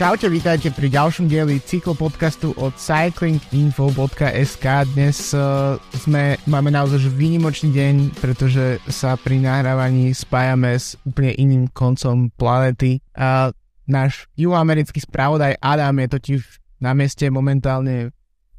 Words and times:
Čaute, 0.00 0.32
vítajte 0.32 0.72
pri 0.72 0.88
ďalšom 0.88 1.28
dieli 1.28 1.60
cyklopodcastu 1.60 2.56
od 2.56 2.72
cyclinginfo.sk. 2.72 4.64
Dnes 4.96 5.36
uh, 5.36 5.76
sme, 5.92 6.40
máme 6.48 6.72
naozaj 6.72 7.04
výnimočný 7.12 7.68
deň, 7.68 8.16
pretože 8.16 8.80
sa 8.88 9.20
pri 9.20 9.44
nahrávaní 9.44 10.16
spájame 10.16 10.72
s 10.72 10.96
úplne 11.04 11.36
iným 11.36 11.68
koncom 11.76 12.32
planety. 12.32 13.04
Uh, 13.12 13.52
náš 13.84 14.24
juhoamerický 14.40 15.04
spravodaj 15.04 15.60
Adam 15.60 15.92
je 16.00 16.08
totiž 16.16 16.40
na 16.80 16.96
mieste 16.96 17.28
momentálne 17.28 18.08
v 18.08 18.12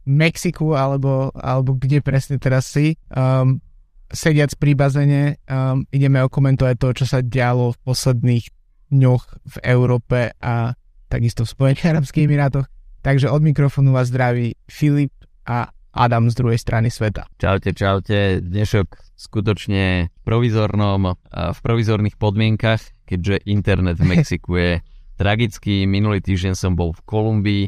Mexiku, 0.06 0.78
alebo, 0.78 1.34
alebo 1.34 1.74
kde 1.74 2.06
presne 2.06 2.38
teraz 2.38 2.70
si. 2.70 3.02
Um, 3.10 3.66
sediac 4.14 4.54
pri 4.62 4.78
bazene 4.78 5.42
um, 5.50 5.90
ideme 5.90 6.22
okomentovať 6.22 6.76
to, 6.78 7.02
čo 7.02 7.06
sa 7.10 7.26
dialo 7.26 7.74
v 7.74 7.82
posledných 7.82 8.46
dňoch 8.94 9.24
v 9.42 9.56
Európe 9.66 10.38
a 10.38 10.78
takisto 11.12 11.44
v 11.44 11.52
Spojených 11.52 11.92
Arabských 11.92 12.24
Emirátoch. 12.32 12.72
Takže 13.04 13.28
od 13.28 13.44
mikrofónu 13.44 13.92
vás 13.92 14.08
zdraví 14.08 14.56
Filip 14.72 15.12
a 15.44 15.68
Adam 15.92 16.32
z 16.32 16.40
druhej 16.40 16.56
strany 16.56 16.88
sveta. 16.88 17.28
Čaute, 17.36 17.76
čaute. 17.76 18.40
Dnešok 18.40 19.20
skutočne 19.20 20.08
v 20.08 20.22
provizornom, 20.24 21.20
v 21.36 21.60
provizorných 21.60 22.16
podmienkach, 22.16 22.80
keďže 23.04 23.44
internet 23.44 24.00
v 24.00 24.08
Mexiku 24.16 24.56
je 24.56 24.72
tragický. 25.20 25.84
Minulý 25.84 26.24
týždeň 26.24 26.56
som 26.56 26.80
bol 26.80 26.96
v 26.96 27.04
Kolumbii, 27.04 27.64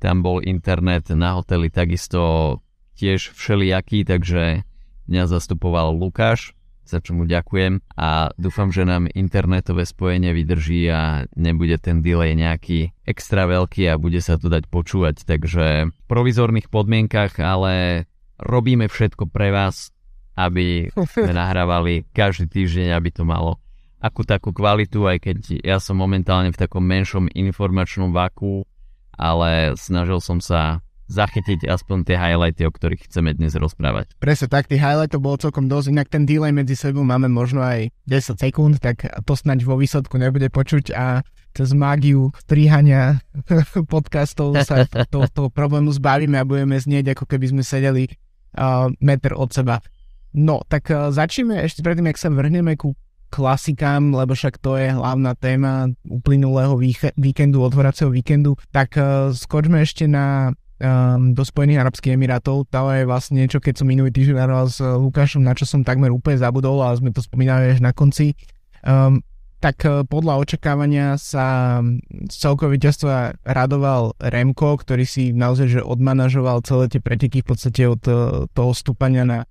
tam 0.00 0.24
bol 0.24 0.40
internet 0.40 1.12
na 1.12 1.36
hoteli 1.36 1.68
takisto 1.68 2.64
tiež 2.96 3.36
všelijaký, 3.36 4.08
takže 4.08 4.64
mňa 5.04 5.22
zastupoval 5.28 5.92
Lukáš 5.92 6.55
za 6.86 6.98
čo 7.02 7.12
mu 7.18 7.26
ďakujem 7.26 7.82
a 7.98 8.30
dúfam, 8.38 8.70
že 8.70 8.86
nám 8.86 9.10
internetové 9.10 9.84
spojenie 9.84 10.30
vydrží 10.32 10.88
a 10.88 11.26
nebude 11.34 11.76
ten 11.82 12.00
delay 12.00 12.32
nejaký 12.38 12.94
extra 13.04 13.44
veľký 13.50 13.90
a 13.90 14.00
bude 14.00 14.22
sa 14.22 14.38
to 14.38 14.46
dať 14.46 14.70
počúvať. 14.70 15.26
Takže 15.26 15.90
v 15.90 16.00
provizorných 16.06 16.70
podmienkach, 16.70 17.38
ale 17.42 18.06
robíme 18.38 18.86
všetko 18.86 19.28
pre 19.28 19.50
vás, 19.50 19.90
aby 20.36 20.92
sme 20.94 21.32
nahrávali 21.42 22.06
každý 22.14 22.46
týždeň, 22.46 22.94
aby 22.94 23.10
to 23.10 23.26
malo 23.26 23.58
akú 24.00 24.22
takú 24.22 24.52
kvalitu, 24.52 25.08
aj 25.08 25.18
keď 25.18 25.36
ja 25.64 25.82
som 25.82 25.98
momentálne 25.98 26.52
v 26.52 26.60
takom 26.60 26.84
menšom 26.84 27.32
informačnom 27.32 28.12
vaku, 28.12 28.62
ale 29.16 29.74
snažil 29.80 30.20
som 30.20 30.38
sa 30.38 30.84
zachytiť 31.06 31.70
aspoň 31.70 31.98
tie 32.06 32.16
highlighty, 32.18 32.66
o 32.66 32.74
ktorých 32.74 33.06
chceme 33.06 33.34
dnes 33.34 33.54
rozprávať. 33.54 34.10
Presne 34.18 34.50
tak, 34.50 34.66
tých 34.66 34.82
highlightov 34.82 35.22
bolo 35.22 35.38
celkom 35.38 35.70
dosť, 35.70 35.86
inak 35.94 36.08
ten 36.10 36.26
delay 36.26 36.50
medzi 36.50 36.74
sebou 36.74 37.06
máme 37.06 37.30
možno 37.30 37.62
aj 37.62 37.90
10 38.10 38.42
sekúnd, 38.42 38.74
tak 38.82 39.06
to 39.06 39.32
snaď 39.34 39.62
vo 39.62 39.78
výsledku 39.78 40.18
nebude 40.18 40.50
počuť 40.50 40.94
a 40.94 41.22
cez 41.56 41.72
mágiu 41.72 42.36
strihania 42.44 43.24
podcastov 43.92 44.52
sa 44.60 44.84
to, 45.14 45.24
to 45.32 45.48
problému 45.48 45.88
zbavíme 45.94 46.36
a 46.36 46.44
budeme 46.44 46.76
znieť, 46.76 47.16
ako 47.16 47.24
keby 47.24 47.56
sme 47.56 47.62
sedeli 47.64 48.12
uh, 48.60 48.92
meter 49.00 49.32
od 49.32 49.48
seba. 49.54 49.80
No, 50.36 50.60
tak 50.68 50.92
uh, 50.92 51.08
začneme 51.08 51.64
ešte 51.64 51.80
predtým, 51.80 52.12
ak 52.12 52.20
sa 52.20 52.28
vrhneme 52.28 52.76
ku 52.76 52.92
klasikám, 53.32 54.14
lebo 54.14 54.36
však 54.36 54.60
to 54.62 54.78
je 54.78 54.92
hlavná 54.92 55.34
téma 55.34 55.90
uplynulého 56.06 56.78
víkendu, 57.18 57.64
otvoracieho 57.64 58.12
víkendu, 58.12 58.54
tak 58.70 58.94
uh, 59.00 59.32
skočme 59.32 59.80
ešte 59.80 60.04
na 60.04 60.52
um, 60.80 61.32
do 61.32 61.42
Spojených 61.44 61.82
Arabských 61.82 62.14
Emirátov. 62.16 62.68
To 62.68 62.90
je 62.92 63.08
vlastne 63.08 63.40
niečo, 63.40 63.60
keď 63.60 63.82
som 63.82 63.86
minulý 63.88 64.12
týždeň 64.12 64.36
hral 64.36 64.68
s 64.68 64.80
Lukášom, 64.80 65.44
na 65.44 65.56
čo 65.56 65.64
som 65.64 65.86
takmer 65.86 66.12
úplne 66.12 66.40
zabudol, 66.40 66.80
ale 66.84 67.00
sme 67.00 67.10
to 67.12 67.24
spomínali 67.24 67.76
až 67.76 67.80
na 67.80 67.96
konci. 67.96 68.36
Um, 68.84 69.24
tak 69.56 69.82
uh, 69.88 70.04
podľa 70.04 70.36
očakávania 70.44 71.16
sa 71.16 71.80
z 72.28 72.34
celkového 72.36 72.76
víťazstva 72.76 73.40
radoval 73.42 74.12
Remko, 74.20 74.76
ktorý 74.76 75.08
si 75.08 75.32
naozaj 75.32 75.80
že 75.80 75.80
odmanažoval 75.80 76.60
celé 76.62 76.92
tie 76.92 77.00
preteky 77.00 77.40
v 77.40 77.48
podstate 77.48 77.82
od 77.88 78.02
uh, 78.06 78.44
toho 78.52 78.72
stúpania 78.76 79.24
na 79.24 79.48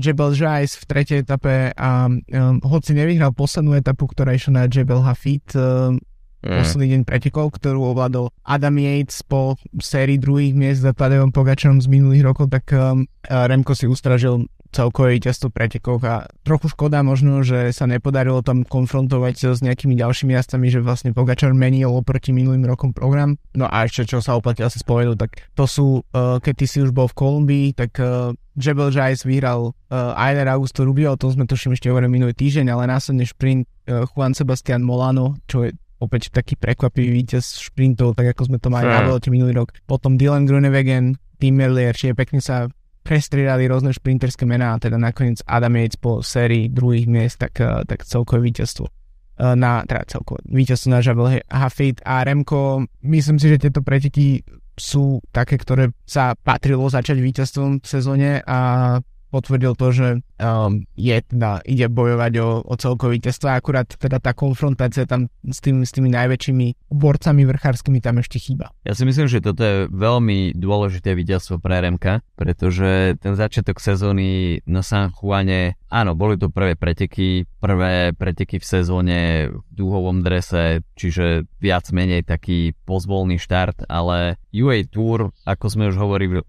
Jebel 0.00 0.32
Jais 0.32 0.72
v 0.80 0.84
tretej 0.88 1.20
etape 1.20 1.76
a 1.76 2.08
um, 2.08 2.56
hoci 2.64 2.96
nevyhral 2.96 3.36
poslednú 3.36 3.76
etapu, 3.76 4.08
ktorá 4.08 4.32
išla 4.32 4.64
na 4.64 4.64
Jebel 4.64 5.04
Hafid, 5.04 5.44
um, 5.52 6.00
mm. 6.42 6.58
posledný 6.62 6.86
deň 6.98 7.02
pretekov, 7.06 7.54
ktorú 7.56 7.94
ovládol 7.94 8.34
Adam 8.42 8.76
Yates 8.76 9.22
po 9.22 9.56
sérii 9.78 10.18
druhých 10.18 10.52
miest 10.52 10.82
za 10.82 10.92
Tadejom 10.92 11.30
Pogačom 11.30 11.78
z 11.80 11.86
minulých 11.88 12.26
rokov, 12.26 12.50
tak 12.50 12.68
um, 12.74 13.06
Remko 13.30 13.72
si 13.78 13.86
ustražil 13.86 14.50
celkové 14.72 15.20
víťazstvo 15.20 15.52
pretekov 15.52 16.00
a 16.08 16.24
trochu 16.42 16.72
škoda 16.72 17.04
možno, 17.04 17.44
že 17.44 17.70
sa 17.76 17.84
nepodarilo 17.84 18.40
tam 18.40 18.64
konfrontovať 18.64 19.52
s 19.52 19.60
nejakými 19.60 19.94
ďalšími 20.00 20.32
jazdcami, 20.32 20.66
že 20.72 20.80
vlastne 20.80 21.12
Pogačar 21.12 21.52
menil 21.52 21.92
oproti 21.92 22.32
minulým 22.32 22.64
rokom 22.64 22.96
program. 22.96 23.36
No 23.52 23.68
a 23.68 23.84
ešte 23.84 24.16
čo 24.16 24.24
sa 24.24 24.32
oplatilo 24.32 24.72
asi 24.72 24.80
spomenúť, 24.80 25.18
tak 25.20 25.30
to 25.52 25.68
sú, 25.68 26.00
uh, 26.16 26.40
keď 26.40 26.54
ty 26.56 26.66
si 26.66 26.78
už 26.80 26.96
bol 26.96 27.06
v 27.06 27.16
Kolumbii, 27.20 27.66
tak 27.76 28.00
uh, 28.00 28.32
Jebel 28.56 28.88
Jais 28.88 29.28
vyhral 29.28 29.76
uh, 29.76 30.16
Ailer 30.16 30.48
Augusto 30.48 30.88
Rubio, 30.88 31.12
o 31.12 31.20
tom 31.20 31.36
sme 31.36 31.44
tuším 31.44 31.76
ešte 31.76 31.92
hovorili 31.92 32.08
minulý 32.08 32.32
týždeň, 32.32 32.72
ale 32.72 32.88
následne 32.88 33.28
šprint 33.28 33.68
uh, 33.68 34.08
Juan 34.08 34.32
Sebastian 34.32 34.80
Molano, 34.80 35.36
čo 35.44 35.68
je 35.68 35.76
opäť 36.02 36.34
taký 36.34 36.58
prekvapivý 36.58 37.22
víťaz 37.22 37.62
šprintov, 37.62 38.18
tak 38.18 38.34
ako 38.34 38.50
sme 38.50 38.58
to 38.58 38.68
mali 38.74 38.90
na 38.90 39.06
Velote 39.06 39.30
minulý 39.30 39.54
rok. 39.54 39.70
Potom 39.86 40.18
Dylan 40.18 40.50
Grunewegen, 40.50 41.14
Tim 41.38 41.54
Merlier, 41.54 41.94
čiže 41.94 42.18
pekne 42.18 42.42
sa 42.42 42.66
prestriedali 43.02 43.66
rôzne 43.66 43.90
šprinterské 43.94 44.46
mená 44.46 44.74
a 44.74 44.80
teda 44.82 44.98
nakoniec 44.98 45.42
Adam 45.46 45.74
Yates 45.74 45.98
po 45.98 46.22
sérii 46.22 46.70
druhých 46.70 47.06
miest, 47.10 47.38
tak, 47.38 47.58
eh, 47.58 47.82
tak 47.86 48.06
celkové 48.06 48.50
víťazstvo 48.50 48.86
eh, 48.86 49.54
na, 49.58 49.82
teda 49.86 50.06
celkové 50.06 50.42
víťazstvo 50.46 50.88
na 50.90 51.02
Javel 51.02 51.42
Hafid 51.50 51.98
a 52.06 52.22
Remko. 52.22 52.86
Myslím 53.06 53.38
si, 53.42 53.50
že 53.50 53.58
tieto 53.58 53.82
preteky 53.82 54.42
sú 54.78 55.20
také, 55.34 55.60
ktoré 55.60 55.92
sa 56.06 56.32
patrilo 56.38 56.88
začať 56.88 57.20
víťazstvom 57.20 57.84
v 57.84 57.86
sezóne 57.86 58.30
a 58.46 58.98
potvrdil 59.32 59.72
to, 59.72 59.88
že 59.96 60.08
um, 60.36 60.84
je 60.92 61.16
teda, 61.24 61.64
ide 61.64 61.88
bojovať 61.88 62.32
o, 62.44 62.60
o 62.68 63.06
víťazstvo 63.08 63.48
a 63.48 63.56
akurát 63.56 63.88
teda 63.88 64.20
tá 64.20 64.36
konfrontácia 64.36 65.08
tam 65.08 65.32
s, 65.48 65.64
tým, 65.64 65.88
s 65.88 65.90
tými 65.96 66.12
najväčšími 66.12 66.92
borcami 66.92 67.42
vrchárskymi 67.48 68.04
tam 68.04 68.20
ešte 68.20 68.36
chýba. 68.36 68.68
Ja 68.84 68.92
si 68.92 69.08
myslím, 69.08 69.32
že 69.32 69.40
toto 69.40 69.64
je 69.64 69.76
veľmi 69.88 70.52
dôležité 70.52 71.16
víťazstvo 71.16 71.56
pre 71.56 71.80
Remka, 71.80 72.20
pretože 72.36 73.16
ten 73.16 73.32
začiatok 73.32 73.80
sezóny 73.80 74.60
na 74.68 74.84
San 74.84 75.08
Juane, 75.16 75.80
áno, 75.88 76.12
boli 76.12 76.36
to 76.36 76.52
prvé 76.52 76.76
preteky, 76.76 77.48
prvé 77.56 78.12
preteky 78.12 78.60
v 78.60 78.66
sezóne 78.68 79.18
v 79.48 79.64
dúhovom 79.72 80.20
drese, 80.20 80.84
čiže 80.98 81.48
viac 81.62 81.88
menej 81.88 82.28
taký 82.28 82.76
pozvolný 82.84 83.40
štart, 83.40 83.88
ale 83.88 84.36
UA 84.52 84.92
Tour, 84.92 85.32
ako 85.48 85.66
sme 85.72 85.88
už 85.88 85.96
hovorili 85.96 86.44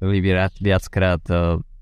viackrát, 0.59 1.23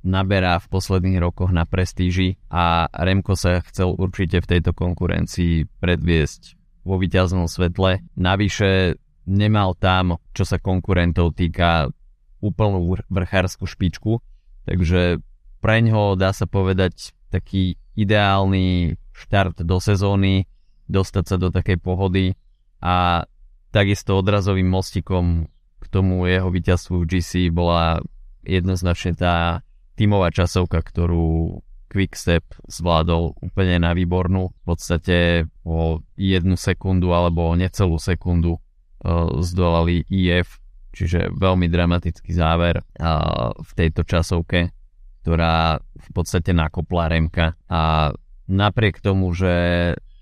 naberá 0.01 0.57
v 0.57 0.69
posledných 0.69 1.21
rokoch 1.21 1.53
na 1.53 1.65
prestíži 1.69 2.41
a 2.49 2.89
Remko 2.89 3.37
sa 3.37 3.61
chcel 3.65 3.93
určite 3.93 4.41
v 4.41 4.49
tejto 4.57 4.73
konkurencii 4.73 5.69
predviesť 5.77 6.57
vo 6.81 6.97
víťaznom 6.97 7.45
svetle. 7.45 8.01
Navyše 8.17 8.97
nemal 9.29 9.77
tam, 9.77 10.17
čo 10.33 10.43
sa 10.45 10.57
konkurentov 10.57 11.37
týka, 11.37 11.93
úplnú 12.41 12.97
vrchárskú 13.05 13.69
špičku, 13.69 14.17
takže 14.65 15.21
preňho 15.61 16.17
dá 16.17 16.33
sa 16.33 16.49
povedať 16.49 17.13
taký 17.29 17.77
ideálny 17.93 18.97
štart 19.13 19.61
do 19.61 19.77
sezóny, 19.77 20.49
dostať 20.89 21.23
sa 21.29 21.35
do 21.37 21.53
takej 21.53 21.77
pohody 21.77 22.33
a 22.81 23.29
takisto 23.69 24.17
odrazovým 24.17 24.65
mostikom 24.67 25.45
k 25.79 25.85
tomu 25.87 26.25
jeho 26.25 26.49
víťazstvu 26.49 27.05
v 27.05 27.07
GC 27.07 27.31
bola 27.53 28.01
jednoznačne 28.41 29.13
tá 29.13 29.61
tímová 30.01 30.33
časovka, 30.33 30.81
ktorú 30.81 31.61
Quickstep 31.91 32.41
zvládol 32.65 33.37
úplne 33.37 33.77
na 33.77 33.93
výbornú. 33.93 34.49
V 34.49 34.61
podstate 34.65 35.45
o 35.61 36.01
jednu 36.17 36.57
sekundu 36.57 37.13
alebo 37.13 37.51
o 37.51 37.53
necelú 37.53 38.01
sekundu 38.01 38.57
uh, 38.57 39.29
zdolali 39.45 40.01
IF, 40.09 40.57
čiže 40.95 41.29
veľmi 41.37 41.69
dramatický 41.69 42.33
záver 42.33 42.81
uh, 42.81 43.53
v 43.53 43.71
tejto 43.77 44.01
časovke, 44.07 44.73
ktorá 45.21 45.77
v 45.77 46.09
podstate 46.15 46.55
nakopla 46.55 47.11
Remka 47.11 47.53
a 47.69 48.09
napriek 48.49 49.03
tomu, 49.03 49.35
že 49.37 49.53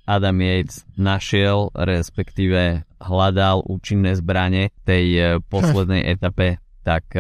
Adam 0.09 0.41
Yates 0.41 0.89
našiel, 0.97 1.69
respektíve 1.77 2.81
hľadal 2.97 3.61
účinné 3.63 4.17
zbranie 4.17 4.73
tej 4.83 5.05
uh, 5.15 5.25
poslednej 5.53 6.03
etape, 6.17 6.57
tak 6.81 7.13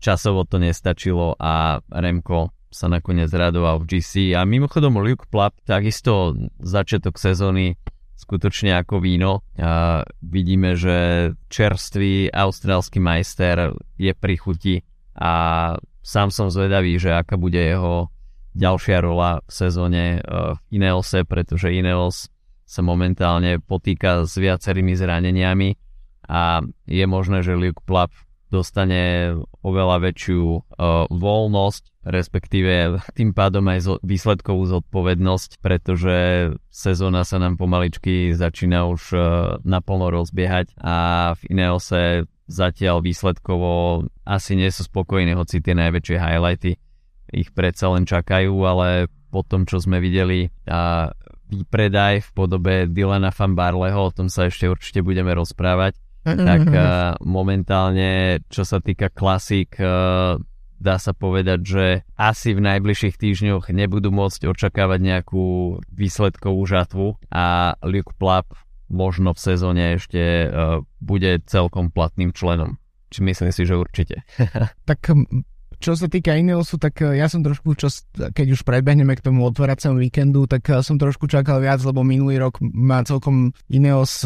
časovo 0.00 0.48
to 0.48 0.56
nestačilo 0.56 1.36
a 1.36 1.78
Remko 1.92 2.50
sa 2.70 2.86
nakoniec 2.86 3.28
radoval 3.30 3.82
v 3.82 3.98
GC 3.98 4.32
a 4.38 4.46
mimochodom 4.46 5.02
Luke 5.02 5.26
Plapp 5.28 5.58
takisto 5.66 6.38
začiatok 6.62 7.18
sezóny 7.18 7.74
skutočne 8.14 8.78
ako 8.78 9.02
víno. 9.02 9.42
A 9.58 10.06
vidíme, 10.22 10.78
že 10.78 11.30
čerstvý 11.50 12.30
austrálsky 12.30 13.02
majster 13.02 13.74
je 13.98 14.12
pri 14.14 14.34
chuti 14.38 14.76
a 15.18 15.32
sám 16.00 16.30
som 16.30 16.46
zvedavý, 16.48 16.96
že 16.96 17.10
aká 17.10 17.34
bude 17.34 17.58
jeho 17.58 18.08
ďalšia 18.54 18.98
rola 19.02 19.42
v 19.46 19.50
sezóne 19.50 20.04
e, 20.16 20.20
v 20.54 20.58
Ineose, 20.74 21.26
pretože 21.26 21.74
Ineos 21.74 22.30
sa 22.66 22.82
momentálne 22.86 23.58
potýka 23.58 24.22
s 24.26 24.38
viacerými 24.38 24.94
zraneniami 24.94 25.74
a 26.30 26.62
je 26.86 27.04
možné, 27.10 27.42
že 27.42 27.58
Luke 27.58 27.82
Plapp 27.82 28.14
dostane 28.50 29.32
oveľa 29.62 30.10
väčšiu 30.10 30.42
uh, 30.42 31.06
voľnosť, 31.08 32.04
respektíve 32.04 32.98
tým 33.14 33.30
pádom 33.30 33.64
aj 33.70 33.78
zo, 33.80 33.94
výsledkovú 34.02 34.66
zodpovednosť, 34.66 35.62
pretože 35.62 36.50
sezóna 36.68 37.22
sa 37.22 37.38
nám 37.38 37.56
pomaličky 37.56 38.34
začína 38.34 38.90
už 38.90 39.02
uh, 39.14 39.22
naplno 39.62 40.10
rozbiehať 40.10 40.74
a 40.82 40.96
v 41.38 41.40
Ineose 41.54 42.02
zatiaľ 42.50 43.06
výsledkovo 43.06 44.04
asi 44.26 44.58
nie 44.58 44.68
sú 44.74 44.84
spokojní, 44.90 45.38
hoci 45.38 45.62
tie 45.62 45.78
najväčšie 45.78 46.16
highlighty 46.18 46.74
ich 47.30 47.54
predsa 47.54 47.94
len 47.94 48.04
čakajú, 48.04 48.52
ale 48.66 49.06
po 49.30 49.46
tom, 49.46 49.62
čo 49.64 49.78
sme 49.78 50.02
videli 50.02 50.50
a 50.66 51.14
výpredaj 51.50 52.26
v 52.26 52.30
podobe 52.34 52.74
Dylana 52.90 53.30
Van 53.34 53.54
Barleho, 53.54 54.10
o 54.10 54.14
tom 54.14 54.26
sa 54.30 54.50
ešte 54.50 54.70
určite 54.70 55.02
budeme 55.02 55.34
rozprávať, 55.34 55.98
tak 56.24 56.62
uh, 56.68 57.16
momentálne, 57.24 58.42
čo 58.52 58.64
sa 58.64 58.78
týka 58.78 59.08
klasík, 59.08 59.76
uh, 59.80 60.36
dá 60.80 60.96
sa 60.96 61.12
povedať, 61.12 61.60
že 61.60 61.84
asi 62.16 62.56
v 62.56 62.64
najbližších 62.64 63.16
týždňoch 63.20 63.68
nebudú 63.72 64.08
môcť 64.12 64.48
očakávať 64.48 65.00
nejakú 65.00 65.76
výsledkovú 65.92 66.64
žatvu 66.64 67.06
a 67.32 67.76
Luke 67.84 68.16
Plapp 68.16 68.56
možno 68.90 69.36
v 69.36 69.40
sezóne 69.40 69.96
ešte 69.96 70.48
uh, 70.48 70.82
bude 70.98 71.40
celkom 71.46 71.92
platným 71.92 72.32
členom. 72.32 72.80
Či 73.10 73.26
myslím 73.26 73.50
si, 73.52 73.62
že 73.66 73.76
určite. 73.76 74.22
tak 74.88 75.04
čo 75.80 75.96
sa 75.96 76.12
týka 76.12 76.36
Ineosu, 76.36 76.76
tak 76.76 77.00
ja 77.00 77.24
som 77.24 77.40
trošku, 77.40 77.72
čo, 77.72 77.88
keď 78.12 78.46
už 78.52 78.68
prebehneme 78.68 79.16
k 79.16 79.24
tomu 79.24 79.48
otváracemu 79.48 79.96
víkendu, 79.96 80.44
tak 80.44 80.68
som 80.84 81.00
trošku 81.00 81.24
čakal 81.24 81.64
viac, 81.64 81.80
lebo 81.80 82.04
minulý 82.04 82.36
rok 82.36 82.60
má 82.60 83.00
celkom 83.00 83.56
Ineos 83.72 84.20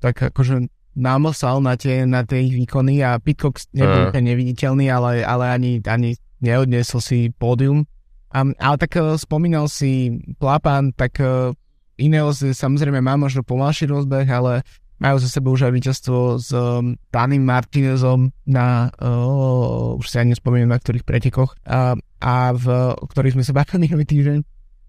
tak 0.00 0.32
akože 0.32 0.72
námosal 0.96 1.60
na 1.60 1.76
tie, 1.76 2.08
na 2.08 2.24
tie 2.24 2.48
ich 2.48 2.56
výkony 2.56 3.04
a 3.04 3.20
Pitcock 3.20 3.60
nebol 3.76 4.10
uh. 4.10 4.16
neviditeľný, 4.16 4.88
ale, 4.88 5.20
ale 5.20 5.44
ani, 5.52 5.72
ani 5.84 6.16
neodnesol 6.40 7.04
si 7.04 7.28
pódium. 7.36 7.84
Um, 8.32 8.56
ale 8.58 8.76
tak 8.80 8.96
uh, 8.96 9.14
spomínal 9.20 9.68
si 9.68 10.18
Plapan, 10.40 10.90
tak 10.96 11.20
uh, 11.20 11.52
Ineos 11.96 12.44
samozrejme 12.44 13.00
má 13.00 13.16
možno 13.16 13.40
pomalší 13.40 13.88
rozbeh, 13.88 14.28
ale 14.28 14.60
majú 14.96 15.16
za 15.20 15.28
sebou 15.28 15.52
už 15.56 15.68
aj 15.68 15.72
víťazstvo 15.76 16.18
s 16.40 16.48
um, 16.56 16.96
Danim 17.12 17.44
Martinezom 17.44 18.32
na, 18.48 18.88
uh, 18.96 20.00
už 20.00 20.08
si 20.08 20.16
ani 20.16 20.32
nespomínam 20.32 20.72
na 20.72 20.80
ktorých 20.80 21.04
pretekoch, 21.04 21.52
uh, 21.68 21.96
a 22.20 22.34
v, 22.56 22.66
o 22.96 23.04
ktorých 23.04 23.36
sme 23.36 23.44
sa 23.44 23.52
bavili 23.60 23.88
minulý 23.88 24.04
týždeň. 24.08 24.38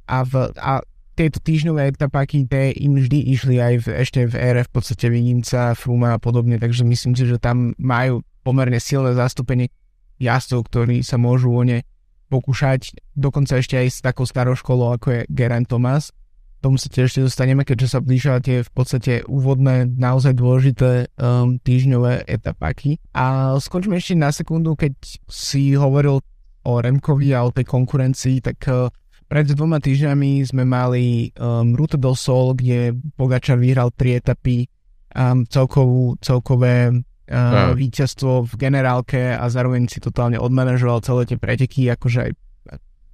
A, 0.08 0.24
v, 0.24 0.34
a 0.56 0.80
tieto 1.18 1.42
týždňové 1.42 1.98
etapáky, 1.98 2.46
tie 2.46 2.70
im 2.78 2.94
vždy 2.94 3.34
išli 3.34 3.58
aj 3.58 3.74
v, 3.82 3.86
ešte 4.06 4.30
v 4.30 4.38
ére 4.38 4.62
v 4.62 4.70
podstate 4.70 5.10
Vininca, 5.10 5.74
Fruma 5.74 6.14
a 6.14 6.22
podobne, 6.22 6.62
takže 6.62 6.86
myslím 6.86 7.18
si, 7.18 7.26
že 7.26 7.42
tam 7.42 7.74
majú 7.82 8.22
pomerne 8.46 8.78
silné 8.78 9.18
zastúpenie 9.18 9.74
jazdcov, 10.22 10.70
ktorí 10.70 11.02
sa 11.02 11.18
môžu 11.18 11.50
o 11.50 11.66
ne 11.66 11.82
pokúšať, 12.30 12.94
dokonca 13.18 13.58
ešte 13.58 13.82
aj 13.82 13.88
s 13.90 14.00
takou 14.06 14.30
starou 14.30 14.54
školou, 14.54 14.94
ako 14.94 15.08
je 15.10 15.20
Geraint 15.34 15.66
Thomas. 15.66 16.14
Tomu 16.62 16.82
sa 16.82 16.90
tiež 16.90 17.10
ešte 17.10 17.26
dostaneme, 17.26 17.66
keďže 17.66 17.98
sa 17.98 18.00
blížia 18.02 18.42
tie 18.42 18.66
v 18.66 18.72
podstate 18.74 19.22
úvodné, 19.30 19.88
naozaj 19.88 20.38
dôležité 20.38 21.08
um, 21.18 21.62
týždňové 21.62 22.26
etapáky. 22.26 22.98
A 23.14 23.56
skončíme 23.62 23.98
ešte 23.98 24.18
na 24.18 24.34
sekundu, 24.34 24.74
keď 24.74 24.98
si 25.30 25.78
hovoril 25.78 26.20
o 26.68 26.74
Remkovi 26.82 27.32
a 27.32 27.46
o 27.46 27.54
tej 27.54 27.64
konkurencii, 27.64 28.42
tak 28.42 28.58
uh, 28.68 28.90
pred 29.28 29.46
dvoma 29.52 29.84
týždňami 29.84 30.48
sme 30.48 30.64
mali 30.64 31.36
um, 31.36 31.76
Ruta 31.76 32.00
do 32.00 32.16
Sol, 32.16 32.56
kde 32.56 32.96
Pogačar 33.20 33.60
vyhral 33.60 33.92
tri 33.92 34.16
etapy, 34.16 34.72
um, 35.12 35.44
celkovú, 35.44 36.16
celkové 36.24 36.96
uh, 36.96 37.76
víťazstvo 37.76 38.48
v 38.48 38.54
generálke 38.56 39.36
a 39.36 39.44
zároveň 39.52 39.92
si 39.92 40.00
totálne 40.00 40.40
odmanažoval 40.40 41.04
celé 41.04 41.28
tie 41.28 41.36
preteky, 41.36 41.92
akože 41.92 42.20
aj 42.24 42.32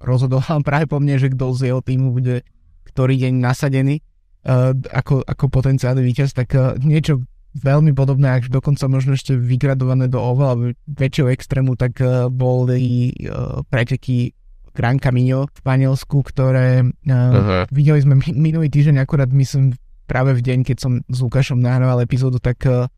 rozhodoval 0.06 0.62
práve 0.68 0.86
po 0.86 1.02
mne, 1.02 1.18
že 1.18 1.34
kto 1.34 1.50
z 1.58 1.74
jeho 1.74 1.82
týmu 1.82 2.14
bude 2.14 2.46
ktorý 2.94 3.18
deň 3.26 3.34
nasadený 3.42 3.98
uh, 4.46 4.70
ako, 4.94 5.26
ako 5.26 5.44
potenciálny 5.50 5.98
víťaz, 5.98 6.30
tak 6.30 6.54
uh, 6.54 6.78
niečo 6.78 7.26
veľmi 7.58 7.90
podobné, 7.90 8.38
až 8.38 8.54
dokonca 8.54 8.86
možno 8.86 9.18
ešte 9.18 9.34
vygradované 9.34 10.06
do 10.06 10.22
oveľa 10.22 10.78
väčšieho 10.86 11.28
extrému, 11.34 11.74
tak 11.74 11.98
uh, 11.98 12.30
boli 12.30 13.10
uh, 13.26 13.66
preteky 13.66 14.30
Gran 14.74 14.98
Camino 14.98 15.46
v 15.46 15.56
Španielsku, 15.62 16.18
ktoré 16.26 16.82
uh, 16.82 17.64
videli 17.70 18.00
sme 18.02 18.18
minulý 18.34 18.68
týždeň, 18.68 19.00
akorát 19.00 19.30
myslím 19.30 19.78
práve 20.04 20.36
v 20.36 20.44
deň, 20.44 20.58
keď 20.66 20.76
som 20.82 20.92
s 21.06 21.18
Lukášom 21.22 21.62
nahrával 21.62 22.02
epizódu, 22.02 22.42
tak 22.42 22.60
uh, 22.66 22.90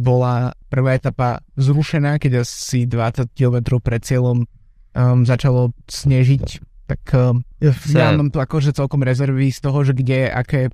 bola 0.00 0.56
prvá 0.72 0.96
etapa 0.96 1.44
zrušená, 1.60 2.18
keď 2.18 2.42
asi 2.42 2.88
20 2.88 3.36
km 3.36 3.78
pred 3.78 4.02
cieľom 4.02 4.42
um, 4.42 5.20
začalo 5.22 5.76
snežiť, 5.86 6.46
tak 6.88 7.02
uh, 7.12 7.36
ja 7.92 8.16
mám 8.16 8.32
tu 8.32 8.40
akože 8.40 8.72
celkom 8.72 9.04
rezervy 9.04 9.52
z 9.52 9.60
toho, 9.60 9.84
že 9.84 9.92
kde, 9.92 10.32
aké 10.32 10.72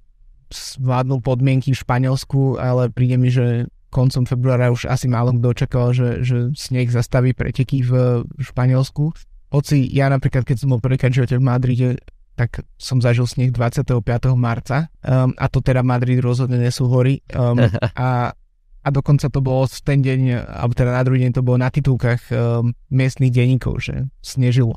vládnu 0.78 1.22
podmienky 1.22 1.70
v 1.74 1.82
Španielsku, 1.82 2.58
ale 2.58 2.90
príde 2.90 3.16
mi, 3.18 3.30
že 3.30 3.70
koncom 3.90 4.22
februára 4.26 4.70
už 4.70 4.86
asi 4.86 5.10
málo 5.10 5.34
kto 5.34 5.46
očakal, 5.50 5.90
že, 5.90 6.22
že 6.22 6.54
sneh 6.54 6.86
zastaví 6.90 7.34
preteky 7.34 7.82
v 7.82 8.22
Španielsku. 8.38 9.10
Hoci 9.50 9.86
ja 9.90 10.06
napríklad, 10.06 10.46
keď 10.46 10.56
som 10.62 10.70
bol 10.70 10.80
prvýkrát 10.82 11.12
v 11.12 11.42
Madride, 11.42 11.98
tak 12.38 12.64
som 12.80 13.04
zažil 13.04 13.28
sneh 13.28 13.52
25. 13.52 14.00
marca 14.32 14.88
um, 15.04 15.36
a 15.36 15.44
to 15.52 15.60
teda 15.60 15.84
Madrid 15.84 16.24
rozhodne 16.24 16.56
nesú 16.56 16.88
hory 16.88 17.20
um, 17.36 17.60
a, 17.98 18.32
a 18.80 18.88
dokonca 18.88 19.28
to 19.28 19.44
bolo 19.44 19.68
v 19.68 19.80
ten 19.84 20.00
deň, 20.00 20.20
alebo 20.48 20.72
teda 20.72 20.96
na 20.96 21.02
druhý 21.04 21.20
deň 21.28 21.32
to 21.36 21.44
bolo 21.44 21.60
na 21.60 21.68
titulkách 21.68 22.32
um, 22.32 22.72
miestnych 22.88 23.28
denníkov, 23.28 23.84
že 23.84 24.08
snežilo. 24.24 24.72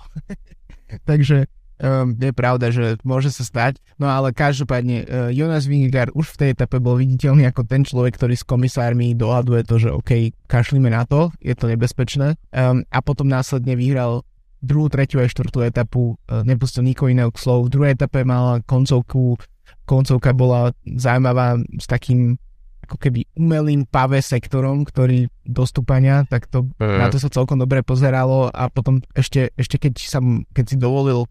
Takže 1.09 1.47
um, 1.79 2.11
je 2.19 2.35
pravda, 2.35 2.67
že 2.67 2.99
môže 3.07 3.31
sa 3.31 3.47
stať. 3.47 3.79
No 3.95 4.11
ale 4.11 4.35
každopádne 4.35 4.97
uh, 5.05 5.07
Jonas 5.31 5.63
Vingegaard 5.63 6.11
už 6.11 6.35
v 6.35 6.39
tej 6.43 6.49
etape 6.59 6.83
bol 6.83 6.99
viditeľný 6.99 7.47
ako 7.47 7.63
ten 7.63 7.87
človek, 7.87 8.19
ktorý 8.19 8.35
s 8.35 8.43
komisármi 8.43 9.15
dohaduje 9.15 9.63
to, 9.63 9.79
že 9.79 9.87
OK, 9.87 10.35
kašlíme 10.51 10.91
na 10.91 11.07
to, 11.07 11.31
je 11.39 11.55
to 11.55 11.71
nebezpečné. 11.71 12.35
Um, 12.51 12.83
a 12.91 12.99
potom 12.99 13.31
následne 13.31 13.79
vyhral 13.79 14.27
druhú, 14.63 14.87
tretiu 14.87 15.19
a 15.19 15.27
štvrtú 15.27 15.59
etapu 15.67 16.15
e, 16.25 16.41
nepustil 16.47 16.87
nikoho 16.87 17.11
iného 17.11 17.29
k 17.29 17.41
slovu. 17.43 17.67
V 17.67 17.73
druhej 17.75 17.91
etape 17.99 18.23
mala 18.23 18.63
koncovku, 18.63 19.35
koncovka 19.83 20.31
bola 20.31 20.71
zaujímavá 20.87 21.59
s 21.75 21.85
takým 21.85 22.39
ako 22.83 22.99
keby 22.99 23.23
umelým 23.39 23.87
pavé 23.87 24.19
sektorom, 24.19 24.83
ktorý 24.83 25.31
do 25.47 25.63
stúpania, 25.63 26.27
tak 26.27 26.51
to, 26.51 26.67
mm. 26.79 26.99
na 26.99 27.07
to 27.07 27.15
sa 27.15 27.31
celkom 27.31 27.55
dobre 27.55 27.79
pozeralo 27.79 28.51
a 28.51 28.67
potom 28.67 28.99
ešte, 29.15 29.55
ešte 29.55 29.79
keď, 29.79 29.93
sa, 30.03 30.19
keď 30.51 30.65
si 30.67 30.75
dovolil 30.75 31.23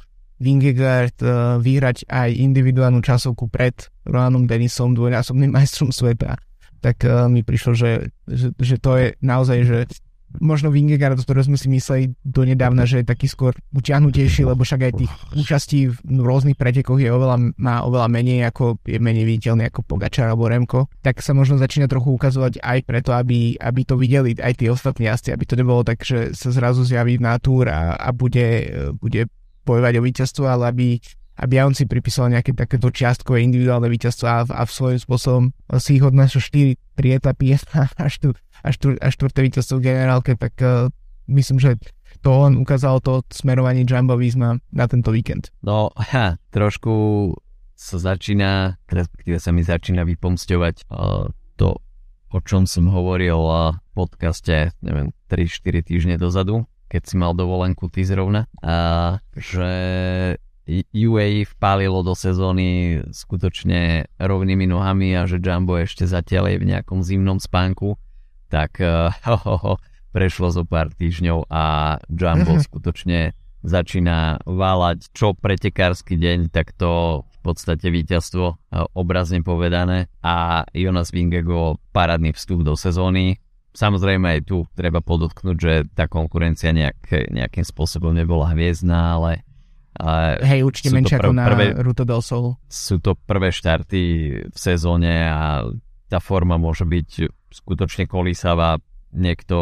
Vingegaard 0.43 1.15
uh, 1.23 1.61
vyhrať 1.63 2.09
aj 2.11 2.35
individuálnu 2.35 2.99
časovku 3.05 3.47
pred 3.47 3.77
Rolandom 4.03 4.49
Denisom, 4.49 4.97
dvojnásobným 4.97 5.55
majstrom 5.55 5.95
sveta, 5.95 6.41
tak 6.83 7.05
uh, 7.07 7.31
mi 7.31 7.47
prišlo, 7.47 7.77
že, 7.77 8.11
že, 8.27 8.51
že 8.59 8.77
to 8.81 8.99
je 8.99 9.07
naozaj, 9.23 9.59
že 9.63 9.79
možno 10.41 10.73
Vingegaard, 10.73 11.19
ktorého 11.21 11.45
sme 11.45 11.59
si 11.59 11.69
mysleli 11.69 12.15
donedávna, 12.23 12.89
že 12.89 13.03
je 13.03 13.11
taký 13.11 13.27
skôr 13.29 13.53
utiahnutejší, 13.75 14.47
lebo 14.47 14.63
však 14.65 14.81
aj 14.89 14.93
tých 14.97 15.13
účastí 15.37 15.79
v 15.91 15.99
rôznych 16.03 16.57
pretekoch 16.57 16.97
je 16.97 17.11
oveľa, 17.13 17.53
má 17.59 17.85
oveľa 17.85 18.09
menej, 18.09 18.49
ako 18.49 18.81
je 18.87 18.97
menej 18.97 19.29
viditeľný 19.29 19.69
ako 19.69 19.85
Pogačar 19.85 20.31
alebo 20.33 20.49
Remko, 20.49 20.89
tak 21.05 21.21
sa 21.21 21.37
možno 21.37 21.61
začína 21.61 21.91
trochu 21.91 22.15
ukazovať 22.15 22.63
aj 22.63 22.79
preto, 22.87 23.11
aby, 23.13 23.59
aby 23.59 23.81
to 23.85 23.99
videli 23.99 24.33
aj 24.39 24.63
tí 24.63 24.71
ostatní 24.71 25.11
jazdci, 25.11 25.35
aby 25.35 25.45
to 25.45 25.59
nebolo 25.59 25.83
tak, 25.85 26.01
že 26.01 26.33
sa 26.33 26.55
zrazu 26.55 26.87
zjaví 26.87 27.21
na 27.21 27.37
túr 27.37 27.69
a, 27.69 27.99
a 27.99 28.09
bude, 28.15 28.73
bude 28.97 29.29
bojovať 29.67 29.93
o 29.99 30.03
víťazstvo, 30.05 30.45
ale 30.49 30.65
aby 30.71 30.89
aby 31.33 31.65
on 31.65 31.73
si 31.73 31.89
pripísal 31.89 32.29
nejaké 32.29 32.53
takéto 32.53 32.93
čiastkové 32.93 33.41
individuálne 33.41 33.89
víťazstvo 33.89 34.27
a, 34.29 34.45
a 34.45 34.63
v 34.69 34.73
svojím 34.73 35.01
spôsobom 35.01 35.45
si 35.81 35.97
ich 35.97 36.05
odnášal 36.05 36.45
4 36.45 36.77
3 36.93 37.19
etapy 37.19 37.57
až 37.57 38.15
tu 38.21 38.37
a, 38.63 38.69
štvrté 38.71 38.99
a 39.03 39.09
štvrté 39.11 39.39
víťazstvo 39.51 39.83
v 39.83 39.87
generálke, 39.91 40.33
tak 40.39 40.55
uh, 40.63 40.89
myslím, 41.27 41.59
že 41.59 41.79
to 42.23 42.31
len 42.47 42.61
ukázalo 42.61 43.03
to 43.03 43.27
smerovanie 43.35 43.83
Jumbo 43.83 44.15
Visma 44.15 44.63
na 44.71 44.85
tento 44.87 45.11
víkend. 45.11 45.51
No, 45.67 45.91
ha, 45.97 46.39
trošku 46.55 46.93
sa 47.75 47.99
začína, 47.99 48.79
respektíve 48.87 49.43
sa 49.43 49.51
mi 49.51 49.67
začína 49.67 50.07
vypomsťovať 50.07 50.87
uh, 50.87 51.27
to, 51.59 51.83
o 52.31 52.39
čom 52.47 52.71
som 52.71 52.87
hovoril 52.87 53.39
uh, 53.43 53.75
v 53.75 53.91
podcaste, 53.93 54.71
neviem, 54.81 55.11
3-4 55.27 55.83
týždne 55.83 56.15
dozadu, 56.15 56.71
keď 56.87 57.03
si 57.09 57.15
mal 57.19 57.35
dovolenku 57.35 57.91
ty 57.91 58.07
zrovna, 58.07 58.47
a 58.63 59.19
že 59.35 59.73
UAE 60.95 61.43
vpálilo 61.59 62.07
do 62.07 62.15
sezóny 62.15 63.03
skutočne 63.11 64.07
rovnými 64.23 64.71
nohami 64.71 65.19
a 65.19 65.27
že 65.27 65.43
Jumbo 65.43 65.75
ešte 65.75 66.07
zatiaľ 66.07 66.55
je 66.55 66.59
v 66.63 66.69
nejakom 66.71 67.03
zimnom 67.03 67.43
spánku 67.43 67.99
tak 68.53 68.77
uh, 68.85 69.09
ho, 69.33 69.41
ho, 69.41 69.57
ho, 69.57 69.75
prešlo 70.13 70.53
zo 70.53 70.69
pár 70.69 70.93
týždňov 70.93 71.49
a 71.49 71.97
Jumbo 72.13 72.61
skutočne 72.61 73.33
začína 73.65 74.45
válať 74.45 75.09
čo 75.17 75.33
pretekársky 75.33 76.21
deň, 76.21 76.53
tak 76.53 76.77
to 76.77 77.25
v 77.25 77.39
podstate 77.41 77.89
víťazstvo 77.89 78.59
obrazne 78.93 79.41
povedané 79.41 80.13
a 80.21 80.67
Jonas 80.77 81.15
Vingego 81.15 81.81
parádny 81.97 82.37
vstup 82.37 82.67
do 82.67 82.77
sezóny. 82.77 83.41
Samozrejme 83.73 84.37
aj 84.37 84.41
tu 84.45 84.69
treba 84.77 85.01
podotknúť, 85.01 85.57
že 85.57 85.75
tá 85.97 86.05
konkurencia 86.05 86.77
nejak, 86.77 87.33
nejakým 87.33 87.65
spôsobom 87.65 88.13
nebola 88.13 88.53
hviezdná, 88.53 89.17
ale 89.17 89.47
ale 89.93 90.41
Hej, 90.41 90.61
určite 90.65 90.89
menšie 90.89 91.21
ako 91.21 91.37
na 91.37 91.53
prvé, 91.53 91.77
Ruto 91.85 92.09
del 92.09 92.25
Sol. 92.25 92.57
Sú 92.65 92.97
to 92.97 93.13
prvé 93.13 93.53
štarty 93.53 94.03
v 94.49 94.57
sezóne 94.57 95.29
a 95.29 95.69
tá 96.13 96.21
forma 96.21 96.61
môže 96.61 96.85
byť 96.85 97.33
skutočne 97.49 98.05
kolísavá. 98.05 98.77
Niekto 99.17 99.57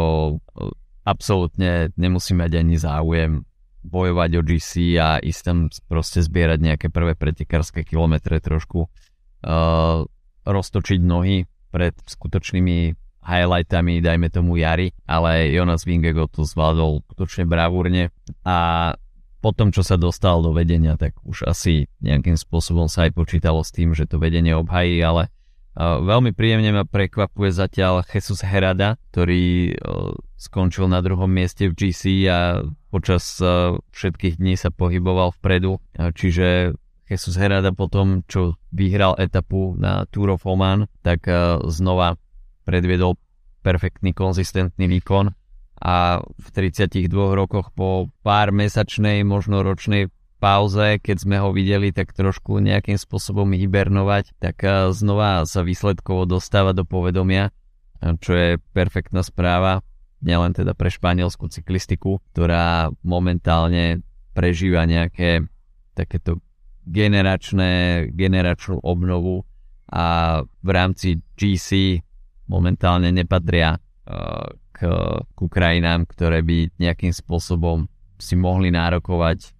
absolútne 1.07 1.95
nemusí 1.95 2.35
mať 2.35 2.51
ani 2.59 2.75
záujem 2.75 3.47
bojovať 3.87 4.31
o 4.37 4.41
GC 4.43 4.71
a 4.99 5.17
ísť 5.23 5.41
tam 5.41 5.57
proste 5.87 6.19
zbierať 6.19 6.59
nejaké 6.59 6.87
prvé 6.91 7.15
pretekárske 7.15 7.87
kilometre 7.87 8.37
trošku 8.37 8.85
uh, 8.85 10.03
roztočiť 10.45 10.99
nohy 11.01 11.47
pred 11.71 11.95
skutočnými 12.05 12.93
highlightami, 13.21 14.01
dajme 14.01 14.27
tomu 14.33 14.57
Jary, 14.59 14.93
ale 15.05 15.49
Jonas 15.53 15.85
Vingego 15.85 16.27
to 16.29 16.45
zvládol 16.45 17.05
skutočne 17.09 17.45
bravúrne 17.47 18.09
a 18.43 18.91
potom, 19.41 19.73
čo 19.73 19.81
sa 19.81 19.97
dostal 19.97 20.45
do 20.45 20.53
vedenia, 20.53 20.93
tak 21.01 21.17
už 21.25 21.49
asi 21.49 21.89
nejakým 22.05 22.37
spôsobom 22.37 22.85
sa 22.85 23.09
aj 23.09 23.17
počítalo 23.17 23.65
s 23.65 23.73
tým, 23.73 23.97
že 23.97 24.05
to 24.05 24.21
vedenie 24.21 24.53
obhají, 24.53 25.01
ale 25.01 25.33
veľmi 25.81 26.37
príjemne 26.37 26.69
ma 26.73 26.83
prekvapuje 26.85 27.49
zatiaľ 27.49 28.05
Jesus 28.05 28.45
Herada, 28.45 29.01
ktorý 29.09 29.73
skončil 30.37 30.85
na 30.89 31.01
druhom 31.01 31.29
mieste 31.29 31.69
v 31.69 31.77
GC 31.77 32.29
a 32.29 32.65
počas 32.93 33.41
všetkých 33.93 34.37
dní 34.37 34.57
sa 34.57 34.69
pohyboval 34.69 35.33
vpredu, 35.37 35.81
čiže 35.97 36.77
Jesus 37.09 37.35
Herada 37.35 37.75
potom, 37.75 38.23
čo 38.29 38.55
vyhral 38.71 39.19
etapu 39.19 39.75
na 39.75 40.07
Tour 40.07 40.39
of 40.39 40.47
Oman, 40.47 40.87
tak 41.03 41.27
znova 41.67 42.15
predviedol 42.63 43.19
perfektný, 43.61 44.15
konzistentný 44.15 44.87
výkon. 44.87 45.35
A 45.81 46.21
v 46.21 46.47
32 46.53 47.09
rokoch 47.11 47.73
po 47.73 48.13
pár 48.21 48.53
mesačnej, 48.53 49.25
možno 49.25 49.65
ročnej 49.65 50.13
pauze, 50.41 50.97
keď 50.97 51.17
sme 51.21 51.37
ho 51.37 51.53
videli 51.53 51.93
tak 51.93 52.17
trošku 52.17 52.57
nejakým 52.57 52.97
spôsobom 52.97 53.53
hibernovať, 53.53 54.33
tak 54.41 54.65
eh, 54.65 54.89
znova 54.89 55.45
sa 55.45 55.61
výsledkovo 55.61 56.25
dostáva 56.25 56.73
do 56.73 56.81
povedomia, 56.81 57.53
čo 58.01 58.33
je 58.33 58.49
perfektná 58.73 59.21
správa, 59.21 59.85
nielen 60.25 60.57
teda 60.57 60.73
pre 60.73 60.89
španielskú 60.89 61.49
cyklistiku, 61.53 62.17
ktorá 62.33 62.89
momentálne 63.05 64.01
prežíva 64.33 64.89
nejaké 64.89 65.45
takéto 65.93 66.41
generačné, 66.85 68.07
generačnú 68.09 68.81
obnovu 68.81 69.45
a 69.91 70.39
v 70.41 70.69
rámci 70.73 71.21
GC 71.37 72.01
momentálne 72.49 73.13
nepatria 73.13 73.77
uh, 73.77 74.49
k 74.73 75.41
krajinám, 75.45 76.09
ktoré 76.09 76.41
by 76.41 76.73
nejakým 76.81 77.13
spôsobom 77.13 77.85
si 78.17 78.33
mohli 78.33 78.73
nárokovať 78.73 79.53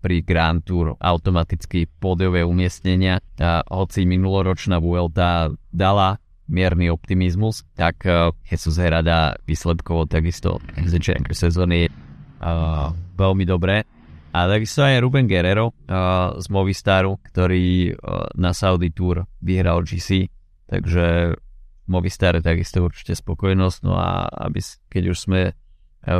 pri 0.00 0.16
Grand 0.24 0.64
Tour 0.64 0.96
automaticky 0.96 1.84
pódiové 1.88 2.44
umiestnenia. 2.44 3.20
A 3.40 3.60
hoci 3.68 4.08
minuloročná 4.08 4.80
Vuelta 4.80 5.52
dala 5.72 6.16
mierny 6.50 6.90
optimizmus, 6.90 7.62
tak 7.78 8.02
uh, 8.04 8.34
Jesus 8.42 8.74
Herada 8.74 9.38
výsledkovo 9.46 10.10
takisto 10.10 10.58
začiatku 10.74 11.30
sezóny 11.30 11.86
uh, 11.86 12.90
veľmi 13.14 13.46
dobré. 13.46 13.86
A 14.34 14.46
takisto 14.50 14.82
aj 14.82 14.98
Ruben 14.98 15.30
Guerrero 15.30 15.70
uh, 15.70 16.38
z 16.38 16.46
Movistaru, 16.50 17.22
ktorý 17.22 17.94
uh, 17.94 18.26
na 18.34 18.50
Saudi 18.50 18.90
Tour 18.90 19.26
vyhral 19.38 19.86
GC, 19.86 20.26
takže 20.66 21.38
Movistar 21.90 22.38
takisto 22.38 22.86
určite 22.86 23.18
spokojnosť, 23.18 23.78
no 23.82 23.98
a 23.98 24.30
aby, 24.46 24.62
keď 24.86 25.10
už 25.10 25.18
sme 25.18 25.40
e, 25.50 25.52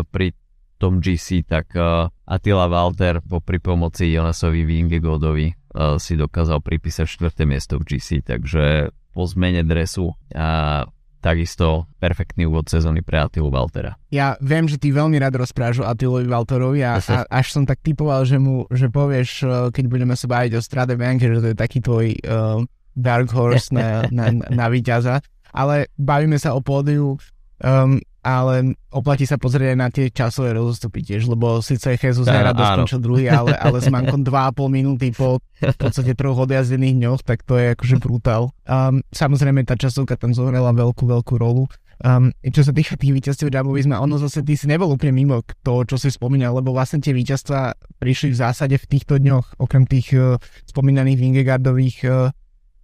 pri 0.02 0.34
tom 0.80 1.04
GC, 1.04 1.44
tak 1.44 1.76
uh, 1.76 2.08
Attila 2.25 2.64
Walter 2.72 3.20
po 3.20 3.44
pri 3.44 3.60
pomoci 3.60 4.08
Jonasovi 4.16 4.64
Vingegodovi 4.64 5.52
uh, 5.52 6.00
si 6.00 6.16
dokázal 6.16 6.64
pripísať 6.64 7.04
štvrté 7.04 7.44
miesto 7.44 7.76
v 7.76 7.84
GC, 7.84 8.25
takže 8.25 8.88
po 9.12 9.28
zmene 9.28 9.60
dresu 9.60 10.16
a 10.32 10.88
takisto 11.20 11.84
perfektný 12.00 12.49
úvod 12.49 12.72
sezóny 12.72 13.04
pre 13.04 13.20
Attilu 13.20 13.52
Waltera. 13.52 14.00
Ja 14.08 14.40
viem, 14.40 14.64
že 14.64 14.80
ty 14.80 14.88
veľmi 14.88 15.20
rád 15.20 15.37
rozprávaš 15.37 15.84
o 15.84 15.88
Attilovi 15.88 16.25
Walterovi 16.25 16.80
a, 16.80 16.96
a 16.96 17.28
až 17.28 17.46
som 17.52 17.68
tak 17.68 17.84
typoval, 17.84 18.25
že 18.25 18.40
mu 18.40 18.64
že 18.72 18.88
povieš, 18.88 19.44
keď 19.68 19.84
budeme 19.84 20.16
sa 20.16 20.25
baviť 20.25 20.52
o 20.56 20.64
Strade 20.64 20.96
Bianche, 20.96 21.28
že 21.28 21.44
to 21.44 21.52
je 21.52 21.58
taký 21.60 21.84
tvoj 21.84 22.16
uh, 22.25 22.64
dark 22.96 23.28
horse 23.37 23.68
na, 23.76 24.08
na, 24.08 24.32
na 24.32 24.66
víťaza. 24.72 25.20
Ale 25.52 25.92
bavíme 26.00 26.40
sa 26.40 26.56
o 26.56 26.64
pódiu, 26.64 27.20
um, 27.60 28.00
ale 28.20 28.76
oplatí 28.92 29.24
sa 29.24 29.40
pozrieť 29.40 29.72
aj 29.72 29.78
na 29.78 29.88
tie 29.88 30.06
časové 30.12 30.52
rozostupy 30.52 31.00
tiež, 31.00 31.24
lebo 31.28 31.64
síce 31.64 31.96
Jesus 31.96 32.28
ja, 32.28 32.40
Herado 32.40 32.60
skončil 32.60 33.00
druhý, 33.00 33.32
ale, 33.32 33.56
ale 33.56 33.80
s 33.80 33.88
mankom 33.88 34.20
2,5 34.28 34.68
minúty 34.68 35.12
po 35.12 35.40
v 35.60 35.76
podstate 35.76 36.16
troch 36.16 36.40
odjazdených 36.40 36.96
dňoch, 36.96 37.20
tak 37.20 37.44
to 37.44 37.60
je 37.60 37.76
akože 37.76 37.96
brutál. 38.00 38.52
Um, 38.64 39.04
samozrejme 39.12 39.64
tá 39.68 39.76
časovka 39.76 40.16
tam 40.16 40.32
zohrala 40.32 40.72
veľkú, 40.72 41.04
veľkú 41.04 41.36
rolu. 41.36 41.68
Um, 42.00 42.32
čo 42.40 42.64
sa 42.64 42.72
týka 42.72 42.96
tých 42.96 43.12
víťazstiev 43.12 43.52
Jambovizma, 43.52 44.00
ono 44.00 44.16
zase 44.16 44.40
ty 44.40 44.56
si 44.56 44.64
nebol 44.64 44.88
úplne 44.88 45.12
mimo 45.12 45.44
to, 45.60 45.84
čo 45.84 46.00
si 46.00 46.08
spomínal, 46.08 46.56
lebo 46.56 46.72
vlastne 46.72 46.96
tie 46.96 47.12
víťazstva 47.12 47.76
prišli 48.00 48.32
v 48.32 48.40
zásade 48.40 48.76
v 48.80 48.88
týchto 48.88 49.20
dňoch, 49.20 49.60
okrem 49.60 49.84
tých 49.84 50.16
uh, 50.16 50.40
spomínaných 50.64 51.20
Vingegardových 51.20 51.98
uh, 52.08 52.32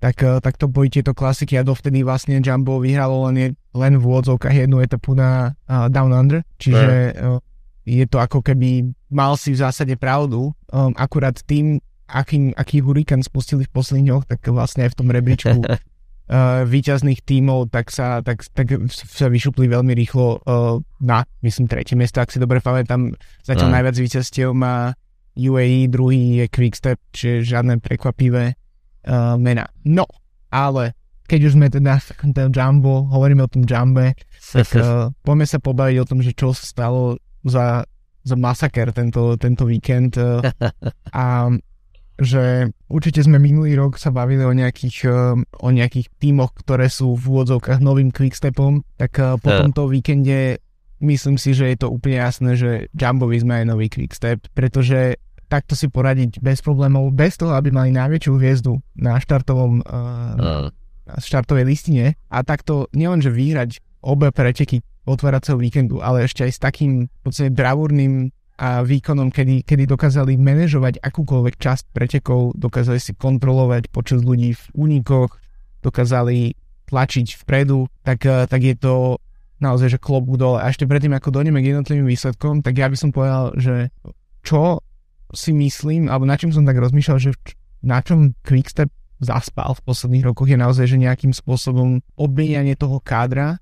tak, 0.07 0.23
eh, 0.23 0.39
tak 0.39 0.55
to 0.55 0.71
boli 0.71 0.87
tieto 0.87 1.11
klasiky 1.11 1.59
a 1.59 1.67
dovtedy 1.67 2.07
vlastne 2.07 2.39
Jumbo 2.39 2.79
vyhralo 2.79 3.27
len, 3.27 3.59
len 3.75 3.93
v 3.99 4.05
úvodzovkách 4.07 4.55
jednu 4.55 4.79
etapu 4.79 5.19
na 5.19 5.59
uh, 5.67 5.91
Down 5.91 6.15
Under, 6.15 6.47
čiže 6.63 7.19
uh, 7.19 7.43
je 7.83 8.07
to 8.07 8.23
ako 8.23 8.39
keby 8.39 8.95
mal 9.11 9.35
si 9.35 9.51
v 9.51 9.63
zásade 9.67 9.99
pravdu, 9.99 10.55
um, 10.71 10.95
akurát 10.95 11.35
tým, 11.43 11.83
aký, 12.07 12.55
aký 12.55 12.87
hurikán 12.87 13.27
spustili 13.27 13.67
v 13.67 13.75
posledných 13.75 14.07
dňoch, 14.07 14.25
tak 14.31 14.47
vlastne 14.47 14.87
aj 14.87 14.95
v 14.95 14.99
tom 14.99 15.09
rebríčku 15.11 15.59
uh, 15.67 16.63
výťazných 16.63 17.27
tímov, 17.27 17.75
tak 17.75 17.91
sa, 17.91 18.23
tak, 18.23 18.47
tak 18.55 18.79
sa 18.95 19.27
vyšupli 19.27 19.67
veľmi 19.67 19.91
rýchlo 19.91 20.39
uh, 20.47 20.79
na, 21.03 21.27
myslím, 21.43 21.67
tretie 21.67 21.99
miesto, 21.99 22.23
ak 22.23 22.31
si 22.31 22.39
dobre 22.39 22.63
pamätám, 22.63 23.11
zatiaľ 23.43 23.69
no. 23.71 23.75
najviac 23.75 23.97
víťazstiev 23.99 24.55
má 24.55 24.95
UAE, 25.35 25.91
druhý 25.91 26.43
je 26.43 26.47
Quickstep, 26.47 26.99
čiže 27.11 27.45
žiadne 27.45 27.83
prekvapivé 27.83 28.55
uh, 29.07 29.39
mena. 29.41 29.71
No, 29.87 30.05
ale 30.51 30.95
keď 31.27 31.41
už 31.51 31.53
sme 31.59 31.67
teda 31.67 31.99
tom 31.99 32.51
Jumbo, 32.55 33.11
hovoríme 33.11 33.43
o 33.43 33.51
tom 33.51 33.67
Jumbe, 33.67 34.15
tak 34.55 34.71
uh, 34.79 35.11
poďme 35.27 35.47
sa 35.47 35.59
pobaviť 35.59 35.97
o 36.03 36.09
tom, 36.09 36.23
že 36.23 36.33
čo 36.35 36.55
sa 36.55 36.63
stalo 36.63 37.19
za, 37.43 37.83
za 38.23 38.37
masaker 38.39 38.95
tento, 38.95 39.35
tento 39.35 39.67
víkend 39.67 40.15
uh, 40.19 40.39
a 41.15 41.51
že 42.17 42.73
určite 42.89 43.21
sme 43.21 43.37
minulý 43.37 43.77
rok 43.77 44.01
sa 44.01 44.09
bavili 44.09 44.41
o 44.41 44.55
nejakých, 44.55 44.97
uh, 45.11 45.37
o 45.61 45.69
nejakých 45.69 46.09
tímoch, 46.17 46.55
ktoré 46.57 46.89
sú 46.89 47.19
v 47.19 47.25
úvodzovkách 47.29 47.83
novým 47.83 48.15
quickstepom, 48.15 48.87
tak 48.97 49.19
uh, 49.19 49.37
po 49.37 49.51
tomto 49.51 49.91
víkende 49.91 50.63
myslím 51.03 51.37
si, 51.37 51.53
že 51.53 51.69
je 51.75 51.77
to 51.77 51.93
úplne 51.93 52.23
jasné, 52.23 52.57
že 52.57 52.71
Jumbo 52.97 53.29
sme 53.29 53.61
aj 53.61 53.65
nový 53.69 53.93
quickstep, 53.93 54.49
pretože 54.57 55.21
takto 55.47 55.79
si 55.79 55.87
poradiť 55.87 56.43
bez 56.43 56.61
problémov, 56.61 57.15
bez 57.15 57.39
toho, 57.39 57.55
aby 57.55 57.71
mali 57.71 57.95
najväčšiu 57.95 58.33
hviezdu 58.37 58.79
na 58.99 59.19
štartovom 59.19 59.83
uh, 59.83 60.71
na 61.07 61.17
štartovej 61.23 61.65
listine 61.65 62.19
a 62.27 62.43
takto 62.43 62.91
nielenže 62.91 63.31
vyhrať 63.31 63.79
obe 64.03 64.35
preteky 64.35 64.83
otváracieho 65.07 65.55
víkendu, 65.55 66.03
ale 66.03 66.27
ešte 66.27 66.43
aj 66.43 66.53
s 66.53 66.59
takým 66.59 67.07
v 67.07 67.21
podstate 67.23 67.55
bravúrnym 67.55 68.35
a 68.57 68.81
výkonom, 68.81 69.29
kedy, 69.29 69.69
kedy 69.69 69.85
dokázali 69.85 70.41
manažovať 70.41 71.05
akúkoľvek 71.05 71.55
časť 71.61 71.93
pretekov, 71.93 72.57
dokázali 72.57 72.97
si 72.97 73.13
kontrolovať 73.13 73.93
počas 73.93 74.25
ľudí 74.25 74.57
v 74.57 74.65
únikoch, 74.73 75.37
dokázali 75.85 76.57
tlačiť 76.89 77.45
vpredu, 77.45 77.85
tak, 78.01 78.25
tak 78.25 78.61
je 78.65 78.75
to 78.81 79.21
naozaj, 79.61 79.93
že 79.93 79.99
klobu 80.01 80.41
dole. 80.41 80.57
A 80.57 80.73
ešte 80.73 80.89
predtým, 80.89 81.13
ako 81.13 81.37
dojdeme 81.37 81.61
k 81.61 81.77
jednotlivým 81.77 82.09
výsledkom, 82.09 82.65
tak 82.65 82.81
ja 82.81 82.89
by 82.89 82.97
som 82.97 83.13
povedal, 83.13 83.53
že 83.61 83.93
čo 84.41 84.81
si 85.35 85.51
myslím, 85.57 86.07
alebo 86.07 86.29
na 86.29 86.39
čom 86.39 86.53
som 86.55 86.63
tak 86.63 86.79
rozmýšľal, 86.79 87.19
že 87.19 87.31
na 87.83 88.03
čom 88.03 88.35
Quickstep 88.43 88.91
zaspal 89.23 89.73
v 89.73 89.85
posledných 89.85 90.27
rokoch 90.29 90.49
je 90.49 90.59
naozaj, 90.61 90.87
že 90.91 91.01
nejakým 91.01 91.33
spôsobom 91.33 92.05
obmienianie 92.21 92.77
toho 92.77 93.01
kádra. 93.01 93.57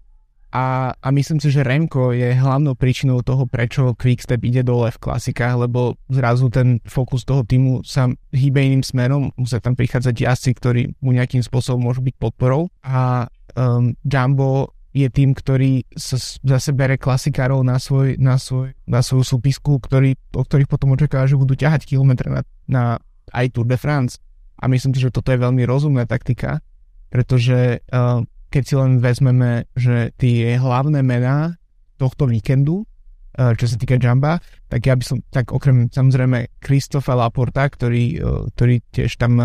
A, 0.55 0.95
a 0.95 1.09
myslím 1.11 1.43
si, 1.43 1.51
že 1.51 1.67
Remko 1.67 2.15
je 2.15 2.31
hlavnou 2.31 2.79
príčinou 2.79 3.27
toho, 3.27 3.43
prečo 3.43 3.99
Quickstep 3.99 4.39
ide 4.47 4.63
dole 4.63 4.95
v 4.95 5.03
klasikách, 5.03 5.67
lebo 5.67 5.99
zrazu 6.07 6.47
ten 6.47 6.79
fokus 6.87 7.27
toho 7.27 7.43
týmu 7.43 7.83
sa 7.83 8.07
hýbe 8.31 8.63
iným 8.63 8.87
smerom, 8.87 9.35
musia 9.35 9.59
tam 9.59 9.75
prichádzať 9.75 10.15
jazdci, 10.15 10.51
ktorí 10.55 10.83
mu 11.03 11.11
nejakým 11.11 11.43
spôsobom 11.43 11.91
môžu 11.91 12.07
byť 12.07 12.15
podporou. 12.23 12.71
A 12.87 13.27
um, 13.59 13.99
Jumbo 14.07 14.74
je 14.95 15.11
tým, 15.11 15.35
ktorý 15.35 15.83
sa 15.99 16.15
zase 16.23 16.71
bere 16.71 16.95
klasikárov 16.95 17.67
na, 17.67 17.83
svoj, 17.83 18.15
na, 18.23 18.39
svoj, 18.39 18.79
na 18.87 19.03
svoju 19.03 19.27
súpisku, 19.27 19.83
ktorý, 19.83 20.15
o 20.39 20.47
ktorých 20.47 20.71
potom 20.71 20.95
očakáva, 20.95 21.27
že 21.27 21.35
budú 21.35 21.59
ťahať 21.59 21.83
kilometre 21.83 22.31
na, 22.31 22.41
na 22.71 22.83
aj 23.35 23.51
Tour 23.51 23.67
de 23.67 23.75
France. 23.75 24.23
A 24.63 24.71
myslím 24.71 24.95
si, 24.95 25.03
že 25.03 25.11
toto 25.11 25.35
je 25.35 25.43
veľmi 25.43 25.67
rozumná 25.67 26.07
taktika, 26.07 26.63
pretože 27.11 27.83
uh, 27.91 28.23
keď 28.55 28.63
si 28.63 28.75
len 28.79 29.03
vezmeme, 29.03 29.67
že 29.75 30.15
tie 30.15 30.55
hlavné 30.63 31.03
mená 31.03 31.59
tohto 31.99 32.31
víkendu, 32.31 32.87
uh, 32.87 33.51
čo 33.59 33.67
sa 33.67 33.75
týka 33.75 33.99
Jamba, 33.99 34.39
tak 34.71 34.87
ja 34.87 34.95
by 34.95 35.03
som, 35.03 35.19
tak 35.35 35.51
okrem 35.51 35.91
samozrejme 35.91 36.63
Kristofa 36.63 37.19
Laporta, 37.19 37.67
ktorý, 37.67 38.05
uh, 38.23 38.47
ktorý 38.55 38.79
tiež 38.95 39.19
tam 39.19 39.43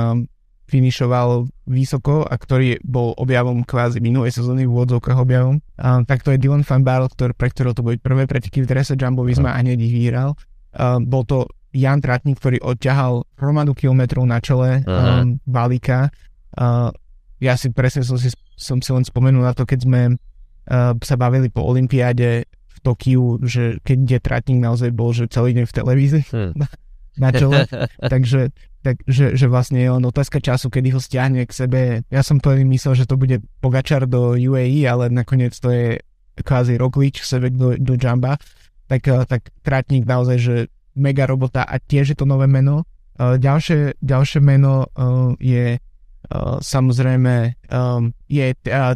finišoval 0.69 1.49
vysoko 1.65 2.21
a 2.23 2.37
ktorý 2.37 2.77
bol 2.85 3.17
objavom 3.17 3.65
kvázi 3.65 3.97
minulej 3.97 4.37
sezóny 4.37 4.69
v 4.69 4.73
úvodzovkách 4.77 5.17
objavom, 5.17 5.57
uh, 5.81 6.05
tak 6.05 6.21
to 6.21 6.29
je 6.29 6.37
Dylan 6.37 6.61
Van 6.61 6.85
Barl, 6.85 7.09
ktorý, 7.09 7.33
pre 7.33 7.49
ktorého 7.49 7.73
to 7.73 7.81
boli 7.81 7.97
prvé 7.97 8.29
preteky 8.29 8.61
v 8.61 8.69
drese 8.69 8.93
Jumbo 8.93 9.25
Visma 9.25 9.57
a 9.57 9.59
hneď 9.59 9.81
ich 9.81 9.93
vyhral. 9.93 10.37
Uh, 10.69 11.01
bol 11.01 11.25
to 11.25 11.49
Jan 11.73 12.01
Tratník, 12.01 12.41
ktorý 12.41 12.57
odťahal 12.61 13.25
hromadu 13.37 13.77
kilometrov 13.77 14.25
na 14.25 14.41
čele 14.41 14.81
um, 14.89 15.37
balíka. 15.45 16.09
Uh, 16.57 16.89
ja 17.37 17.53
si 17.55 17.69
presne 17.69 18.01
som 18.01 18.17
si, 18.17 18.33
som 18.57 18.81
si 18.81 18.89
len 18.89 19.05
spomenul 19.05 19.45
na 19.45 19.53
to, 19.53 19.69
keď 19.69 19.85
sme 19.85 20.01
uh, 20.17 20.93
sa 20.97 21.15
bavili 21.15 21.53
po 21.53 21.61
Olympiáde 21.61 22.49
v 22.49 22.77
Tokiu, 22.81 23.37
že 23.45 23.77
keď 23.85 24.17
je 24.17 24.19
Tratník 24.19 24.59
naozaj 24.61 24.89
bol, 24.89 25.13
že 25.13 25.29
celý 25.29 25.53
deň 25.53 25.65
v 25.69 25.75
televízii 25.75 26.23
hmm. 26.33 26.53
na, 27.19 27.29
čele. 27.35 27.67
Takže 28.13 28.49
takže 28.79 29.35
že 29.35 29.47
vlastne 29.51 29.83
je 29.83 29.91
len 29.91 30.03
otázka 30.07 30.39
času, 30.39 30.71
kedy 30.71 30.95
ho 30.95 31.03
stiahne 31.03 31.43
k 31.43 31.51
sebe. 31.51 31.79
Ja 32.07 32.23
som 32.23 32.39
to 32.39 32.55
myslel, 32.55 32.95
že 32.95 33.09
to 33.11 33.19
bude 33.19 33.43
Pogačar 33.59 34.07
do 34.07 34.39
UAE, 34.39 34.87
ale 34.87 35.11
nakoniec 35.11 35.51
to 35.59 35.67
je 35.67 35.99
kvázi 36.39 36.79
Roglič 36.79 37.19
sebe 37.27 37.51
do, 37.51 37.75
do 37.75 37.99
Jamba. 37.99 38.39
Tak, 38.87 39.03
eh, 39.03 39.27
tak 39.27 39.51
Tratník 39.67 40.07
naozaj, 40.07 40.37
že 40.39 40.55
mega 40.95 41.27
robota 41.27 41.67
a 41.67 41.75
tiež 41.79 42.15
je 42.15 42.17
to 42.17 42.27
nové 42.27 42.47
meno. 42.47 42.87
Uh, 43.19 43.35
ďalšie, 43.35 43.99
ďalšie 43.99 44.39
meno 44.39 44.87
uh, 44.95 45.35
je 45.43 45.75
samozrejme 46.61 47.57
je 48.29 48.45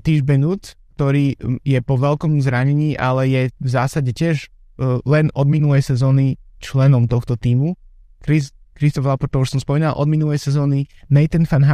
Tiš 0.06 0.22
Benut, 0.22 0.78
ktorý 0.94 1.34
je 1.66 1.80
po 1.82 1.98
veľkom 1.98 2.38
zranení, 2.46 2.94
ale 2.94 3.26
je 3.26 3.42
v 3.58 3.70
zásade 3.74 4.14
tiež 4.14 4.54
len 5.08 5.34
od 5.34 5.48
minulej 5.50 5.82
sezóny 5.82 6.38
členom 6.62 7.10
tohto 7.10 7.34
týmu. 7.34 7.74
Chris, 8.24 8.56
Christoph 8.74 9.06
Laporte, 9.06 9.36
to 9.36 9.44
už 9.44 9.54
som 9.54 9.62
spomínal, 9.62 9.94
od 9.94 10.08
minulej 10.10 10.42
sezóny 10.42 10.90
Nathan 11.12 11.46
van 11.46 11.68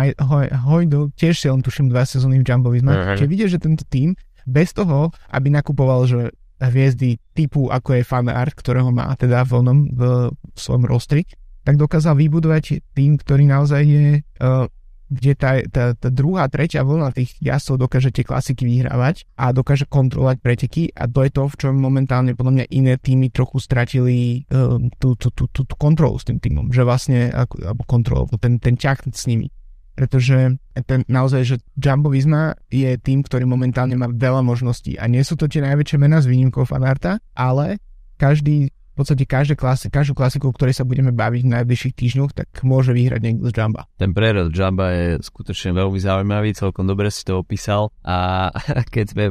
Hojdu, 0.67 1.13
tiež 1.15 1.39
si 1.39 1.47
len 1.47 1.63
tuším 1.63 1.87
dva 1.93 2.03
sezóny 2.03 2.41
v 2.41 2.43
Jumbo 2.43 2.73
Visma. 2.73 2.91
Uh-huh. 2.91 3.15
Čiže 3.15 3.29
vidíš, 3.29 3.49
že 3.55 3.59
tento 3.63 3.85
tým 3.87 4.17
bez 4.49 4.73
toho, 4.73 5.13
aby 5.29 5.53
nakupoval, 5.53 6.09
že 6.09 6.33
hviezdy 6.59 7.21
typu, 7.31 7.71
ako 7.71 8.01
je 8.01 8.03
fan 8.03 8.27
art, 8.27 8.51
ktorého 8.51 8.91
má 8.91 9.15
teda 9.15 9.47
v, 9.47 9.51
onom, 9.63 9.79
v, 9.95 10.01
v 10.33 10.59
svojom 10.59 10.83
rostri, 10.83 11.23
tak 11.63 11.79
dokázal 11.79 12.19
vybudovať 12.19 12.83
tým, 12.97 13.15
ktorý 13.15 13.47
naozaj 13.47 13.81
je, 13.85 14.07
uh, 14.41 14.67
kde 15.09 15.33
tá, 15.33 15.51
tá, 15.65 15.97
tá 15.97 16.09
druhá, 16.13 16.45
tretia 16.47 16.85
vlna 16.85 17.09
tých 17.17 17.33
jazdcov 17.41 17.89
dokáže 17.89 18.13
tie 18.13 18.21
klasiky 18.21 18.63
vyhrávať 18.63 19.25
a 19.35 19.49
dokáže 19.49 19.89
kontrolovať 19.89 20.37
preteky 20.39 20.83
a 20.93 21.09
to 21.09 21.25
je 21.25 21.31
to, 21.33 21.43
v 21.49 21.55
čom 21.57 21.73
momentálne 21.75 22.37
podľa 22.37 22.53
mňa 22.61 22.65
iné 22.69 22.93
týmy 23.01 23.33
trochu 23.33 23.57
stratili 23.57 24.45
uh, 24.53 24.77
tú, 25.01 25.17
tú, 25.17 25.33
tú, 25.33 25.49
tú, 25.49 25.65
kontrolu 25.75 26.21
s 26.21 26.29
tým 26.29 26.37
týmom, 26.37 26.69
že 26.69 26.85
vlastne, 26.85 27.33
alebo 27.33 27.81
kontrolu, 27.89 28.29
ten, 28.37 28.61
ten 28.61 28.77
ťah 28.77 29.09
s 29.09 29.25
nimi. 29.25 29.49
Pretože 29.97 30.55
ten, 30.87 31.03
naozaj, 31.11 31.41
že 31.43 31.55
Jumbo 31.75 32.07
Visma 32.07 32.55
je 32.71 32.95
tým, 32.95 33.19
ktorý 33.19 33.43
momentálne 33.43 33.99
má 33.99 34.07
veľa 34.07 34.39
možností 34.45 34.95
a 34.95 35.11
nie 35.11 35.25
sú 35.27 35.35
to 35.35 35.51
tie 35.51 35.59
najväčšie 35.59 35.97
mená 35.99 36.23
s 36.23 36.29
výnimkou 36.29 36.63
fanarta, 36.63 37.19
ale 37.35 37.83
každý 38.15 38.71
podstate 38.99 39.23
každé 39.23 39.55
klasi, 39.55 39.87
každú 39.87 40.11
klasiku, 40.11 40.51
o 40.51 40.55
ktorej 40.55 40.75
sa 40.75 40.83
budeme 40.83 41.15
baviť 41.15 41.41
v 41.47 41.53
najbližších 41.55 41.95
týždňoch, 41.95 42.35
tak 42.35 42.51
môže 42.67 42.91
vyhrať 42.91 43.21
niekto 43.23 43.47
z 43.47 43.55
Jamba. 43.55 43.87
Ten 43.95 44.11
prerod 44.11 44.51
Jamba 44.51 44.91
je 44.91 45.07
skutočne 45.23 45.71
veľmi 45.71 45.99
zaujímavý, 46.03 46.51
celkom 46.51 46.83
dobre 46.83 47.07
si 47.07 47.23
to 47.23 47.39
opísal 47.39 47.95
a 48.03 48.51
keď 48.93 49.05
sme 49.07 49.25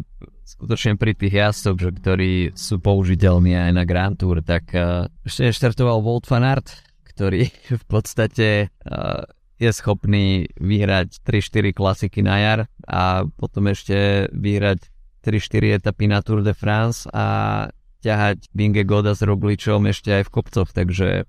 skutočne 0.49 0.97
pri 0.97 1.13
tých 1.13 1.35
jazdcoch, 1.37 1.93
ktorí 2.01 2.57
sú 2.57 2.81
použiteľní 2.81 3.53
aj 3.53 3.73
na 3.77 3.85
Grand 3.85 4.17
Tour, 4.17 4.41
tak 4.41 4.73
uh, 4.73 5.05
ešte 5.29 5.53
štartoval 5.53 6.01
Volt 6.01 6.25
Fanart, 6.25 6.73
ktorý 7.13 7.53
v 7.83 7.85
podstate 7.85 8.73
uh, 8.89 9.29
je 9.59 9.71
schopný 9.75 10.49
vyhrať 10.57 11.21
3-4 11.27 11.77
klasiky 11.77 12.25
na 12.25 12.37
jar 12.41 12.61
a 12.87 13.27
potom 13.27 13.69
ešte 13.69 14.31
vyhrať 14.33 14.89
3-4 15.27 15.83
etapy 15.83 16.07
na 16.07 16.23
Tour 16.23 16.47
de 16.47 16.55
France 16.55 17.11
a 17.11 17.67
ťahať 18.03 18.51
Binge 18.55 18.87
Goda 18.87 19.15
s 19.15 19.23
Rogličom 19.23 19.87
ešte 19.91 20.23
aj 20.23 20.31
v 20.31 20.33
kopcoch, 20.33 20.71
takže 20.71 21.09
e, 21.23 21.25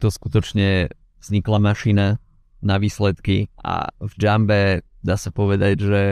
to 0.00 0.08
skutočne 0.08 0.88
vznikla 1.20 1.58
mašina 1.60 2.06
na 2.64 2.76
výsledky 2.80 3.52
a 3.60 3.92
v 4.00 4.12
Jumbe 4.16 4.60
dá 5.04 5.16
sa 5.20 5.30
povedať, 5.30 5.74
že 5.84 6.02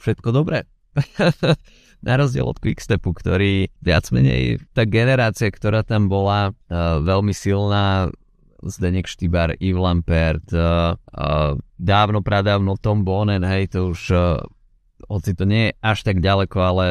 všetko 0.00 0.28
dobré. 0.32 0.64
na 2.06 2.14
rozdiel 2.16 2.48
od 2.48 2.56
Quickstepu, 2.60 3.12
ktorý 3.12 3.68
viac 3.84 4.08
menej 4.12 4.64
tá 4.72 4.88
generácia, 4.88 5.52
ktorá 5.52 5.84
tam 5.84 6.08
bola 6.08 6.52
uh, 6.52 7.00
veľmi 7.04 7.32
silná, 7.36 8.08
Zdenek 8.64 9.04
Štýbar, 9.04 9.60
Yves 9.60 9.78
Lampert, 9.78 10.48
uh, 10.56 10.96
dávno, 11.76 12.24
pradávno 12.24 12.80
Tom 12.80 13.04
Bonen, 13.04 13.44
hej, 13.44 13.68
to 13.68 13.92
už, 13.92 14.00
hoci 15.06 15.30
to 15.36 15.44
nie 15.44 15.70
je 15.70 15.76
až 15.84 15.98
tak 16.08 16.24
ďaleko, 16.24 16.56
ale 16.56 16.86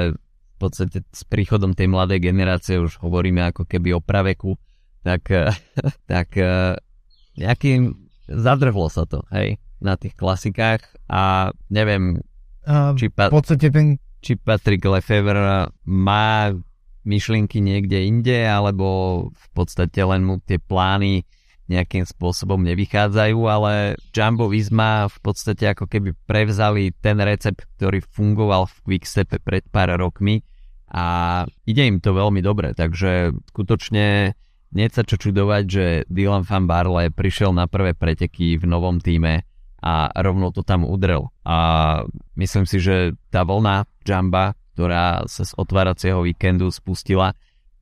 v 0.55 0.57
podstate 0.57 1.03
s 1.11 1.21
príchodom 1.27 1.75
tej 1.75 1.91
mladej 1.91 2.23
generácie 2.23 2.79
už 2.79 3.03
hovoríme 3.03 3.43
ako 3.51 3.67
keby 3.67 3.91
o 3.91 3.99
praveku, 3.99 4.55
tak, 5.03 5.27
tak 6.11 6.31
uh, 6.39 6.79
nejakým 7.35 7.91
zadrhlo 8.31 8.87
sa 8.87 9.03
to, 9.03 9.21
hej, 9.35 9.59
na 9.83 9.99
tých 9.99 10.15
klasikách 10.15 10.81
a 11.11 11.51
neviem, 11.67 12.23
uh, 12.65 12.95
či, 12.95 13.11
pa- 13.11 13.29
v 13.29 13.37
podstate 13.43 13.67
ten... 13.69 13.99
či 14.23 14.39
Patrick 14.39 14.81
Lefevre 14.81 15.69
má 15.85 16.55
myšlienky 17.05 17.61
niekde 17.61 18.01
inde, 18.01 18.49
alebo 18.49 18.87
v 19.29 19.47
podstate 19.53 20.01
len 20.01 20.25
mu 20.25 20.41
tie 20.41 20.57
plány 20.57 21.21
nejakým 21.65 22.05
spôsobom 22.05 22.61
nevychádzajú, 22.61 23.39
ale 23.49 23.97
Jumbo 24.13 24.45
Visma 24.49 25.09
v 25.09 25.17
podstate 25.25 25.65
ako 25.73 25.89
keby 25.89 26.13
prevzali 26.29 26.93
ten 27.01 27.17
recept, 27.17 27.65
ktorý 27.77 28.05
fungoval 28.05 28.69
v 28.69 28.75
Quickstepe 28.85 29.41
pred 29.41 29.65
pár 29.73 29.93
rokmi 29.97 30.45
a 30.93 31.43
ide 31.65 31.83
im 31.89 31.97
to 31.97 32.13
veľmi 32.13 32.45
dobre, 32.45 32.77
takže 32.77 33.33
skutočne 33.49 34.37
nie 34.75 34.87
sa 34.91 35.01
čo 35.07 35.17
čudovať, 35.17 35.63
že 35.65 35.85
Dylan 36.11 36.43
van 36.45 36.67
Barle 36.67 37.09
prišiel 37.09 37.55
na 37.55 37.65
prvé 37.65 37.95
preteky 37.95 38.59
v 38.59 38.65
novom 38.67 38.99
týme 38.99 39.47
a 39.79 40.09
rovno 40.19 40.51
to 40.51 40.67
tam 40.67 40.83
udrel. 40.83 41.31
A 41.47 42.01
myslím 42.35 42.67
si, 42.67 42.83
že 42.83 43.15
tá 43.31 43.47
vlna 43.47 43.87
Jamba, 44.03 44.53
ktorá 44.75 45.23
sa 45.31 45.47
z 45.47 45.55
otváracieho 45.55 46.25
víkendu 46.27 46.67
spustila, 46.69 47.33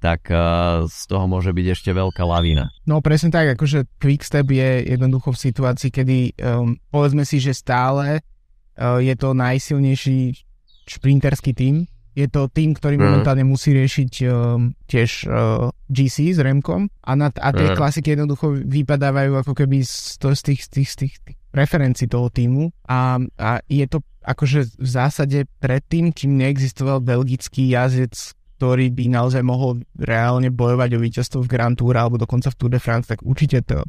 tak 0.04 0.28
uh, 0.28 0.84
z 0.84 1.02
toho 1.08 1.32
môže 1.32 1.56
byť 1.56 1.80
ešte 1.80 1.96
veľká 1.96 2.28
lavína. 2.28 2.68
No 2.84 3.00
presne 3.00 3.32
tak, 3.32 3.56
akože 3.56 3.88
Quickstep 4.04 4.52
je 4.52 4.92
jednoducho 4.92 5.32
v 5.32 5.39
situácii, 5.39 5.89
kedy 5.96 6.18
um, 6.44 6.76
povedzme 6.92 7.24
si, 7.24 7.39
že 7.39 7.56
stále 7.56 8.20
uh, 8.20 9.00
je 9.00 9.16
to 9.16 9.32
najsilnejší 9.32 10.36
šprinterský 10.84 11.56
tým. 11.56 11.88
Je 12.13 12.28
to 12.28 12.52
tým, 12.52 12.76
ktorý 12.76 13.00
mm. 13.00 13.04
momentálne 13.08 13.48
musí 13.48 13.72
riešiť 13.72 14.12
um, 14.28 14.76
tiež 14.86 15.26
uh, 15.26 15.72
GC 15.88 16.36
s 16.36 16.39
Remkom 16.44 16.92
a, 17.02 17.12
na, 17.16 17.32
a 17.32 17.50
tie 17.56 17.72
mm. 17.72 17.80
klasiky 17.80 18.20
jednoducho 18.20 18.60
vypadávajú 18.60 19.39
ako 19.39 19.56
keby 19.56 19.88
z, 19.88 20.20
to, 20.20 20.36
z, 20.36 20.52
tých, 20.52 20.62
z, 20.62 20.70
tých, 20.70 20.89
z 20.92 20.96
tých, 21.00 21.13
tých 21.24 21.38
preferencií 21.50 22.12
toho 22.12 22.28
týmu 22.28 22.70
a, 22.86 23.18
a 23.39 23.50
je 23.66 23.88
to 23.88 24.04
akože 24.24 24.78
v 24.80 24.88
zásade 24.88 25.39
predtým, 25.60 26.12
kým 26.16 26.39
neexistoval 26.39 27.04
belgický 27.04 27.72
jazdec, 27.72 28.36
ktorý 28.63 28.95
by 28.95 29.12
naozaj 29.12 29.43
mohol 29.43 29.84
reálne 29.99 30.47
bojovať 30.47 30.95
o 30.95 31.04
víťazstvo 31.04 31.43
v 31.43 31.52
Grand 31.52 31.76
Tour 31.76 31.99
alebo 31.99 32.15
dokonca 32.15 32.47
v 32.47 32.56
Tour 32.56 32.71
de 32.71 32.80
France, 32.80 33.12
tak 33.12 33.19
určite 33.19 33.60
to, 33.67 33.84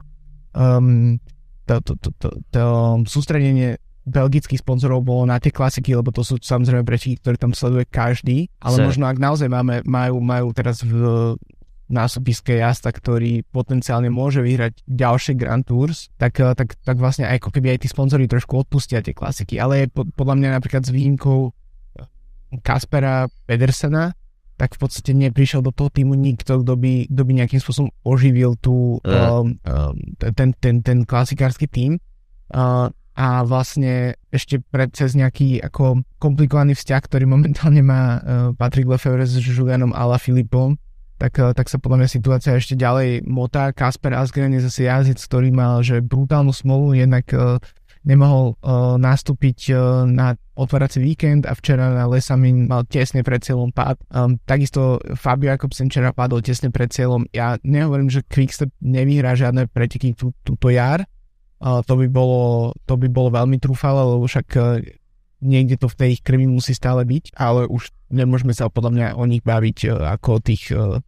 um, 0.50 1.22
to, 1.62 1.78
to, 1.78 1.94
to, 2.02 2.10
to, 2.18 2.28
to 2.50 2.64
sústredenie 3.06 3.78
belgických 4.02 4.58
sponzorov 4.58 5.06
bolo 5.06 5.30
na 5.30 5.38
tie 5.38 5.54
klasiky, 5.54 5.94
lebo 5.94 6.10
to 6.10 6.26
sú 6.26 6.42
samozrejme 6.42 6.82
prečí, 6.82 7.14
ktoré 7.22 7.38
tam 7.38 7.54
sleduje 7.54 7.86
každý, 7.86 8.50
ale 8.58 8.82
Se. 8.82 8.84
možno 8.84 9.06
ak 9.06 9.22
naozaj 9.22 9.46
máme, 9.46 9.86
majú, 9.86 10.18
majú 10.18 10.50
teraz 10.50 10.82
v 10.82 11.38
násobiske 11.86 12.58
jazda, 12.58 12.90
ktorý 12.90 13.46
potenciálne 13.54 14.10
môže 14.10 14.42
vyhrať 14.42 14.82
ďalšie 14.90 15.38
Grand 15.38 15.62
Tours, 15.62 16.10
tak, 16.18 16.34
eh, 16.42 16.50
tak, 16.58 16.74
tak 16.82 16.98
vlastne 16.98 17.30
aj 17.30 17.38
ako 17.38 17.54
keby 17.54 17.78
aj 17.78 17.86
tí 17.86 17.88
sponzory 17.94 18.26
trošku 18.26 18.58
odpustia 18.58 19.06
tie 19.06 19.14
klasiky, 19.14 19.62
ale 19.62 19.86
je 19.86 20.02
podľa 20.18 20.34
mňa 20.34 20.48
napríklad 20.58 20.82
s 20.82 20.90
výjimkou 20.90 21.54
Kaspera 22.66 23.30
Pedersena, 23.46 24.14
tak 24.54 24.78
v 24.78 24.86
podstate 24.86 25.10
neprišiel 25.14 25.60
do 25.62 25.74
toho 25.74 25.90
týmu 25.90 26.14
nikto, 26.14 26.62
kto 26.62 26.74
by, 26.78 27.10
kto 27.10 27.22
by 27.26 27.32
nejakým 27.34 27.60
spôsobom 27.60 27.90
oživil 28.06 28.54
tú, 28.58 29.02
uh. 29.02 29.42
um, 29.42 29.58
um, 29.66 29.94
ten, 30.18 30.54
ten, 30.54 30.80
ten 30.82 30.98
klasikársky 31.02 31.66
tým. 31.66 31.98
Uh, 32.54 32.90
a 33.14 33.46
vlastne 33.46 34.18
ešte 34.34 34.58
pred 34.58 34.90
cez 34.90 35.14
nejaký 35.14 35.62
ako 35.62 36.02
komplikovaný 36.18 36.74
vzťah, 36.74 37.00
ktorý 37.06 37.30
momentálne 37.30 37.82
má 37.82 38.02
uh, 38.02 38.18
Patrick 38.58 38.90
Lefevre 38.90 39.22
s 39.22 39.38
Julianom 39.38 39.94
Ala 39.94 40.18
Filipom, 40.18 40.78
tak, 41.14 41.38
tak 41.38 41.70
sa 41.70 41.78
podľa 41.78 42.04
mňa 42.04 42.08
situácia 42.10 42.58
ešte 42.58 42.74
ďalej 42.74 43.22
motá. 43.22 43.70
Kasper 43.70 44.18
Asgren 44.18 44.50
je 44.50 44.66
zase 44.66 44.90
jazdec, 44.90 45.22
ktorý 45.22 45.54
mal 45.54 45.78
že 45.86 46.02
brutálnu 46.02 46.50
smolu, 46.50 46.98
jednak 46.98 47.30
nemohol 48.04 48.54
uh, 48.60 49.00
nastúpiť 49.00 49.72
uh, 49.72 50.04
na 50.04 50.36
otvárací 50.54 51.00
víkend 51.00 51.48
a 51.48 51.56
včera 51.56 51.90
na 51.90 52.04
Lesamin 52.06 52.68
mal 52.68 52.84
tesne 52.84 53.24
pred 53.24 53.40
cieľom 53.40 53.72
pád. 53.72 53.98
Um, 54.12 54.38
takisto 54.44 55.00
Fabio 55.16 55.50
Jakobsen 55.50 55.88
včera 55.88 56.12
padol 56.12 56.44
tesne 56.44 56.68
pred 56.68 56.92
cieľom. 56.92 57.24
Ja 57.32 57.56
nehovorím, 57.64 58.12
že 58.12 58.22
Quickstep 58.22 58.70
nevyhrá 58.84 59.34
žiadne 59.34 59.66
preteky 59.72 60.14
tú, 60.14 60.36
túto 60.44 60.68
jar. 60.68 61.02
Uh, 61.58 61.80
to, 61.82 61.96
by 61.96 62.06
bolo, 62.06 62.76
to 62.84 62.94
by 63.00 63.08
bolo 63.08 63.32
veľmi 63.32 63.56
trúfale, 63.56 64.04
lebo 64.04 64.28
však 64.28 64.48
uh, 64.60 64.84
niekde 65.40 65.80
to 65.80 65.88
v 65.88 65.96
tej 65.96 66.08
ich 66.20 66.22
krvi 66.22 66.44
musí 66.44 66.76
stále 66.76 67.02
byť, 67.08 67.34
ale 67.40 67.64
už 67.66 67.88
nemôžeme 68.12 68.52
sa 68.52 68.68
podľa 68.68 68.90
mňa 68.92 69.06
o 69.16 69.24
nich 69.24 69.40
baviť 69.40 69.78
uh, 69.88 70.12
ako 70.20 70.28
o 70.38 70.40
tých, 70.44 70.70
uh, 70.76 71.00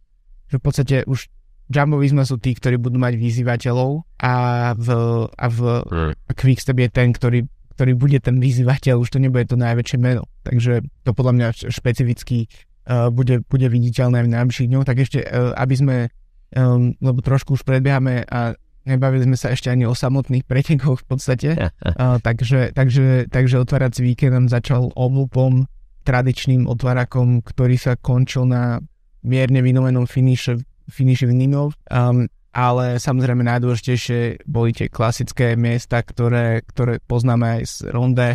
že 0.49 0.57
v 0.57 0.63
podstate 0.65 0.95
už 1.05 1.29
Jumbo 1.67 1.99
Visma 1.99 2.23
sú 2.23 2.39
tí, 2.39 2.55
ktorí 2.55 2.79
budú 2.79 2.95
mať 2.95 3.19
vyzývateľov 3.19 4.07
a 4.23 4.33
v, 4.73 4.87
a 5.35 5.45
v 5.51 5.59
mm. 5.83 6.11
Quickstep 6.31 6.77
je 6.79 6.87
ten, 6.87 7.11
ktorý, 7.11 7.43
ktorý 7.75 7.91
bude 7.99 8.19
ten 8.23 8.39
vyzývateľ, 8.39 9.03
už 9.03 9.11
to 9.11 9.19
nebude 9.19 9.51
to 9.51 9.59
najväčšie 9.59 9.99
meno. 9.99 10.23
Takže 10.47 10.87
to 11.03 11.11
podľa 11.11 11.33
mňa 11.35 11.47
špecificky 11.67 12.47
uh, 12.87 13.11
bude, 13.11 13.43
bude 13.51 13.67
viditeľné 13.67 14.23
v 14.23 14.31
najbližších 14.31 14.69
dňoch. 14.71 14.87
Tak 14.87 14.97
ešte, 15.03 15.19
uh, 15.27 15.51
aby 15.59 15.75
sme, 15.75 15.97
um, 16.55 16.95
lebo 17.03 17.19
trošku 17.19 17.59
už 17.59 17.67
predbiehame 17.67 18.23
a 18.31 18.55
nebavili 18.87 19.27
sme 19.27 19.35
sa 19.35 19.51
ešte 19.51 19.67
ani 19.67 19.83
o 19.83 19.91
samotných 19.91 20.47
pretekoch 20.47 21.03
v 21.03 21.05
podstate, 21.05 21.49
uh, 21.59 22.15
takže, 22.27 22.71
takže, 22.71 23.27
takže 23.27 23.59
otvárací 23.59 24.07
víkend 24.07 24.31
nám 24.31 24.47
začal 24.47 24.87
omlupom 24.95 25.67
tradičným 26.07 26.71
otvárakom, 26.71 27.43
ktorý 27.43 27.75
sa 27.75 27.99
končil 27.99 28.47
na 28.47 28.79
mierne 29.27 29.59
vynovenom 29.59 30.07
finiše 30.07 30.63
finiši 30.87 31.27
Ninov, 31.29 31.75
um, 31.91 32.25
ale 32.57 32.97
samozrejme 32.97 33.45
najdôležitejšie 33.45 34.49
boli 34.49 34.73
tie 34.73 34.89
klasické 34.89 35.53
miesta, 35.53 36.01
ktoré, 36.01 36.65
ktoré 36.65 36.97
poznáme 37.05 37.61
aj 37.61 37.63
z 37.69 37.75
Ronde, 37.93 38.29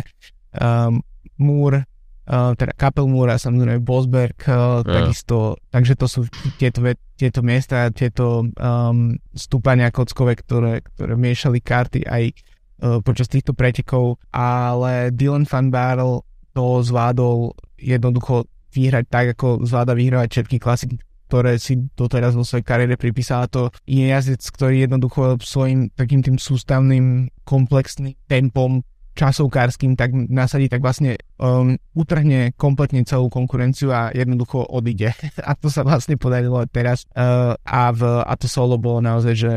um, 0.55 1.03
Múr, 1.33 1.81
uh, 1.81 2.53
teda 2.55 2.77
Kapelmúr 2.77 3.33
a 3.33 3.41
samozrejme 3.41 3.81
Bosberg, 3.83 4.37
uh, 4.47 4.85
yeah. 4.85 5.03
takisto, 5.03 5.57
takže 5.73 5.97
to 5.97 6.05
sú 6.07 6.19
tieto, 6.61 6.79
tieto 7.17 7.41
miesta, 7.43 7.89
tieto 7.91 8.47
um, 8.47 9.17
stúpania 9.33 9.89
kockové, 9.89 10.37
ktoré, 10.39 10.85
ktoré 10.93 11.17
miešali 11.17 11.59
karty 11.59 12.05
aj 12.05 12.23
uh, 12.31 13.01
počas 13.03 13.27
týchto 13.27 13.51
pretekov, 13.57 14.21
ale 14.31 15.11
Dylan 15.11 15.49
Van 15.49 15.67
Barrel 15.73 16.23
to 16.53 16.85
zvládol 16.85 17.57
jednoducho 17.81 18.45
vyhrať 18.71 19.05
tak, 19.09 19.25
ako 19.35 19.65
zvláda 19.65 19.97
vyhrávať 19.97 20.29
všetky 20.31 20.57
klasiky 20.61 20.95
ktoré 21.33 21.57
si 21.57 21.89
doteraz 21.97 22.37
vo 22.37 22.45
svojej 22.45 22.61
kariére 22.61 22.93
pripísala. 22.93 23.49
To 23.57 23.73
je 23.89 24.05
jazdec, 24.05 24.45
ktorý 24.53 24.85
jednoducho 24.85 25.41
svojim 25.41 25.89
takým 25.97 26.21
tým 26.21 26.37
sústavným, 26.37 27.33
komplexným 27.41 28.13
tempom 28.29 28.85
časovkárským 29.13 29.93
tak 29.93 30.13
nasadí, 30.13 30.69
tak 30.69 30.81
vlastne 30.81 31.21
um, 31.37 31.77
utrhne 31.93 32.53
kompletne 32.57 33.05
celú 33.05 33.29
konkurenciu 33.29 33.93
a 33.93 34.09
jednoducho 34.09 34.65
odíde. 34.65 35.13
a 35.49 35.53
to 35.57 35.73
sa 35.73 35.81
vlastne 35.81 36.17
podarilo 36.17 36.61
teraz 36.69 37.05
uh, 37.17 37.57
a, 37.61 37.93
v, 37.93 38.01
a 38.25 38.33
to 38.37 38.49
solo 38.49 38.77
bolo 38.77 39.01
naozaj, 39.01 39.33
že 39.37 39.53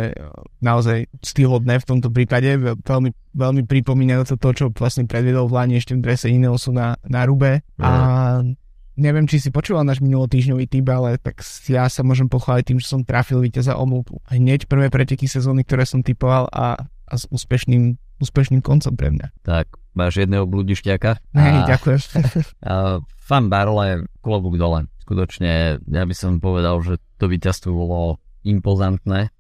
naozaj 0.61 1.09
stíhodné 1.25 1.81
v 1.81 1.89
tomto 1.89 2.09
prípade, 2.13 2.57
veľmi, 2.61 3.11
veľmi 3.33 3.63
pripomínajúce 3.65 4.37
to, 4.37 4.49
čo 4.53 4.65
vlastne 4.73 5.09
predviedol 5.09 5.49
v 5.49 5.57
Lani 5.57 5.75
ešte 5.81 5.97
v 5.97 6.05
drese 6.05 6.29
Ineosu 6.29 6.73
na, 6.73 7.01
na 7.05 7.25
Rube 7.25 7.65
mm. 7.77 7.85
a 7.85 7.91
neviem, 8.97 9.29
či 9.29 9.39
si 9.39 9.53
počúval 9.53 9.85
náš 9.85 10.01
minulotýždňový 10.01 10.67
typ, 10.67 10.87
ale 10.89 11.21
tak 11.21 11.45
ja 11.69 11.87
sa 11.87 12.01
môžem 12.03 12.27
pochváliť 12.27 12.65
tým, 12.65 12.79
že 12.81 12.89
som 12.89 13.05
trafil 13.05 13.45
víťaza 13.45 13.77
omluvu. 13.77 14.25
Hneď 14.33 14.67
prvé 14.67 14.89
preteky 14.89 15.29
sezóny, 15.29 15.63
ktoré 15.63 15.85
som 15.85 16.01
typoval 16.01 16.49
a, 16.51 16.81
a 16.85 17.15
s 17.15 17.29
úspešným, 17.29 18.01
úspešným 18.19 18.65
koncom 18.65 18.97
pre 18.97 19.13
mňa. 19.13 19.27
Tak, 19.45 19.77
máš 19.93 20.25
jedného 20.25 20.49
bludišťaka. 20.49 21.11
Hej, 21.37 21.57
ďakujem. 21.69 22.01
a, 22.73 22.99
fan 23.21 23.47
Barole, 23.53 24.09
klobúk 24.25 24.57
dole. 24.57 24.89
Skutočne, 25.07 25.79
ja 25.87 26.03
by 26.03 26.15
som 26.17 26.43
povedal, 26.43 26.83
že 26.83 26.99
to 27.21 27.31
víťazstvo 27.31 27.71
bolo 27.71 28.19
impozantné 28.43 29.31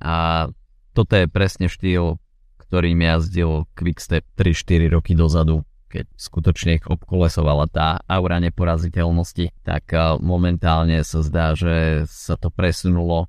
a 0.00 0.48
toto 0.96 1.12
je 1.16 1.28
presne 1.28 1.68
štýl, 1.68 2.16
ktorým 2.56 2.98
jazdil 3.04 3.68
Quickstep 3.76 4.24
3-4 4.38 4.96
roky 4.96 5.12
dozadu 5.12 5.66
keď 5.90 6.06
skutočne 6.14 6.78
ich 6.78 6.86
obkolesovala 6.86 7.66
tá 7.66 7.98
aura 8.06 8.38
neporaziteľnosti, 8.38 9.50
tak 9.66 9.90
momentálne 10.22 11.02
sa 11.02 11.26
zdá, 11.26 11.58
že 11.58 12.06
sa 12.06 12.38
to 12.38 12.54
presunulo 12.54 13.26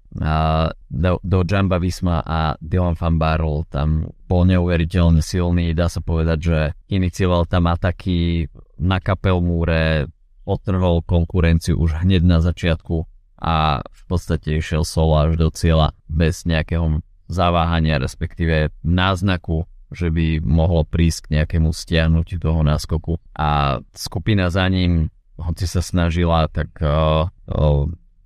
do, 0.94 1.18
do 1.26 1.40
Jamba 1.42 1.82
Visma 1.82 2.22
a 2.22 2.54
Dylan 2.62 2.94
Van 2.94 3.18
Barrel 3.18 3.66
tam 3.74 4.14
bol 4.30 4.46
neuveriteľne 4.46 5.26
silný, 5.26 5.74
dá 5.74 5.90
sa 5.90 6.00
povedať, 6.06 6.40
že 6.40 6.60
inicioval 6.94 7.50
tam 7.50 7.66
ataky 7.68 8.48
na 8.78 9.02
kapelmúre, 9.02 10.08
otrhol 10.46 11.02
konkurenciu 11.02 11.78
už 11.78 12.06
hneď 12.06 12.22
na 12.26 12.40
začiatku 12.42 13.06
a 13.42 13.82
v 13.82 14.02
podstate 14.06 14.62
išiel 14.62 14.86
solo 14.86 15.18
až 15.18 15.38
do 15.38 15.50
cieľa 15.50 15.98
bez 16.06 16.46
nejakého 16.46 17.02
zaváhania, 17.32 17.98
respektíve 17.98 18.76
náznaku 18.84 19.66
že 19.92 20.08
by 20.08 20.40
mohlo 20.40 20.88
prísť 20.88 21.28
k 21.28 21.32
nejakému 21.40 21.76
stiahnutiu 21.76 22.40
toho 22.40 22.64
náskoku. 22.64 23.20
A 23.36 23.80
skupina 23.92 24.48
za 24.48 24.66
ním, 24.72 25.12
hoci 25.36 25.68
sa 25.68 25.84
snažila, 25.84 26.48
tak 26.48 26.72
uh, 26.80 27.28
uh, 27.28 27.84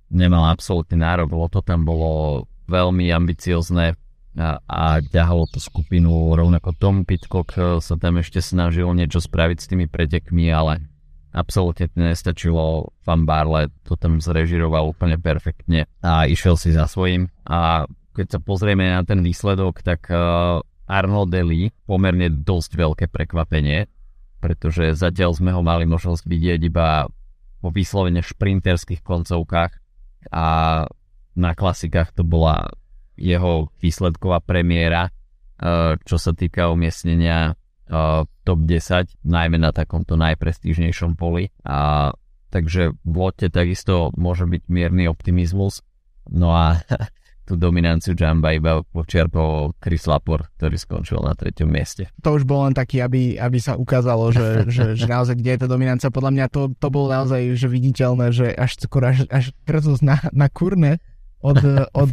nemala 0.08 0.54
absolútne 0.54 1.02
nárok, 1.02 1.34
lebo 1.34 1.46
to 1.50 1.60
tam 1.66 1.82
bolo 1.82 2.44
veľmi 2.70 3.10
ambiciozne 3.10 3.98
a, 4.38 4.62
a 4.62 5.00
ťahalo 5.02 5.48
tú 5.50 5.58
skupinu. 5.58 6.34
Rovnako 6.38 6.76
Tom 6.78 6.96
Pitcock 7.02 7.50
uh, 7.58 7.82
sa 7.82 7.98
tam 7.98 8.22
ešte 8.22 8.38
snažil 8.38 8.86
niečo 8.94 9.18
spraviť 9.18 9.58
s 9.58 9.68
tými 9.70 9.86
pretekmi, 9.90 10.46
ale 10.54 10.86
absolútne 11.34 11.90
to 11.90 11.98
nestačilo. 11.98 12.94
Van 13.02 13.26
Barle 13.26 13.74
to 13.84 13.98
tam 13.98 14.22
zrežiroval 14.22 14.94
úplne 14.94 15.18
perfektne 15.18 15.90
a 16.00 16.30
išiel 16.30 16.54
si 16.54 16.70
za 16.70 16.86
svojím. 16.86 17.28
A 17.44 17.90
keď 18.16 18.38
sa 18.38 18.40
pozrieme 18.40 18.88
na 18.88 19.04
ten 19.04 19.20
výsledok, 19.20 19.84
tak 19.84 20.08
uh, 20.08 20.64
Arnold 20.86 21.34
Deli 21.34 21.70
pomerne 21.84 22.30
dosť 22.30 22.70
veľké 22.78 23.06
prekvapenie, 23.10 23.90
pretože 24.38 24.94
zatiaľ 24.94 25.34
sme 25.34 25.50
ho 25.50 25.62
mali 25.62 25.84
možnosť 25.86 26.22
vidieť 26.26 26.60
iba 26.66 27.10
vo 27.60 27.68
vyslovene 27.74 28.22
šprinterských 28.22 29.02
koncovkách 29.02 29.72
a 30.30 30.46
na 31.36 31.52
klasikách 31.52 32.16
to 32.16 32.22
bola 32.24 32.70
jeho 33.16 33.72
výsledková 33.80 34.44
premiéra, 34.44 35.08
e, 35.08 35.10
čo 36.00 36.16
sa 36.16 36.32
týka 36.36 36.68
umiestnenia 36.72 37.52
e, 37.52 38.24
top 38.44 38.60
10, 38.64 39.24
najmä 39.24 39.56
na 39.56 39.72
takomto 39.72 40.14
najprestížnejšom 40.20 41.16
poli. 41.16 41.52
A 41.64 42.12
takže 42.52 42.96
v 43.04 43.14
lote 43.16 43.48
takisto 43.48 44.12
môže 44.16 44.48
byť 44.48 44.62
mierny 44.68 45.08
optimizmus. 45.08 45.80
No 46.28 46.52
a 46.52 46.80
tú 47.46 47.54
dominanciu 47.54 48.18
Jamba 48.18 48.50
iba 48.52 48.82
počiarpol 48.82 49.78
Chris 49.78 50.10
Lapor, 50.10 50.50
ktorý 50.58 50.74
skončil 50.74 51.22
na 51.22 51.38
treťom 51.38 51.70
mieste. 51.70 52.10
To 52.26 52.34
už 52.34 52.42
bol 52.42 52.66
len 52.66 52.74
taký, 52.74 52.98
aby, 52.98 53.38
aby 53.38 53.58
sa 53.62 53.78
ukázalo, 53.78 54.34
že, 54.34 54.46
že, 54.74 54.84
že 54.98 55.06
naozaj 55.06 55.38
kde 55.38 55.50
je 55.54 55.60
tá 55.62 55.68
dominancia. 55.70 56.10
Podľa 56.10 56.32
mňa 56.34 56.46
to, 56.50 56.74
to 56.74 56.88
bolo 56.90 57.14
naozaj 57.14 57.54
že 57.54 57.70
viditeľné, 57.70 58.34
že 58.34 58.50
až 58.50 58.82
skoro 58.82 59.14
až, 59.14 59.22
až 59.30 59.54
na, 60.02 60.18
na 60.34 60.50
kurne 60.50 60.98
od, 61.38 61.62
od 62.02 62.12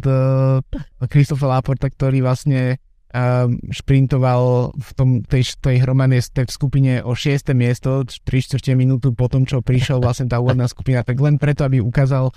Christopher 1.10 1.50
eh, 1.50 1.52
Laporta, 1.58 1.90
ktorý 1.90 2.22
vlastne 2.22 2.78
um, 3.14 3.58
šprintoval 3.70 4.74
v 4.74 4.90
tom, 4.94 5.08
tej, 5.22 5.54
tej 5.62 5.82
hromade 5.86 6.18
v 6.18 6.50
skupine 6.50 7.00
o 7.06 7.14
6. 7.14 7.54
miesto, 7.54 8.02
3 8.04 8.22
čtvrte 8.26 8.74
minútu 8.74 9.14
po 9.14 9.30
tom, 9.30 9.46
čo 9.46 9.62
prišiel 9.62 10.02
vlastne 10.02 10.26
tá 10.26 10.42
úvodná 10.42 10.66
skupina, 10.66 11.06
tak 11.06 11.16
len 11.22 11.38
preto, 11.38 11.64
aby 11.64 11.78
ukázal, 11.78 12.34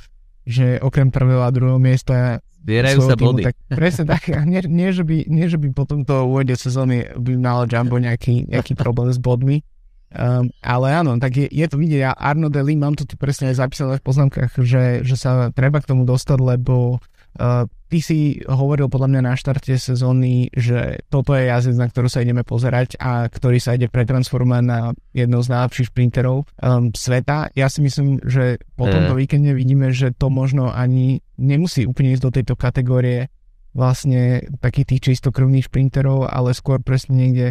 že 0.48 0.80
okrem 0.80 1.12
prvého 1.12 1.44
a 1.44 1.52
druhého 1.52 1.78
miesta 1.78 2.40
Zbierajú 2.64 3.00
sa 3.04 3.16
týmu, 3.20 3.36
body. 3.36 3.44
Tak, 3.48 3.56
presne 3.76 4.04
tak. 4.08 4.28
Nie, 4.48 4.64
nie, 4.64 4.96
že 4.96 5.04
by, 5.04 5.28
nie, 5.28 5.48
že 5.48 5.60
by 5.60 5.72
po 5.76 5.84
tomto 5.84 6.28
úvode 6.28 6.56
sezóny 6.56 7.08
by 7.16 7.36
mal 7.36 7.68
Jumbo 7.68 8.00
nejaký, 8.00 8.48
nejaký 8.48 8.76
problém 8.76 9.12
s 9.12 9.20
bodmi. 9.20 9.64
Um, 10.08 10.48
ale 10.64 10.96
áno, 10.96 11.20
tak 11.20 11.36
je, 11.36 11.48
je 11.52 11.68
to 11.68 11.76
vidieť. 11.76 12.00
Ja 12.00 12.12
Arno 12.16 12.48
Deli, 12.48 12.80
mám 12.80 12.96
to 12.96 13.04
tu 13.04 13.20
presne 13.20 13.52
aj 13.52 13.60
zapísané 13.60 14.00
v 14.00 14.08
poznámkach, 14.08 14.56
že, 14.64 15.04
že 15.04 15.16
sa 15.20 15.52
treba 15.52 15.84
k 15.84 15.90
tomu 15.92 16.08
dostať, 16.08 16.40
lebo 16.40 17.04
Uh, 17.38 17.70
ty 17.88 18.04
si 18.04 18.44
hovoril 18.44 18.92
podľa 18.92 19.10
mňa 19.12 19.22
na 19.24 19.34
štarte 19.40 19.76
sezóny, 19.80 20.52
že 20.52 21.02
toto 21.08 21.32
je 21.32 21.48
jazdec, 21.48 21.76
na 21.80 21.88
ktorú 21.88 22.08
sa 22.12 22.24
ideme 22.24 22.44
pozerať 22.44 23.00
a 23.00 23.28
ktorý 23.32 23.58
sa 23.64 23.80
ide 23.80 23.88
pretransformovať 23.88 24.64
na 24.64 24.80
jednou 25.16 25.40
z 25.40 25.52
najlepších 25.56 25.90
sprinterov 25.92 26.44
um, 26.60 26.92
sveta. 26.92 27.52
Ja 27.56 27.72
si 27.72 27.80
myslím, 27.84 28.20
že 28.28 28.60
po 28.76 28.92
tomto 28.92 29.16
víkende 29.16 29.56
vidíme, 29.56 29.96
že 29.96 30.12
to 30.12 30.28
možno 30.28 30.70
ani 30.72 31.24
nemusí 31.40 31.88
úplne 31.88 32.14
ísť 32.16 32.24
do 32.28 32.36
tejto 32.36 32.56
kategórie 32.60 33.32
vlastne 33.72 34.44
takých 34.60 34.96
tých 34.96 35.02
čistokrvných 35.14 35.70
šprinterov, 35.72 36.28
ale 36.28 36.52
skôr 36.52 36.84
presne 36.84 37.16
niekde 37.16 37.48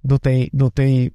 do 0.00 0.16
tej, 0.16 0.48
do 0.52 0.72
tej 0.72 1.12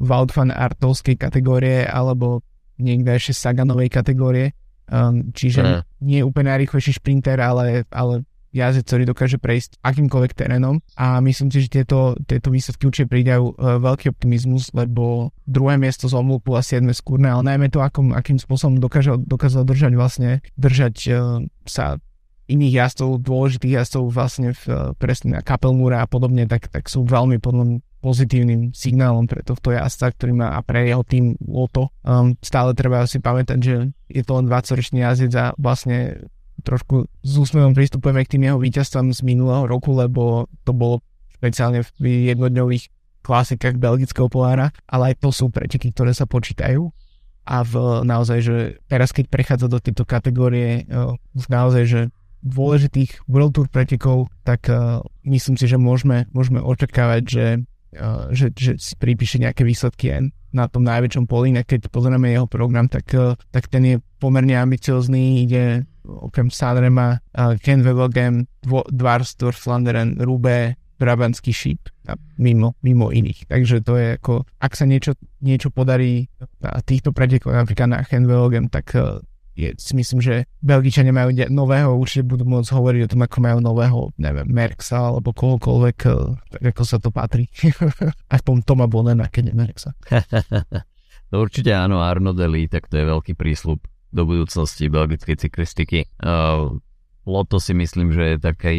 Wout 0.00 0.30
van 0.30 0.50
Artovskej 0.54 1.18
kategórie 1.18 1.82
alebo 1.86 2.42
niekde 2.78 3.14
ešte 3.14 3.34
Saganovej 3.34 3.90
kategórie 3.90 4.54
Um, 4.84 5.32
čiže 5.32 5.60
uh. 5.64 5.80
nie 6.04 6.20
je 6.20 6.28
úplne 6.28 6.52
najrychlejší 6.52 7.00
šprinter, 7.00 7.40
ale, 7.40 7.88
ale 7.88 8.28
jazdec, 8.54 8.84
ktorý 8.86 9.02
dokáže 9.10 9.38
prejsť 9.42 9.82
akýmkoľvek 9.82 10.32
terénom 10.38 10.78
a 10.94 11.18
myslím 11.18 11.50
si, 11.50 11.66
že 11.66 11.82
tieto, 11.82 12.14
tieto 12.22 12.54
výsledky 12.54 12.86
určite 12.86 13.10
pridajú 13.10 13.50
uh, 13.50 13.82
veľký 13.82 14.14
optimizmus, 14.14 14.70
lebo 14.70 15.34
druhé 15.42 15.74
miesto 15.74 16.06
z 16.06 16.14
Omlupu 16.14 16.54
a 16.54 16.62
7 16.62 16.86
skúrne, 16.94 17.34
ale 17.34 17.42
najmä 17.42 17.66
to, 17.74 17.82
akom, 17.82 18.14
akým 18.14 18.38
spôsobom 18.38 18.78
dokáže, 18.78 19.18
dokázal 19.26 19.66
držať 19.66 19.92
vlastne, 19.98 20.30
držať 20.54 20.96
uh, 21.10 21.42
sa 21.66 21.98
iných 22.44 22.74
jazdcov, 22.76 23.24
dôležitých 23.24 23.82
jazdcov 23.82 24.02
vlastne 24.12 24.54
v, 24.54 24.62
uh, 24.70 24.92
presne 24.94 25.34
na 25.34 25.42
Kapelmúra 25.42 26.04
a 26.04 26.06
podobne, 26.06 26.46
tak, 26.46 26.70
tak 26.70 26.86
sú 26.86 27.02
veľmi 27.02 27.42
podľa 27.42 27.82
pozitívnym 28.04 28.76
signálom 28.76 29.24
pre 29.24 29.40
tohto 29.40 29.72
jazdca, 29.72 30.12
ktorý 30.12 30.36
má 30.36 30.52
a 30.52 30.60
pre 30.60 30.84
jeho 30.84 31.00
tým 31.00 31.40
Loto. 31.40 31.88
Um, 32.04 32.36
stále 32.44 32.76
treba 32.76 33.08
si 33.08 33.16
pamätať, 33.16 33.58
že 33.64 33.96
je 34.12 34.20
to 34.20 34.36
len 34.36 34.44
20-ročný 34.44 35.00
jazdec 35.00 35.32
a 35.40 35.56
vlastne 35.56 36.28
trošku 36.60 37.08
s 37.24 37.32
úsmevom 37.40 37.72
pristupujeme 37.72 38.20
k 38.28 38.36
tým 38.36 38.52
jeho 38.52 38.60
víťazstvám 38.60 39.16
z 39.16 39.24
minulého 39.24 39.64
roku, 39.64 39.96
lebo 39.96 40.52
to 40.68 40.76
bolo 40.76 41.00
špeciálne 41.40 41.80
v 41.96 42.28
jednodňových 42.28 42.92
klasikách 43.24 43.80
belgického 43.80 44.28
polára, 44.28 44.68
ale 44.84 45.16
aj 45.16 45.24
to 45.24 45.32
sú 45.32 45.48
preteky, 45.48 45.88
ktoré 45.96 46.12
sa 46.12 46.28
počítajú 46.28 46.92
a 47.44 47.56
v, 47.64 48.04
naozaj, 48.04 48.38
že 48.40 48.56
teraz 48.88 49.12
keď 49.12 49.32
prechádza 49.32 49.68
do 49.68 49.80
tejto 49.80 50.04
kategórie 50.04 50.88
v 51.32 51.46
naozaj, 51.48 51.84
že 51.88 52.00
dôležitých 52.44 53.24
World 53.24 53.56
Tour 53.56 53.68
pretekov, 53.72 54.28
tak 54.44 54.68
uh, 54.68 55.00
myslím 55.24 55.56
si, 55.56 55.64
že 55.64 55.80
môžeme, 55.80 56.28
môžeme 56.36 56.60
očakávať, 56.60 57.22
že, 57.24 57.46
uh, 57.56 57.73
že, 58.34 58.50
že 58.54 58.78
si 58.78 58.94
pripíše 58.98 59.38
nejaké 59.38 59.62
výsledky 59.62 60.10
aj 60.10 60.20
na 60.54 60.70
tom 60.70 60.86
najväčšom 60.86 61.26
poli, 61.26 61.50
keď 61.50 61.90
pozrieme 61.90 62.30
jeho 62.30 62.46
program, 62.46 62.86
tak, 62.86 63.10
uh, 63.18 63.34
tak 63.50 63.66
ten 63.66 63.82
je 63.82 63.96
pomerne 64.22 64.54
ambiciozný, 64.54 65.42
ide 65.42 65.82
okrem 66.06 66.46
Sanrema, 66.46 67.18
uh, 67.34 67.58
Ken 67.58 67.82
Velogem, 67.82 68.46
Dvarstor, 68.66 69.50
Flanderen, 69.50 70.14
Rube, 70.22 70.78
Brabantský 70.94 71.50
šíp 71.50 71.90
mimo, 72.38 72.78
mimo 72.86 73.10
iných. 73.10 73.50
Takže 73.50 73.82
to 73.82 73.98
je 73.98 74.06
ako, 74.20 74.46
ak 74.62 74.72
sa 74.78 74.84
niečo, 74.86 75.18
niečo 75.42 75.74
podarí 75.74 76.30
na 76.62 76.78
týchto 76.84 77.10
pretekov, 77.10 77.50
napríklad 77.50 77.88
na 77.90 78.00
Henvelogem, 78.06 78.70
tak 78.70 78.94
uh, 78.94 79.18
je, 79.54 79.70
si 79.78 79.92
myslím, 79.94 80.18
že 80.18 80.50
Belgičania 80.58 81.14
majú 81.14 81.30
nového, 81.30 81.94
určite 81.94 82.26
budú 82.26 82.42
môcť 82.42 82.74
hovoriť 82.74 83.00
o 83.06 83.10
tom, 83.14 83.20
ako 83.22 83.38
majú 83.38 83.58
nového, 83.62 83.98
neviem, 84.18 84.46
Merksa 84.50 85.14
alebo 85.14 85.30
kohokoľvek, 85.30 85.98
uh, 86.10 86.34
tak 86.50 86.62
ako 86.74 86.82
sa 86.82 86.98
to 86.98 87.14
patrí. 87.14 87.46
Aspoň 88.34 88.66
Toma 88.66 88.90
Bonena, 88.90 89.30
keď 89.30 89.50
je 89.50 89.54
Merksa. 89.54 89.90
no 91.30 91.34
určite 91.38 91.70
áno, 91.70 92.02
Arno 92.02 92.34
Deli, 92.34 92.66
tak 92.66 92.90
to 92.90 92.98
je 92.98 93.06
veľký 93.06 93.38
prísľub 93.38 93.78
do 94.14 94.22
budúcnosti 94.26 94.90
belgickej 94.90 95.46
cyklistiky. 95.46 96.10
Uh, 96.18 96.74
Loto 97.24 97.56
si 97.56 97.72
myslím, 97.72 98.12
že 98.12 98.36
je 98.36 98.38
taký 98.38 98.76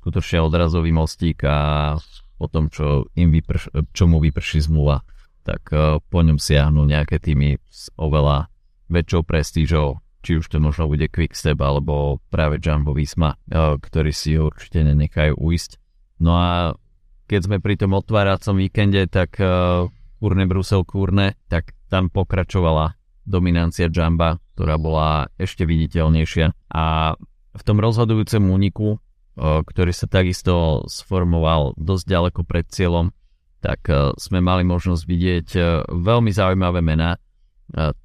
skutočne 0.00 0.40
odrazový 0.40 0.96
mostík 0.96 1.44
a 1.44 1.92
po 2.40 2.48
tom, 2.48 2.72
čo, 2.72 3.06
im 3.14 3.28
vyprš, 3.30 3.68
čo 3.92 4.08
mu 4.08 4.18
vyprší 4.18 4.64
zmluva, 4.64 5.04
tak 5.46 5.70
uh, 5.70 6.02
po 6.02 6.18
ňom 6.22 6.38
siahnu 6.38 6.82
nejaké 6.88 7.22
týmy 7.22 7.58
s 7.70 7.90
oveľa 7.94 8.50
väčšou 8.90 9.22
prestížou, 9.24 10.01
či 10.22 10.38
už 10.38 10.46
to 10.46 10.62
možno 10.62 10.86
bude 10.86 11.10
Quickstep 11.10 11.58
alebo 11.58 12.22
práve 12.30 12.62
Jumbo 12.62 12.94
Visma, 12.94 13.34
uh, 13.34 13.76
ktorí 13.76 14.14
si 14.14 14.38
určite 14.38 14.86
nenechajú 14.86 15.36
uísť. 15.36 15.76
No 16.22 16.38
a 16.38 16.78
keď 17.26 17.40
sme 17.50 17.56
pri 17.58 17.74
tom 17.76 17.98
otváracom 17.98 18.56
víkende, 18.62 19.10
tak 19.10 19.36
uh, 19.42 19.90
Kurne 20.22 20.46
Brusel 20.46 20.86
Kurne, 20.86 21.34
tak 21.50 21.74
tam 21.90 22.08
pokračovala 22.08 22.94
dominancia 23.26 23.90
Jamba, 23.90 24.38
ktorá 24.54 24.78
bola 24.78 25.26
ešte 25.34 25.66
viditeľnejšia. 25.66 26.74
A 26.74 27.14
v 27.52 27.62
tom 27.66 27.78
rozhodujúcom 27.82 28.48
úniku, 28.48 28.96
ktorý 29.38 29.92
sa 29.92 30.08
takisto 30.08 30.86
sformoval 30.88 31.76
dosť 31.76 32.04
ďaleko 32.08 32.40
pred 32.48 32.66
cieľom, 32.70 33.12
tak 33.60 33.86
sme 34.18 34.42
mali 34.42 34.66
možnosť 34.66 35.02
vidieť 35.04 35.48
veľmi 35.90 36.30
zaujímavé 36.32 36.80
mená. 36.82 37.20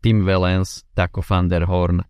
Tim 0.01 0.23
Valens, 0.23 0.87
Taco 0.95 1.19
van 1.19 1.51
der 1.51 1.67
Horn, 1.67 2.03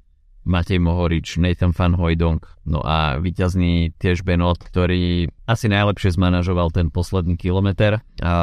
Matej 0.47 0.79
Mohorič, 0.79 1.37
Nathan 1.43 1.75
van 1.75 1.99
Hojdong, 1.99 2.39
no 2.63 2.79
a 2.79 3.19
víťazný 3.19 3.91
tiež 3.99 4.23
Benot, 4.23 4.63
ktorý 4.63 5.27
asi 5.43 5.67
najlepšie 5.67 6.15
zmanažoval 6.15 6.71
ten 6.71 6.87
posledný 6.87 7.35
kilometr. 7.35 7.99
A 8.23 8.33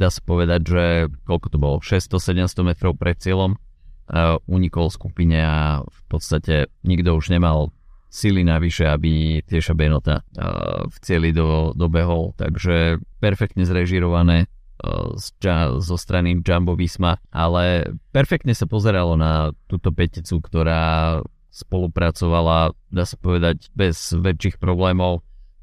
dá 0.00 0.08
sa 0.08 0.20
povedať, 0.24 0.60
že 0.64 0.84
koľko 1.28 1.46
to 1.52 1.58
bolo, 1.60 1.76
600-700 1.84 2.64
metrov 2.64 2.96
pred 2.96 3.20
cieľom. 3.20 3.60
Uh, 4.12 4.36
unikol 4.50 4.90
skupine 4.90 5.38
a 5.40 5.84
v 5.86 6.00
podstate 6.10 6.68
nikto 6.82 7.14
už 7.16 7.32
nemal 7.32 7.70
sily 8.12 8.44
navyše, 8.44 8.84
aby 8.84 9.40
tiež 9.46 9.72
Benota 9.72 10.20
uh, 10.36 10.84
v 10.84 10.96
cieli 11.00 11.30
do, 11.32 11.72
dobehol, 11.72 12.36
takže 12.36 13.00
perfektne 13.22 13.64
zrežirované 13.64 14.50
zo 15.78 15.96
strany 16.00 16.40
Jumbo 16.42 16.74
Visma, 16.74 17.20
ale 17.30 17.94
perfektne 18.10 18.56
sa 18.56 18.66
pozeralo 18.66 19.14
na 19.14 19.52
túto 19.70 19.94
peticu, 19.94 20.42
ktorá 20.42 21.20
spolupracovala, 21.52 22.72
dá 22.88 23.04
sa 23.04 23.20
povedať, 23.20 23.68
bez 23.76 24.16
väčších 24.16 24.56
problémov. 24.56 25.20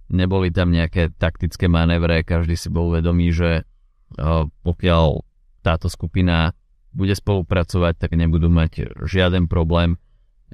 Neboli 0.09 0.53
tam 0.53 0.69
nejaké 0.71 1.11
taktické 1.17 1.67
manévre, 1.69 2.21
každý 2.23 2.55
si 2.55 2.69
bol 2.69 2.93
vedomý, 2.93 3.33
že 3.33 3.65
pokiaľ 4.65 5.21
táto 5.61 5.91
skupina 5.91 6.53
bude 6.89 7.13
spolupracovať, 7.13 7.93
tak 8.01 8.17
nebudú 8.17 8.49
mať 8.49 9.05
žiaden 9.05 9.45
problém 9.45 10.01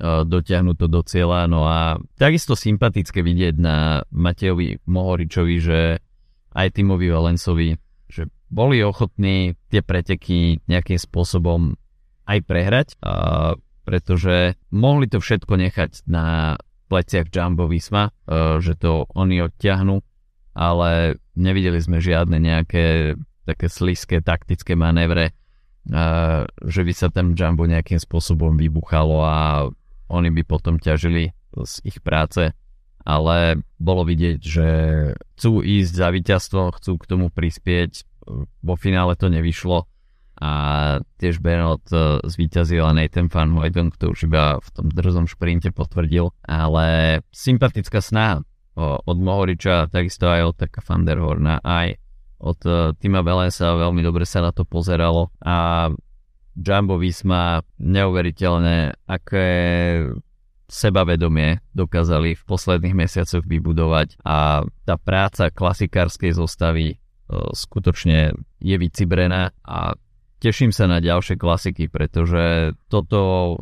dotiahnuť 0.01 0.75
to 0.75 0.87
do 0.91 1.01
cieľa. 1.07 1.47
No 1.47 1.63
a 1.63 1.95
takisto 2.19 2.51
sympatické 2.57 3.23
vidieť 3.23 3.55
na 3.55 4.03
Matejovi 4.11 4.83
Mohoričovi, 4.83 5.55
že 5.63 6.03
aj 6.51 6.67
Timovi 6.75 7.07
Valencovi, 7.07 7.79
boli 8.49 8.81
ochotní 8.85 9.57
tie 9.73 9.81
preteky 9.81 10.61
nejakým 10.69 10.99
spôsobom 11.01 11.73
aj 12.25 12.39
prehrať, 12.45 12.87
pretože 13.85 14.57
mohli 14.73 15.05
to 15.05 15.21
všetko 15.21 15.53
nechať 15.61 16.09
na 16.09 16.57
pleciach 16.89 17.29
Jumbo 17.29 17.69
Visma, 17.69 18.13
že 18.61 18.77
to 18.77 19.09
oni 19.13 19.45
odtiahnu, 19.45 20.01
ale 20.53 21.21
nevideli 21.37 21.77
sme 21.81 22.01
žiadne 22.01 22.37
nejaké 22.37 23.17
také 23.45 23.69
slízke 23.69 24.25
taktické 24.25 24.73
manévre, 24.73 25.37
že 26.65 26.81
by 26.81 26.93
sa 26.97 27.13
tam 27.13 27.37
Jumbo 27.37 27.69
nejakým 27.69 28.01
spôsobom 28.01 28.57
vybuchalo 28.57 29.21
a 29.21 29.69
oni 30.09 30.29
by 30.33 30.41
potom 30.45 30.81
ťažili 30.81 31.33
z 31.53 31.73
ich 31.85 32.01
práce, 32.01 32.53
ale 33.05 33.61
bolo 33.77 34.01
vidieť, 34.01 34.39
že 34.41 34.67
chcú 35.37 35.61
ísť 35.61 35.93
za 35.93 36.09
víťazstvo, 36.09 36.73
chcú 36.81 36.97
k 36.97 37.05
tomu 37.05 37.29
prispieť, 37.29 38.01
vo 38.61 38.75
finále 38.75 39.15
to 39.15 39.29
nevyšlo 39.29 39.85
a 40.35 40.51
tiež 41.15 41.39
Bernot 41.39 41.87
e, 41.95 42.19
zvíťazil 42.27 42.83
a 42.83 42.91
Nathan 42.91 43.31
Van 43.31 43.55
Hoyden, 43.55 43.95
to 43.95 44.11
už 44.11 44.27
iba 44.27 44.59
v 44.59 44.69
tom 44.75 44.91
drzom 44.91 45.31
šprinte 45.31 45.71
potvrdil, 45.71 46.35
ale 46.43 47.19
sympatická 47.31 48.03
snaha 48.03 48.43
od 48.75 49.15
Mohoriča, 49.15 49.87
takisto 49.87 50.27
aj 50.27 50.51
od 50.51 50.55
Taka 50.59 50.83
Van 50.83 51.07
der 51.07 51.23
Horna, 51.23 51.63
aj 51.63 51.95
od 52.43 52.59
uh, 52.67 52.91
Tima 52.99 53.23
Belensa, 53.23 53.79
veľmi 53.79 54.03
dobre 54.03 54.27
sa 54.27 54.43
na 54.43 54.51
to 54.51 54.67
pozeralo 54.67 55.31
a 55.39 55.87
Jumbo 56.55 56.99
Visma 56.99 57.63
neuveriteľné, 57.79 59.07
aké 59.07 59.47
sebavedomie 60.67 61.63
dokázali 61.71 62.35
v 62.35 62.43
posledných 62.43 62.95
mesiacoch 62.95 63.47
vybudovať 63.47 64.19
a 64.27 64.67
tá 64.83 64.95
práca 64.99 65.47
klasikárskej 65.53 66.35
zostavy 66.35 66.99
skutočne 67.31 68.33
je 68.61 68.75
vycibrená 68.77 69.51
a 69.65 69.97
teším 70.39 70.69
sa 70.69 70.85
na 70.85 71.01
ďalšie 71.01 71.41
klasiky, 71.41 71.89
pretože 71.89 72.75
toto 72.85 73.57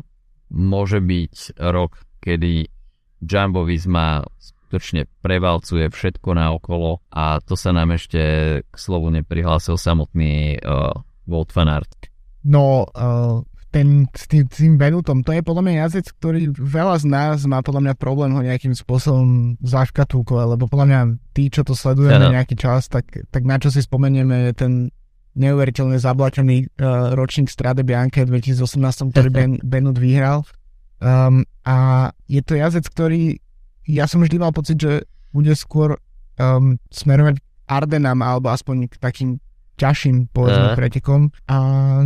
môže 0.52 1.00
byť 1.00 1.58
rok, 1.58 1.96
kedy 2.20 2.68
Jumbo 3.24 3.64
Visma 3.64 4.22
skutočne 4.36 5.08
prevalcuje 5.24 5.88
všetko 5.88 6.30
na 6.36 6.52
okolo 6.52 7.00
a 7.08 7.40
to 7.40 7.56
sa 7.56 7.72
nám 7.72 7.96
ešte 7.96 8.20
k 8.66 8.74
slovu 8.76 9.08
neprihlásil 9.08 9.80
samotný 9.80 10.60
uh, 10.60 10.92
Wout 11.24 11.48
van 11.56 11.72
Aert. 11.72 12.12
No, 12.44 12.84
uh, 12.92 13.40
ten, 13.74 14.06
s 14.14 14.30
tým, 14.30 14.46
tým 14.46 14.78
Benutom, 14.78 15.26
to 15.26 15.34
je 15.34 15.42
podľa 15.42 15.66
mňa 15.66 15.74
jazdec, 15.82 16.06
ktorý 16.14 16.54
veľa 16.54 16.94
z 17.02 17.06
nás 17.10 17.42
má 17.50 17.58
podľa 17.58 17.90
mňa 17.90 17.94
problém 17.98 18.30
ho 18.30 18.38
nejakým 18.38 18.70
spôsobom 18.70 19.58
zaškatulkovať, 19.66 20.46
lebo 20.54 20.70
podľa 20.70 20.86
mňa 20.86 21.00
tí, 21.34 21.50
čo 21.50 21.66
to 21.66 21.74
sledujeme 21.74 22.30
ja, 22.30 22.38
nejaký 22.38 22.54
čas, 22.54 22.86
tak, 22.86 23.10
tak 23.34 23.42
na 23.42 23.58
čo 23.58 23.74
si 23.74 23.82
spomenieme 23.82 24.54
ten 24.54 24.94
neuveriteľne 25.34 25.98
zablatený 25.98 26.70
uh, 26.78 27.18
ročník 27.18 27.50
Strade 27.50 27.82
Bianche 27.82 28.22
2018, 28.22 29.10
ktorý 29.10 29.28
ben, 29.34 29.58
Benut 29.66 29.98
vyhral. 29.98 30.46
Um, 31.02 31.42
a 31.66 32.14
je 32.30 32.38
to 32.46 32.54
jazdec, 32.54 32.86
ktorý 32.86 33.42
ja 33.90 34.06
som 34.06 34.22
vždy 34.22 34.38
mal 34.38 34.54
pocit, 34.54 34.78
že 34.78 35.02
bude 35.34 35.50
skôr 35.58 35.98
um, 36.38 36.78
smerovať 36.94 37.42
Ardenám 37.66 38.22
alebo 38.22 38.54
aspoň 38.54 38.86
k 38.86 39.02
takým 39.02 39.30
ťažším 39.76 40.30
povedzme 40.30 40.68
uh. 40.72 40.76
pretekom. 40.78 41.20
A 41.50 41.56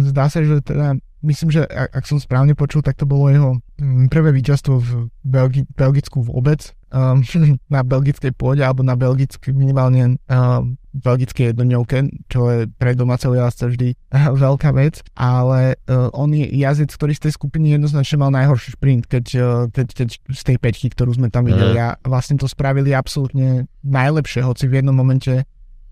zdá 0.02 0.28
sa, 0.32 0.40
že 0.44 0.60
teda 0.64 0.98
myslím, 1.22 1.50
že 1.50 1.66
ak, 1.66 2.02
ak 2.02 2.04
som 2.06 2.22
správne 2.22 2.54
počul, 2.54 2.82
tak 2.82 2.94
to 2.94 3.08
bolo 3.08 3.30
jeho 3.30 3.50
mm, 3.80 4.06
prvé 4.10 4.30
víťazstvo 4.30 4.74
v 4.78 4.90
Belgi- 5.26 5.66
Belgicku 5.74 6.22
vôbec. 6.22 6.74
Um, 6.88 7.20
na 7.74 7.84
belgickej 7.84 8.32
pôde 8.32 8.64
alebo 8.64 8.80
na 8.80 8.96
belgickej 8.96 9.52
minimálne 9.52 10.16
um, 10.24 10.80
belgickej 10.96 11.52
jednoňovke, 11.52 12.08
čo 12.32 12.48
je 12.48 12.58
pre 12.80 12.96
domáceho 12.96 13.36
jazdca 13.36 13.68
vždy 13.68 13.88
uh, 13.92 14.32
veľká 14.32 14.72
vec, 14.72 15.04
ale 15.12 15.76
uh, 15.84 16.08
on 16.16 16.32
je 16.32 16.48
jazdec, 16.48 16.88
ktorý 16.88 17.12
z 17.12 17.28
tej 17.28 17.32
skupiny 17.36 17.76
jednoznačne 17.76 18.16
mal 18.24 18.32
najhorší 18.32 18.80
šprint, 18.80 19.04
keď, 19.04 19.24
uh, 19.36 19.44
keď, 19.68 19.86
keď 20.00 20.08
z 20.32 20.42
tej 20.48 20.56
peťky, 20.56 20.88
ktorú 20.96 21.12
sme 21.12 21.28
tam 21.28 21.44
videli. 21.44 21.76
A 21.76 22.00
vlastne 22.08 22.40
to 22.40 22.48
spravili 22.48 22.96
absolútne 22.96 23.68
najlepšie, 23.84 24.40
hoci 24.40 24.64
v 24.64 24.80
jednom 24.80 24.96
momente 24.96 25.44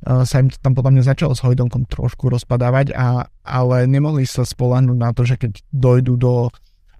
sa 0.06 0.38
im 0.38 0.46
to 0.46 0.56
tam 0.62 0.78
podľa 0.78 0.92
mňa 0.94 1.04
začalo 1.04 1.34
s 1.34 1.42
Hojdonkom 1.42 1.90
trošku 1.90 2.30
rozpadávať, 2.30 2.94
a, 2.94 3.26
ale 3.42 3.90
nemohli 3.90 4.22
sa 4.22 4.46
spolahnúť 4.46 4.98
na 4.98 5.10
to, 5.10 5.26
že 5.26 5.34
keď 5.34 5.52
dojdú 5.74 6.14
do 6.14 6.34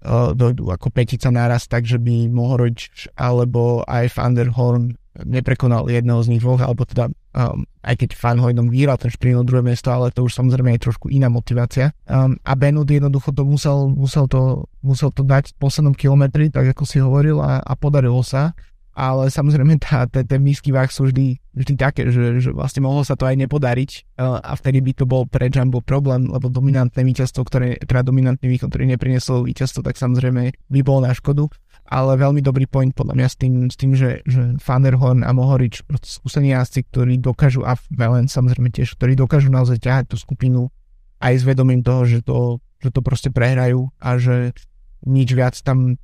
uh, 0.06 0.34
dojdu 0.34 0.74
ako 0.74 0.90
petica 0.90 1.30
naraz, 1.30 1.70
takže 1.70 2.02
by 2.02 2.26
Mohorič 2.26 3.14
alebo 3.14 3.86
aj 3.86 4.10
Van 4.18 4.34
der 4.34 4.50
Horn 4.50 4.98
neprekonal 5.16 5.88
jedného 5.88 6.20
z 6.20 6.28
nich 6.28 6.42
dvoch, 6.44 6.60
alebo 6.60 6.84
teda 6.84 7.08
um, 7.32 7.64
aj 7.80 7.94
keď 8.04 8.10
Fan 8.12 8.36
Hojdom 8.36 8.68
vyhral 8.68 9.00
ten 9.00 9.08
šprint 9.08 9.48
druhé 9.48 9.64
miesto, 9.64 9.88
ale 9.88 10.12
to 10.12 10.28
už 10.28 10.36
samozrejme 10.36 10.76
je 10.76 10.84
trošku 10.90 11.08
iná 11.08 11.32
motivácia. 11.32 11.96
Um, 12.04 12.36
a 12.44 12.52
Benut 12.52 12.90
jednoducho 12.90 13.32
to 13.32 13.48
musel, 13.48 13.88
musel, 13.88 14.28
to, 14.28 14.68
musel 14.84 15.08
to 15.08 15.24
dať 15.24 15.56
v 15.56 15.58
poslednom 15.62 15.96
kilometri, 15.96 16.52
tak 16.52 16.68
ako 16.76 16.84
si 16.84 17.00
hovoril, 17.00 17.40
a, 17.40 17.64
a 17.64 17.72
podarilo 17.80 18.20
sa 18.20 18.52
ale 18.96 19.28
samozrejme 19.28 19.76
tá, 19.76 20.08
tá, 20.08 20.24
ten 20.24 20.40
nízky 20.40 20.72
váh 20.72 20.88
sú 20.88 21.12
vždy, 21.12 21.36
vždy 21.52 21.72
také, 21.76 22.08
že, 22.08 22.40
že 22.40 22.48
vlastne 22.56 22.80
mohlo 22.80 23.04
sa 23.04 23.12
to 23.12 23.28
aj 23.28 23.36
nepodariť 23.44 24.16
uh, 24.16 24.40
a 24.40 24.56
vtedy 24.56 24.80
by 24.80 24.92
to 24.96 25.04
bol 25.04 25.28
pre 25.28 25.52
Jumbo 25.52 25.84
problém, 25.84 26.32
lebo 26.32 26.48
dominantné 26.48 27.04
víťazstvo, 27.04 27.44
ktoré, 27.44 27.76
teda 27.84 28.08
dominantný 28.08 28.48
výkon, 28.56 28.72
ktorý 28.72 28.88
nepriniesol 28.96 29.44
víťazstvo, 29.44 29.84
tak 29.84 30.00
samozrejme 30.00 30.48
by 30.72 30.80
bol 30.80 31.04
na 31.04 31.12
škodu, 31.12 31.44
ale 31.92 32.16
veľmi 32.16 32.40
dobrý 32.40 32.64
point 32.64 32.96
podľa 32.96 33.14
mňa 33.20 33.28
s 33.28 33.36
tým, 33.36 33.54
s 33.68 33.76
tým 33.76 33.92
že, 33.92 34.24
že 34.24 34.56
Fanderhorn 34.64 35.28
a 35.28 35.30
Mohorič, 35.36 35.84
skúsení 36.00 36.56
jazdci, 36.56 36.88
ktorí 36.88 37.20
dokážu, 37.20 37.68
a 37.68 37.76
Velen 37.92 38.32
samozrejme 38.32 38.72
tiež, 38.72 38.96
ktorí 38.96 39.12
dokážu 39.12 39.52
naozaj 39.52 39.76
ťahať 39.76 40.04
tú 40.08 40.16
skupinu 40.16 40.72
aj 41.20 41.36
s 41.36 41.44
vedomím 41.44 41.84
toho, 41.84 42.08
že 42.08 42.24
to, 42.24 42.64
že 42.80 42.88
to 42.96 43.04
proste 43.04 43.28
prehrajú 43.28 43.92
a 44.00 44.16
že 44.16 44.56
nič 45.04 45.28
viac 45.36 45.54
tam 45.60 46.00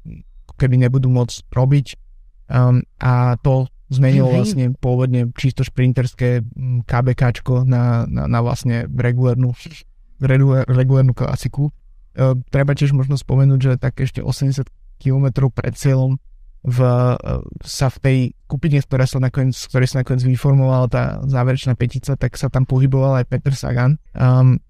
keby 0.60 0.76
nebudú 0.76 1.08
môcť 1.08 1.48
robiť 1.48 1.86
Um, 2.50 2.82
a 2.98 3.36
to 3.40 3.68
zmenilo 3.92 4.32
vlastne 4.32 4.72
pôvodne 4.72 5.28
čisto 5.36 5.62
šprinterské 5.62 6.40
mm, 6.40 6.88
KBKčko 6.88 7.68
na, 7.68 8.08
na, 8.08 8.24
na 8.24 8.38
vlastne 8.40 8.88
regulárnu, 8.88 9.52
regulárnu 10.80 11.12
klasiku. 11.12 11.70
Uh, 12.12 12.36
treba 12.48 12.72
tiež 12.72 12.96
možno 12.96 13.16
spomenúť, 13.20 13.60
že 13.60 13.72
tak 13.76 14.00
ešte 14.00 14.24
80 14.24 14.64
km 15.00 15.48
pred 15.52 15.76
cieľom 15.76 16.16
v, 16.62 16.78
uh, 16.78 17.42
sa 17.64 17.90
v 17.90 17.98
tej 17.98 18.18
kupine, 18.46 18.78
ktorá 18.78 19.04
sa 19.04 19.18
nakoniec, 19.18 19.56
ktorej 19.56 19.90
sa 19.90 20.06
nakoniec 20.06 20.22
vyformovala 20.22 20.86
tá 20.86 21.02
záverečná 21.26 21.74
petica, 21.74 22.14
tak 22.14 22.38
sa 22.38 22.46
tam 22.48 22.64
pohyboval 22.68 23.18
aj 23.18 23.26
Peter 23.28 23.52
Sagan. 23.56 23.98
Um, 24.14 24.62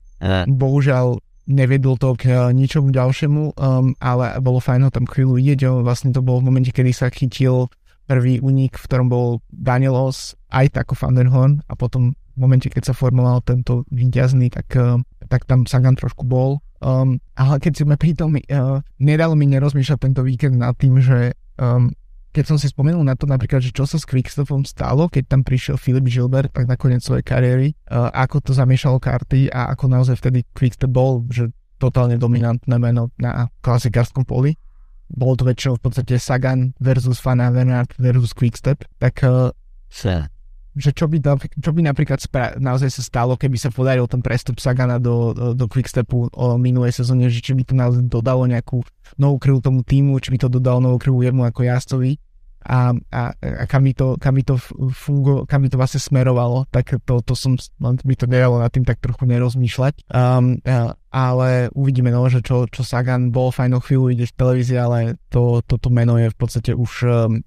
bohužiaľ 0.46 1.18
neviedol 1.46 1.98
to 1.98 2.14
k 2.14 2.30
uh, 2.30 2.50
ničomu 2.54 2.94
ďalšiemu, 2.94 3.58
um, 3.58 3.96
ale 3.98 4.38
bolo 4.38 4.62
fajn 4.62 4.86
ho 4.86 4.90
tam 4.94 5.06
chvíľu 5.06 5.38
vidieť. 5.38 5.70
Vlastne 5.82 6.14
to 6.14 6.22
bolo 6.22 6.42
v 6.42 6.48
momente, 6.52 6.70
kedy 6.70 6.94
sa 6.94 7.10
chytil 7.10 7.66
prvý 8.06 8.42
únik, 8.42 8.78
v 8.78 8.86
ktorom 8.86 9.08
bol 9.08 9.40
Danielos 9.50 10.34
aj 10.50 10.74
tako 10.74 10.98
Van 10.98 11.14
den 11.14 11.30
Horn 11.30 11.62
a 11.70 11.78
potom 11.78 12.14
v 12.32 12.38
momente, 12.40 12.72
keď 12.72 12.90
sa 12.90 12.94
formoval 12.96 13.44
tento 13.44 13.84
víťazný, 13.92 14.48
tak, 14.48 14.72
uh, 14.74 14.98
tak 15.28 15.44
tam 15.44 15.68
Sagan 15.68 15.94
trošku 15.94 16.24
bol. 16.24 16.64
Um, 16.82 17.22
ale 17.38 17.62
keď 17.62 17.72
si 17.78 17.82
pri 17.86 18.12
tom, 18.18 18.34
uh, 18.34 18.82
nedalo 18.98 19.38
mi 19.38 19.46
nerozmýšľať 19.46 19.98
tento 20.02 20.22
víkend 20.26 20.58
nad 20.58 20.74
tým, 20.74 20.98
že 20.98 21.36
um, 21.60 21.94
keď 22.32 22.44
som 22.48 22.56
si 22.56 22.72
spomenul 22.72 23.04
na 23.04 23.12
to 23.12 23.28
napríklad, 23.28 23.60
že 23.60 23.76
čo 23.76 23.84
sa 23.84 24.00
s 24.00 24.08
Quickstepom 24.08 24.64
stalo, 24.64 25.06
keď 25.12 25.36
tam 25.36 25.40
prišiel 25.44 25.76
Filip 25.76 26.08
Gilbert 26.08 26.48
tak 26.56 26.64
nakoniec 26.64 27.04
svojej 27.04 27.20
kariéry, 27.20 27.68
uh, 27.92 28.08
ako 28.08 28.40
to 28.40 28.56
zamiešalo 28.56 28.96
karty 28.96 29.52
a 29.52 29.68
ako 29.76 29.92
naozaj 29.92 30.16
vtedy 30.16 30.48
Quickstep 30.56 30.88
bol, 30.88 31.28
že 31.28 31.52
totálne 31.76 32.16
dominantné 32.16 32.72
meno 32.80 33.12
na 33.20 33.52
klasikárskom 33.60 34.24
poli. 34.24 34.56
Bolo 35.12 35.36
to 35.36 35.44
väčšinou 35.44 35.76
v 35.76 35.82
podstate 35.84 36.16
Sagan 36.16 36.72
versus 36.80 37.20
Van 37.20 37.44
Avermaet 37.44 37.92
versus 38.00 38.32
Quickstep, 38.32 38.88
tak 38.96 39.20
uh, 39.28 39.52
že 40.72 40.90
čo 40.96 41.04
by, 41.04 41.20
čo 41.38 41.70
by 41.70 41.80
napríklad 41.84 42.18
spra- 42.20 42.56
naozaj 42.56 42.88
sa 42.88 43.02
stalo, 43.04 43.36
keby 43.36 43.60
sa 43.60 43.68
podaril 43.68 44.08
ten 44.08 44.24
prestup 44.24 44.56
Sagana 44.56 44.96
do, 44.96 45.36
do, 45.36 45.52
do 45.52 45.66
Quickstepu 45.68 46.32
o 46.32 46.46
minulej 46.56 46.96
sezóne, 46.96 47.28
že 47.28 47.44
či 47.44 47.52
by 47.52 47.62
to 47.64 47.74
naozaj 47.76 48.02
dodalo 48.08 48.48
nejakú 48.48 48.80
novú 49.20 49.36
krv 49.36 49.60
tomu 49.60 49.84
týmu, 49.84 50.16
či 50.18 50.32
by 50.32 50.38
to 50.40 50.48
dodalo 50.48 50.80
novú 50.80 50.96
krv 50.96 51.14
jemu 51.28 51.44
ako 51.44 51.60
jazdovi 51.68 52.16
a, 52.62 52.94
a, 53.10 53.22
a 53.34 53.64
kam, 53.66 53.82
by 53.84 53.92
to, 53.94 54.14
kam, 54.22 54.34
by 54.38 54.42
to 54.46 54.54
fungo, 54.94 55.42
kam 55.50 55.66
by 55.66 55.68
to 55.68 55.78
vlastne 55.78 55.98
smerovalo, 55.98 56.66
tak 56.70 56.94
to, 57.02 57.18
to 57.26 57.34
som, 57.34 57.58
by 57.82 58.14
to 58.14 58.30
nedalo 58.30 58.62
nad 58.62 58.70
tým 58.70 58.86
tak 58.86 59.02
trochu 59.02 59.26
nerozmýšľať. 59.26 60.06
Um, 60.14 60.62
ale 61.10 61.74
uvidíme, 61.74 62.14
no, 62.14 62.22
že 62.30 62.40
čo, 62.40 62.70
čo 62.70 62.86
Sagan 62.86 63.34
bol 63.34 63.50
fajnú 63.50 63.82
chvíľu 63.82 64.14
ide 64.14 64.26
v 64.30 64.36
televízii, 64.38 64.78
ale 64.78 65.18
to, 65.28 65.60
toto 65.66 65.90
meno 65.90 66.16
je 66.22 66.30
v 66.30 66.36
podstate 66.38 66.70
už 66.72 66.92
um, 67.04 67.42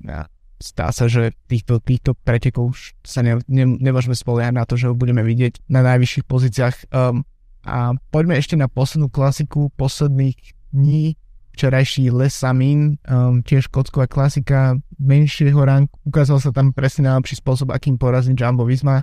stá 0.60 0.92
sa, 0.92 1.06
že 1.12 1.36
týchto, 1.48 1.84
týchto 1.84 2.16
pretekov 2.16 2.76
už 2.76 2.96
sa 3.04 3.22
ne, 3.22 3.40
ne, 3.48 3.66
nemôžeme 3.68 4.16
spoliehať 4.16 4.54
na 4.56 4.64
to, 4.64 4.80
že 4.80 4.88
ho 4.88 4.96
budeme 4.96 5.22
vidieť 5.22 5.68
na 5.68 5.84
najvyšších 5.84 6.26
pozíciách. 6.26 6.76
Um, 6.92 7.28
a 7.66 7.98
poďme 8.14 8.38
ešte 8.38 8.56
na 8.56 8.70
poslednú 8.70 9.10
klasiku 9.10 9.74
posledných 9.74 10.38
dní 10.70 11.18
včerajší 11.56 12.12
Les 12.12 12.36
Samin, 12.36 13.00
um, 13.08 13.40
tiež 13.40 13.72
kocková 13.72 14.12
klasika 14.12 14.76
menšieho 15.00 15.60
ranku. 15.64 15.96
Ukázal 16.04 16.44
sa 16.44 16.52
tam 16.52 16.76
presne 16.76 17.08
najlepší 17.08 17.40
spôsob, 17.40 17.72
akým 17.72 17.96
poraziť 17.96 18.36
Jumbo 18.36 18.68
Visma 18.68 19.02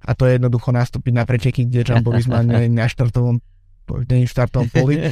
a 0.00 0.10
to 0.16 0.24
je 0.24 0.40
jednoducho 0.40 0.72
nastúpiť 0.72 1.12
na 1.12 1.28
preteky, 1.28 1.68
kde 1.68 1.84
Jumbo 1.84 2.16
Visma 2.16 2.40
nie 2.40 2.66
je 2.66 2.68
na 2.72 2.88
štartovom, 2.88 3.44
nie 4.08 4.24
štartovom 4.28 4.68
poli. 4.72 4.96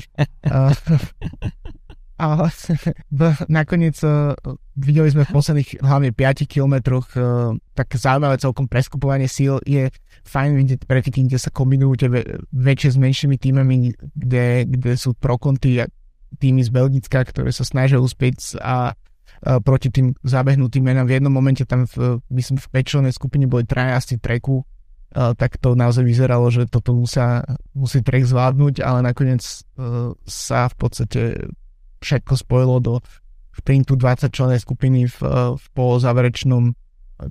Uh, 0.48 0.72
a 2.18 2.50
nakoniec 3.48 3.94
uh, 4.02 4.34
videli 4.74 5.08
sme 5.14 5.22
v 5.22 5.30
posledných 5.30 5.70
hlavne 5.78 6.10
5 6.10 6.50
kilometroch 6.50 7.06
uh, 7.14 7.54
tak 7.78 7.94
zaujímavé 7.94 8.42
celkom 8.42 8.66
preskupovanie 8.66 9.30
síl. 9.30 9.62
Je 9.62 9.86
fajn 10.26 10.58
vidieť 10.58 10.80
preteky, 10.82 11.30
kde 11.30 11.38
sa 11.38 11.54
kombinujú 11.54 11.94
tie 11.94 12.08
väčšie 12.50 12.90
s 12.90 12.98
menšími 12.98 13.36
týmami, 13.38 13.94
kde, 14.18 14.66
kde 14.66 14.92
sú 14.98 15.14
prokonty 15.14 15.86
týmy 16.42 16.60
z 16.66 16.70
Belgicka, 16.74 17.22
ktoré 17.22 17.54
sa 17.54 17.62
snažia 17.62 18.02
uspieť 18.02 18.58
a, 18.58 18.66
a 18.66 18.76
proti 19.62 19.88
tým 19.88 20.12
zabehnutým 20.26 20.82
menám. 20.82 21.06
V 21.06 21.22
jednom 21.22 21.32
momente 21.32 21.62
tam, 21.64 21.86
v, 21.86 22.18
myslím, 22.34 22.58
v 22.58 22.68
pečlenej 22.74 23.14
skupine 23.14 23.46
boli 23.46 23.62
trajasti 23.62 24.18
treku, 24.18 24.66
a, 25.14 25.32
tak 25.38 25.56
to 25.62 25.78
naozaj 25.78 26.02
vyzeralo, 26.02 26.50
že 26.50 26.66
toto 26.66 26.98
musia, 26.98 27.46
musí 27.72 28.02
trek 28.02 28.26
zvládnuť, 28.26 28.82
ale 28.82 29.06
nakoniec 29.06 29.40
a, 29.40 30.12
sa 30.26 30.66
v 30.66 30.74
podstate 30.76 31.20
všetko 32.00 32.34
spojilo 32.38 32.76
do 32.78 32.94
sprintu 33.54 33.98
20 33.98 34.30
členej 34.30 34.60
skupiny 34.62 35.10
v, 35.10 35.18
v 35.58 35.64
polozáverečnom 35.74 36.74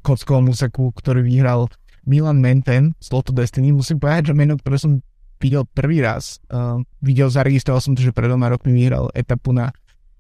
kockovom 0.04 0.52
úseku, 0.52 0.92
ktorý 0.92 1.24
vyhral 1.24 1.72
Milan 2.04 2.40
Menten 2.44 2.96
z 3.00 3.08
Lotto 3.12 3.32
Destiny. 3.32 3.72
Musím 3.72 4.00
povedať, 4.00 4.32
že 4.32 4.34
meno, 4.36 4.60
ktoré 4.60 4.80
som 4.80 5.00
videl 5.40 5.64
prvý 5.68 6.04
raz. 6.04 6.40
Uh, 6.52 6.82
videl, 7.04 7.32
zaregistroval 7.32 7.84
som 7.84 7.94
to, 7.94 8.04
že 8.04 8.16
pred 8.16 8.28
dvoma 8.28 8.52
rokmi 8.52 8.74
vyhral 8.74 9.12
etapu 9.14 9.54
na 9.54 9.72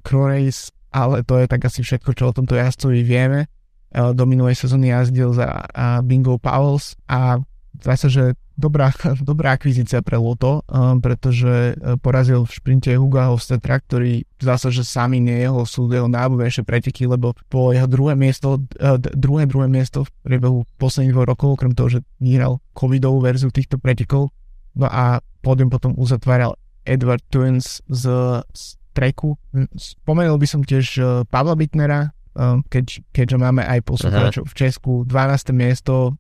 Crow 0.04 0.30
Race, 0.30 0.72
ale 0.94 1.24
to 1.26 1.40
je 1.42 1.46
tak 1.50 1.64
asi 1.68 1.84
všetko, 1.84 2.12
čo 2.16 2.24
o 2.32 2.36
tomto 2.36 2.56
jazdcovi 2.56 3.02
vieme. 3.04 3.52
Uh, 3.92 4.12
do 4.12 4.28
minulej 4.28 4.60
sezóny 4.60 4.92
jazdil 4.92 5.32
za 5.32 5.48
uh, 5.48 6.00
Bingo 6.04 6.38
Powells 6.38 6.96
a 7.08 7.40
zdá 7.82 7.94
sa, 7.96 8.08
že 8.10 8.34
dobrá, 8.58 8.90
dobrá 9.22 9.58
akvizícia 9.58 10.02
pre 10.02 10.18
Loto, 10.18 10.66
um, 10.68 11.02
pretože 11.02 11.78
uh, 11.78 11.96
porazil 11.98 12.44
v 12.44 12.52
šprinte 12.52 12.92
Huga 12.98 13.30
Hofstetra, 13.30 13.82
ktorý 13.82 14.26
zdá 14.42 14.58
sa, 14.58 14.74
že 14.74 14.82
sami 14.86 15.22
nie 15.22 15.38
jeho 15.42 15.64
sú 15.64 15.90
jeho 15.90 16.10
najobľúbenejšie 16.10 16.64
preteky, 16.66 17.06
lebo 17.06 17.38
po 17.48 17.72
jeho 17.72 17.86
druhé 17.86 18.18
miesto, 18.18 18.62
uh, 18.82 18.98
druhé, 18.98 19.46
druhé 19.46 19.70
miesto 19.70 20.06
v 20.06 20.10
priebehu 20.26 20.66
posledných 20.82 21.14
dvoch 21.14 21.30
rokov, 21.30 21.48
okrem 21.58 21.74
toho, 21.78 22.00
že 22.00 22.00
vyhral 22.18 22.60
covidovú 22.74 23.22
verziu 23.22 23.54
týchto 23.54 23.78
pretekov, 23.78 24.34
No 24.78 24.86
a 24.86 25.26
pódium 25.42 25.74
potom 25.74 25.98
uzatváral 25.98 26.54
Edward 26.86 27.26
Twins 27.34 27.82
z, 27.90 28.04
z 28.54 28.64
treku. 28.94 29.34
Spomenul 29.74 30.38
by 30.38 30.48
som 30.48 30.62
tiež 30.62 31.02
Pavla 31.34 31.58
Bitnera, 31.58 32.14
keď, 32.70 33.02
keďže 33.10 33.38
máme 33.42 33.66
aj 33.66 33.82
poslucháčov 33.82 34.46
v 34.46 34.54
Česku. 34.54 34.92
12. 35.10 35.58
miesto, 35.58 36.14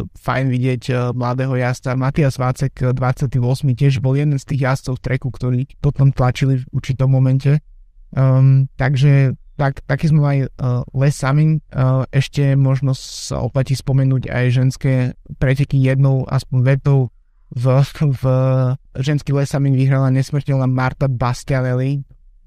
fajn 0.00 0.48
vidieť 0.48 0.82
uh, 0.90 0.98
mladého 1.12 1.54
jazda. 1.56 1.92
Matias 1.94 2.40
Vácek, 2.40 2.94
28. 2.96 3.28
tiež 3.76 4.00
bol 4.00 4.16
jeden 4.16 4.40
z 4.40 4.44
tých 4.48 4.60
jazdcov 4.68 4.98
v 4.98 5.04
treku, 5.04 5.28
ktorí 5.28 5.60
to 5.80 5.92
tam 5.92 6.10
tlačili 6.10 6.60
v 6.60 6.64
určitom 6.72 7.12
momente. 7.12 7.60
Um, 8.12 8.68
takže 8.76 9.36
tak, 9.60 9.84
taký 9.84 10.08
sme 10.12 10.20
mali 10.20 10.38
uh, 10.44 10.82
Les 10.96 11.12
Samin. 11.12 11.60
Uh, 11.72 12.08
ešte 12.08 12.56
možno 12.56 12.96
sa 12.96 13.44
oplatí 13.44 13.76
spomenúť 13.76 14.32
aj 14.32 14.44
ženské 14.52 14.92
preteky 15.36 15.76
jednou 15.78 16.24
aspoň 16.28 16.58
vetou 16.64 17.12
v, 17.52 17.84
v 18.00 18.24
ženský 18.96 19.36
lesamin 19.36 19.76
vyhrala 19.76 20.08
nesmrteľná 20.08 20.64
Marta 20.64 21.04
Bastianelli, 21.08 22.00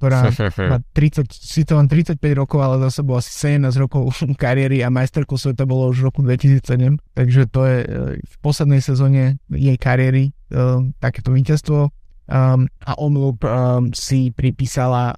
ktorá 0.06 0.30
má 0.72 0.78
30, 0.94 1.26
síce 1.34 1.72
len 1.74 1.90
35 1.90 2.22
rokov, 2.38 2.62
ale 2.62 2.78
za 2.86 3.02
sebou 3.02 3.18
asi 3.18 3.34
17 3.34 3.74
rokov 3.82 4.14
kariéry 4.44 4.86
a 4.86 4.94
majsterkou 4.94 5.42
sveta 5.42 5.66
bolo 5.66 5.90
už 5.90 6.06
v 6.06 6.08
roku 6.14 6.22
2007, 6.22 7.02
takže 7.18 7.50
to 7.50 7.66
je 7.66 7.78
e, 7.82 7.88
v 8.22 8.36
poslednej 8.46 8.86
sezóne 8.86 9.42
jej 9.50 9.78
kariéry 9.82 10.30
uh, 10.54 10.86
takéto 11.02 11.34
víťazstvo. 11.34 11.90
Um, 12.26 12.66
a 12.86 12.98
omlup 12.98 13.46
um, 13.46 13.94
si 13.94 14.34
pripísala 14.34 15.14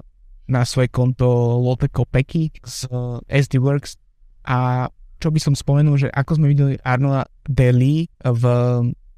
na 0.48 0.64
svoje 0.64 0.88
konto 0.92 1.28
Lotte 1.60 1.92
Kopecky 1.92 2.52
z 2.64 2.88
uh, 2.92 3.20
SD 3.28 3.60
Works. 3.60 4.00
A 4.48 4.88
čo 5.20 5.32
by 5.32 5.40
som 5.40 5.56
spomenul, 5.56 6.00
že 6.00 6.08
ako 6.12 6.40
sme 6.40 6.52
videli 6.52 6.80
Arnola 6.84 7.28
Deli 7.44 8.08
v 8.22 8.44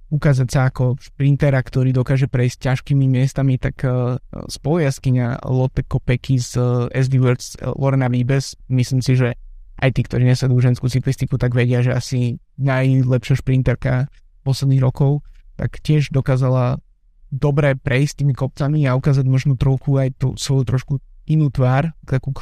ukázať 0.10 0.48
sa 0.50 0.74
ako 0.74 0.98
sprintera, 0.98 1.62
ktorý 1.62 1.94
dokáže 1.94 2.26
prejsť 2.26 2.58
ťažkými 2.66 3.06
miestami, 3.06 3.62
tak 3.62 3.86
uh, 3.86 4.18
spolujaskyňa 4.50 5.46
Lotte 5.46 5.86
Kopecky 5.86 6.42
z 6.42 6.58
uh, 6.58 6.66
SD 6.90 7.22
Works 7.22 7.62
uh, 7.62 7.78
Lorena 7.78 8.10
Vibes, 8.10 8.58
myslím 8.74 9.06
si, 9.06 9.14
že 9.14 9.38
aj 9.80 9.96
tí, 9.96 10.02
ktorí 10.04 10.28
nesledujú 10.28 10.60
ženskú 10.60 10.92
cyklistiku, 10.92 11.40
tak 11.40 11.56
vedia, 11.56 11.80
že 11.80 11.96
asi 11.96 12.20
najlepšia 12.60 13.40
šprinterka 13.40 14.12
posledných 14.44 14.84
rokov, 14.84 15.24
tak 15.56 15.80
tiež 15.80 16.12
dokázala 16.12 16.84
dobre 17.30 17.78
prejsť 17.78 18.26
tými 18.26 18.34
kopcami 18.34 18.90
a 18.90 18.98
ukázať 18.98 19.26
možno 19.30 19.54
trochu 19.56 20.02
aj 20.02 20.10
tú 20.18 20.28
svoju 20.36 20.64
trošku 20.66 20.94
inú 21.30 21.54
tvár, 21.54 21.94
takú 22.04 22.34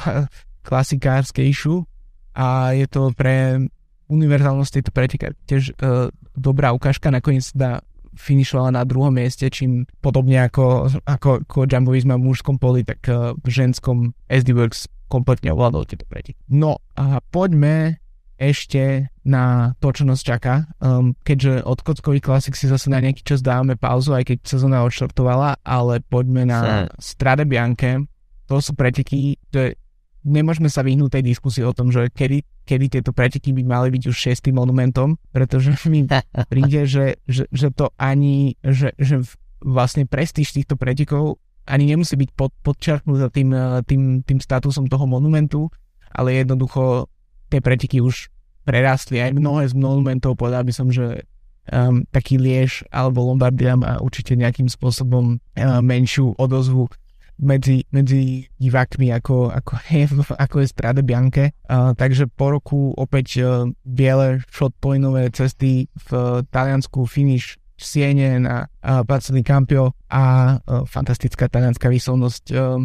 klasikárskejšiu 0.66 1.84
a 2.32 2.72
je 2.72 2.86
to 2.88 3.12
pre 3.12 3.68
univerzálnosť 4.08 4.72
tejto 4.80 4.90
preteky 4.90 5.24
tiež 5.44 5.76
uh, 5.78 6.08
dobrá 6.34 6.72
ukážka, 6.72 7.12
nakoniec 7.12 7.48
dá 7.52 7.84
finišovala 8.18 8.74
na 8.74 8.82
druhom 8.82 9.14
mieste, 9.14 9.46
čím 9.46 9.86
podobne 10.02 10.42
ako, 10.42 10.90
ako, 11.06 11.46
ako 11.46 11.58
Jumbo 11.70 11.94
Visma 11.94 12.18
v 12.18 12.26
mužskom 12.32 12.58
poli, 12.58 12.82
tak 12.82 13.04
uh, 13.06 13.36
v 13.38 13.48
ženskom 13.48 14.16
SD 14.26 14.56
Works 14.56 14.90
kompletne 15.06 15.54
ovládol 15.54 15.86
tieto 15.88 16.04
preteky. 16.04 16.36
No 16.50 16.82
a 16.98 17.22
poďme 17.30 18.02
ešte 18.38 19.10
na 19.26 19.74
to, 19.82 19.90
čo 19.90 20.06
nás 20.06 20.22
čaká. 20.22 20.70
Um, 20.78 21.18
keďže 21.26 21.66
od 21.66 21.82
kockových 21.82 22.22
klasik 22.22 22.54
si 22.54 22.70
zase 22.70 22.86
na 22.86 23.02
nejaký 23.02 23.26
čas 23.26 23.42
dávame 23.42 23.74
pauzu, 23.74 24.14
aj 24.14 24.30
keď 24.30 24.38
sezóna 24.46 24.86
odštartovala, 24.86 25.58
ale 25.66 25.98
poďme 26.06 26.46
na 26.46 26.86
Strade 27.02 27.42
Bianche. 27.42 28.06
To 28.46 28.62
sú 28.62 28.78
preteky, 28.78 29.36
to 29.50 29.56
je 29.58 29.68
nemôžeme 30.28 30.68
sa 30.68 30.84
vyhnúť 30.84 31.18
tej 31.18 31.24
diskusii 31.34 31.64
o 31.64 31.72
tom, 31.72 31.88
že 31.88 32.12
kedy, 32.12 32.44
kedy 32.68 33.00
tieto 33.00 33.16
preteky 33.16 33.56
by 33.56 33.64
mali 33.64 33.88
byť 33.96 34.12
už 34.12 34.16
šestým 34.16 34.60
monumentom, 34.60 35.16
pretože 35.32 35.72
mi 35.92 36.04
príde, 36.52 36.84
že, 36.84 37.16
že, 37.24 37.48
že 37.48 37.72
to 37.72 37.88
ani, 37.96 38.60
že, 38.60 38.92
že 39.00 39.24
vlastne 39.64 40.04
prestíž 40.04 40.52
týchto 40.52 40.76
pretekov 40.76 41.40
ani 41.68 41.84
nemusí 41.88 42.16
byť 42.16 42.30
pod, 42.32 42.52
podčarknutá 42.64 43.28
tým, 43.28 43.52
tým, 43.84 44.02
tým 44.24 44.38
statusom 44.40 44.88
toho 44.88 45.04
monumentu, 45.04 45.68
ale 46.12 46.40
jednoducho 46.40 47.12
tie 47.52 47.60
preteky 47.60 48.00
už 48.00 48.32
prerastli 48.64 49.20
aj 49.20 49.36
mnohé 49.36 49.68
z 49.68 49.74
monumentov, 49.76 50.36
povedal 50.36 50.64
by 50.64 50.72
som, 50.72 50.88
že 50.88 51.24
um, 51.72 52.04
taký 52.08 52.40
Liež 52.40 52.84
alebo 52.88 53.24
Lombardia 53.24 53.76
má 53.76 54.00
určite 54.00 54.36
nejakým 54.36 54.68
spôsobom 54.68 55.36
uh, 55.36 55.80
menšiu 55.84 56.36
odozvu 56.36 56.88
medzi, 57.38 57.86
medzi 57.94 58.46
divákmi 58.58 59.14
ako, 59.14 59.54
ako, 59.54 59.72
ako 60.34 60.56
je 60.60 60.66
Strade 60.66 61.02
Bianche. 61.06 61.54
Uh, 61.70 61.94
takže 61.94 62.26
po 62.26 62.50
roku 62.50 62.92
opäť 62.98 63.26
uh, 63.40 63.70
biele 63.86 64.42
shotpointové 64.50 65.30
cesty 65.30 65.86
v 65.94 66.08
uh, 66.12 66.42
Taliansku 66.50 67.06
finish 67.06 67.56
Siene 67.78 68.42
na 68.42 68.66
uh, 68.66 69.06
Placení 69.06 69.46
Campio 69.46 69.94
a 70.10 70.56
uh, 70.58 70.82
fantastická 70.82 71.46
talianská 71.46 71.86
výslovnosť, 71.86 72.44
uh, 72.50 72.82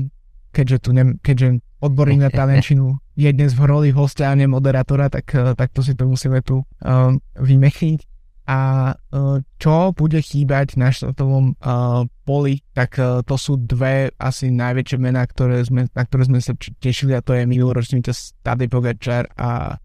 keďže 0.54 0.78
tu 0.86 0.90
ne, 0.94 1.18
keďže 1.18 1.58
odborník 1.82 2.22
na 2.22 2.32
taliančinu 2.32 3.02
je 3.18 3.30
dnes 3.34 3.52
v 3.58 3.62
roli 3.66 3.90
hostia 3.90 4.32
a 4.32 4.38
moderátora, 4.38 5.10
tak, 5.10 5.34
uh, 5.34 5.58
tak 5.58 5.74
to 5.74 5.82
si 5.82 5.98
to 5.98 6.06
musíme 6.06 6.46
tu 6.46 6.62
uh, 6.62 7.12
vymechniť 7.42 8.13
a 8.44 8.92
e, 8.92 9.40
čo 9.56 9.96
bude 9.96 10.20
chýbať 10.20 10.76
na 10.76 10.92
štartovom 10.92 11.56
uh, 11.64 12.04
poli, 12.28 12.60
tak 12.76 13.00
uh, 13.00 13.24
to 13.24 13.40
sú 13.40 13.56
dve 13.56 14.12
asi 14.20 14.52
najväčšie 14.52 15.00
mená, 15.00 15.24
ktoré 15.24 15.64
sme, 15.64 15.88
na 15.88 16.04
ktoré 16.04 16.28
sme 16.28 16.44
sa 16.44 16.52
tešili 16.84 17.16
a 17.16 17.24
to 17.24 17.32
je 17.32 17.48
minuloročný 17.48 18.04
víťaz 18.04 18.36
Tadej 18.44 18.68
Pogačar 18.68 19.32
a 19.40 19.80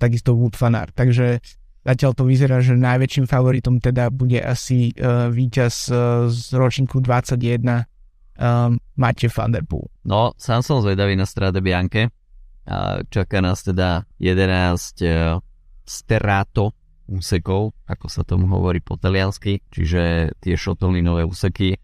takisto 0.00 0.36
Wood 0.36 0.56
Fanart. 0.56 0.96
Takže 0.96 1.40
zatiaľ 1.84 2.12
to 2.16 2.24
vyzerá, 2.24 2.60
že 2.64 2.76
najväčším 2.76 3.28
favoritom 3.28 3.80
teda 3.80 4.08
bude 4.08 4.40
asi 4.40 4.96
víťaz 5.28 5.92
z 6.32 6.46
ročníku 6.56 7.04
21 7.04 7.84
um, 8.40 8.80
Matej 8.96 9.28
van. 9.28 9.52
No, 10.08 10.32
sám 10.40 10.64
som 10.64 10.80
zvedavý 10.80 11.16
na 11.16 11.28
Strade 11.28 11.60
Bianche. 11.60 12.08
Čaká 13.12 13.44
nás 13.44 13.60
teda 13.60 14.08
11 14.16 15.04
uh, 15.04 15.36
Sterato 15.84 16.72
úsekov, 17.06 17.76
ako 17.86 18.06
sa 18.08 18.24
tomu 18.24 18.48
hovorí 18.50 18.80
po 18.80 18.96
taliansky, 18.96 19.60
čiže 19.70 20.34
tie 20.40 20.54
šotolinové 20.56 21.24
úseky. 21.24 21.76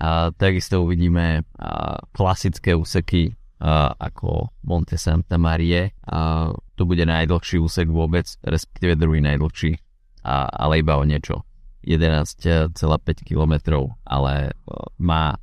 A 0.00 0.32
takisto 0.32 0.80
uvidíme 0.82 1.44
a, 1.60 2.00
klasické 2.16 2.72
úseky 2.72 3.36
a, 3.60 3.92
ako 3.92 4.50
Monte 4.64 4.96
Santa 4.96 5.36
Marie. 5.36 5.92
A 6.08 6.50
to 6.74 6.82
bude 6.88 7.04
najdlhší 7.04 7.60
úsek 7.60 7.86
vôbec, 7.92 8.26
respektíve 8.42 8.96
druhý 8.96 9.20
najdlhší, 9.20 9.76
a, 10.24 10.48
ale 10.48 10.80
iba 10.80 10.96
o 10.96 11.04
niečo. 11.04 11.44
11,5 11.84 12.78
km, 13.26 13.54
ale 14.06 14.54
má 14.96 15.36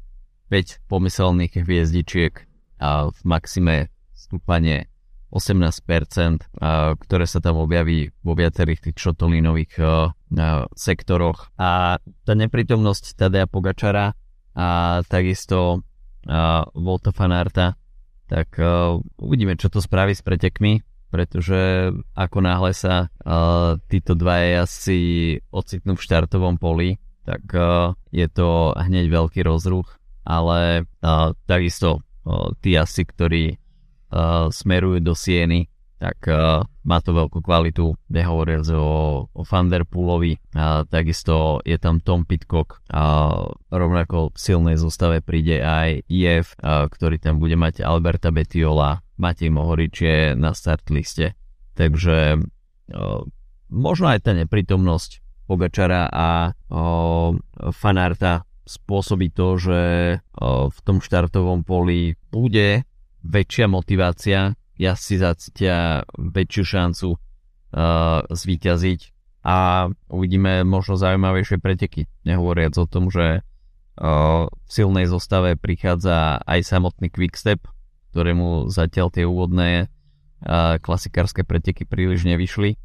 5 0.49 0.87
pomyselných 0.89 1.61
hviezdičiek 1.61 2.33
a 2.79 3.11
v 3.11 3.19
maxime 3.27 3.93
stúpanie 4.15 4.88
18%, 5.29 6.57
ktoré 6.97 7.25
sa 7.29 7.39
tam 7.39 7.61
objaví 7.61 8.09
vo 8.25 8.33
viacerých 8.33 8.89
tých 8.89 8.97
šotolínových 8.97 9.77
sektoroch. 10.73 11.53
A 11.61 12.01
tá 12.01 12.33
neprítomnosť 12.33 13.13
Tadea 13.13 13.45
Pogačara 13.45 14.17
a 14.57 14.99
takisto 15.05 15.85
Volta 16.73 17.13
Fanarta, 17.13 17.77
tak 18.25 18.57
uvidíme, 19.21 19.53
čo 19.57 19.69
to 19.69 19.81
spraví 19.81 20.17
s 20.17 20.25
pretekmi, 20.25 20.81
pretože 21.09 21.89
ako 22.13 22.37
náhle 22.45 22.73
sa 22.73 23.09
títo 23.89 24.13
dva 24.13 24.65
asi 24.65 25.37
ocitnú 25.49 25.97
v 25.97 26.05
štartovom 26.05 26.57
poli, 26.57 26.97
tak 27.25 27.45
je 28.09 28.27
to 28.29 28.73
hneď 28.73 29.09
veľký 29.09 29.45
rozruch, 29.45 29.97
ale 30.25 30.89
takisto 31.45 32.01
tí 32.61 32.73
asi, 32.77 33.05
ktorí 33.05 33.58
uh, 34.13 34.49
smerujú 34.49 35.01
do 35.01 35.13
Sieny, 35.17 35.69
tak 35.99 36.31
uh, 36.31 36.63
má 36.87 36.97
to 37.03 37.11
veľkú 37.11 37.43
kvalitu, 37.43 37.91
nehovoriac 38.09 38.65
o, 38.71 39.27
o 39.29 39.41
Vanderpoolovi, 39.43 40.39
a 40.55 40.87
takisto 40.87 41.59
je 41.61 41.75
tam 41.77 41.99
Tom 42.01 42.23
Pitcock 42.25 42.81
a 42.89 43.29
rovnako 43.69 44.33
v 44.33 44.37
silnej 44.39 44.79
zostave 44.79 45.21
príde 45.21 45.61
aj 45.61 46.07
IF, 46.09 46.57
a, 46.63 46.89
ktorý 46.89 47.21
tam 47.21 47.37
bude 47.37 47.53
mať 47.53 47.85
Alberta 47.85 48.33
Betiola, 48.33 49.05
Matej 49.19 49.53
Mohorič 49.53 49.95
je 50.01 50.17
na 50.33 50.55
start 50.55 50.89
liste, 50.89 51.35
takže 51.75 52.41
uh, 52.41 53.21
možno 53.69 54.05
aj 54.09 54.25
tá 54.25 54.31
neprítomnosť 54.33 55.21
Pogačara 55.49 56.09
a 56.09 56.53
uh, 56.53 57.33
Fanarta 57.73 58.45
spôsobí 58.69 59.33
to, 59.33 59.57
že 59.57 59.81
uh, 60.21 60.69
v 60.69 60.79
tom 60.85 61.01
štartovom 61.01 61.65
poli 61.65 62.13
bude 62.29 62.85
väčšia 63.23 63.65
motivácia, 63.67 64.55
si 64.79 65.19
zacítia 65.19 66.07
väčšiu 66.15 66.63
šancu 66.63 67.09
uh, 67.11 67.19
zvíťaziť 68.31 69.01
a 69.43 69.87
uvidíme 70.07 70.63
možno 70.63 70.95
zaujímavejšie 70.95 71.59
preteky. 71.59 72.07
Nehovoriac 72.23 72.79
o 72.79 72.87
tom, 72.87 73.11
že 73.11 73.43
uh, 73.43 74.47
v 74.47 74.69
silnej 74.71 75.11
zostave 75.11 75.59
prichádza 75.59 76.39
aj 76.47 76.59
samotný 76.63 77.11
Quickstep, 77.11 77.59
ktorému 78.15 78.71
zatiaľ 78.71 79.11
tie 79.11 79.27
úvodné 79.27 79.69
uh, 79.87 80.79
klasikárske 80.79 81.43
preteky 81.43 81.83
príliš 81.83 82.23
nevyšli 82.23 82.79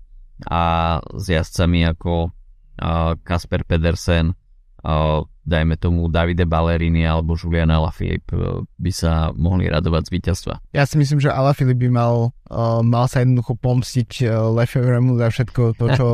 a 0.50 0.98
s 1.14 1.24
jazdcami 1.30 1.86
ako 1.94 2.34
uh, 2.34 3.14
Kasper 3.22 3.62
Pedersen, 3.62 4.34
dajme 5.44 5.76
tomu 5.76 6.08
Davide 6.08 6.48
Ballerini 6.48 7.04
alebo 7.04 7.36
Julian 7.36 7.68
Alaphilippe 7.68 8.32
e, 8.32 8.64
by 8.64 8.92
sa 8.92 9.30
mohli 9.36 9.68
radovať 9.68 10.08
z 10.08 10.10
víťazstva. 10.10 10.54
Ja 10.72 10.88
si 10.88 10.96
myslím, 10.96 11.20
že 11.20 11.28
Alaphilippe 11.28 11.84
by 11.86 11.90
mal, 11.92 12.14
uh, 12.48 12.80
mal 12.80 13.04
sa 13.06 13.20
jednoducho 13.20 13.60
pomstiť 13.60 14.10
uh, 14.24 14.48
Lefevremu 14.56 15.20
za 15.20 15.28
všetko 15.28 15.62
to, 15.76 15.86
čo, 15.92 16.06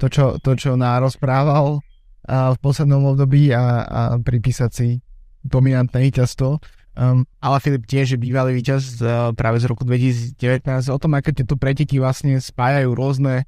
to, 0.00 0.06
čo, 0.06 0.24
to, 0.38 0.50
čo 0.54 0.78
nározprával 0.78 1.82
uh, 1.82 2.54
v 2.54 2.58
poslednom 2.62 3.02
období 3.10 3.50
a, 3.50 3.84
a 3.84 4.00
pripísať 4.22 4.70
si 4.70 5.02
dominantné 5.42 5.98
víťazstvo. 6.10 6.62
Um, 6.94 7.26
Alaphilippe 7.42 7.86
tiež 7.86 8.14
je 8.14 8.18
bývalý 8.18 8.54
víťaz 8.58 9.02
uh, 9.02 9.30
práve 9.34 9.62
z 9.62 9.66
roku 9.66 9.82
2019. 9.82 10.34
O 10.90 10.98
tom, 10.98 11.18
aké 11.18 11.34
tieto 11.34 11.58
preteky 11.58 11.98
vlastne 11.98 12.38
spájajú 12.38 12.94
rôzne, 12.94 13.46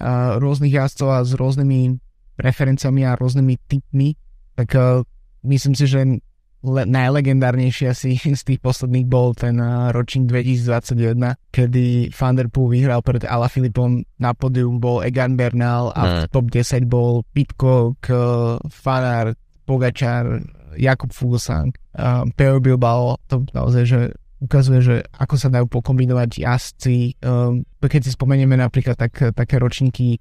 uh, 0.00 0.40
rôznych 0.40 0.76
jazdcov 0.76 1.08
a 1.12 1.20
s 1.24 1.32
rôznymi 1.36 1.98
preferenciami 2.36 3.02
a 3.04 3.16
rôznymi 3.16 3.54
typmi, 3.68 4.16
tak 4.56 4.68
uh, 4.76 5.02
myslím 5.42 5.74
si, 5.74 5.84
že 5.88 6.22
le- 6.62 6.86
najlegendárnejší 6.86 7.84
asi 7.90 8.16
z 8.40 8.42
tých 8.42 8.60
posledných 8.62 9.06
bol 9.06 9.34
ten 9.34 9.58
uh, 9.58 9.90
ročník 9.90 10.30
2021, 10.30 11.36
kedy 11.50 12.10
Van 12.14 12.34
Der 12.38 12.48
Poel 12.48 12.78
vyhral 12.78 13.02
pred 13.02 13.26
Ala 13.26 13.50
Filipom, 13.50 14.06
na 14.22 14.32
podium 14.32 14.78
bol 14.78 15.02
Egan 15.02 15.34
Bernal 15.34 15.90
a 15.92 16.26
v 16.26 16.30
top 16.30 16.48
10 16.54 16.86
bol 16.86 17.26
Pitcock, 17.34 17.98
uh, 18.08 18.58
Fanart, 18.70 19.36
Pogačar, 19.66 20.42
Jakub 20.78 21.12
Fuglsang, 21.12 21.74
uh, 21.98 22.24
Peo 22.32 22.62
Bilbao, 22.62 23.20
to 23.28 23.44
naozaj, 23.52 23.84
že 23.84 24.00
ukazuje, 24.42 24.80
že 24.82 24.96
ako 25.14 25.34
sa 25.38 25.48
dajú 25.54 25.70
pokombinovať 25.70 26.42
jazdci. 26.42 27.22
Um, 27.22 27.62
keď 27.78 28.02
si 28.02 28.10
spomenieme 28.10 28.58
napríklad 28.58 28.98
tak, 28.98 29.14
také 29.38 29.62
ročníky 29.62 30.18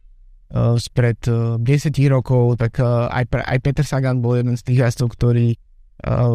spred 0.78 1.20
uh, 1.32 1.56
10 1.60 1.96
rokov, 2.12 2.60
tak 2.60 2.84
uh, 2.84 3.08
aj, 3.08 3.28
aj 3.32 3.58
Peter 3.64 3.86
Sagan 3.88 4.20
bol 4.20 4.40
jeden 4.40 4.60
z 4.60 4.64
tých 4.68 4.78
jazdcov, 4.88 5.10
ktorý 5.16 5.50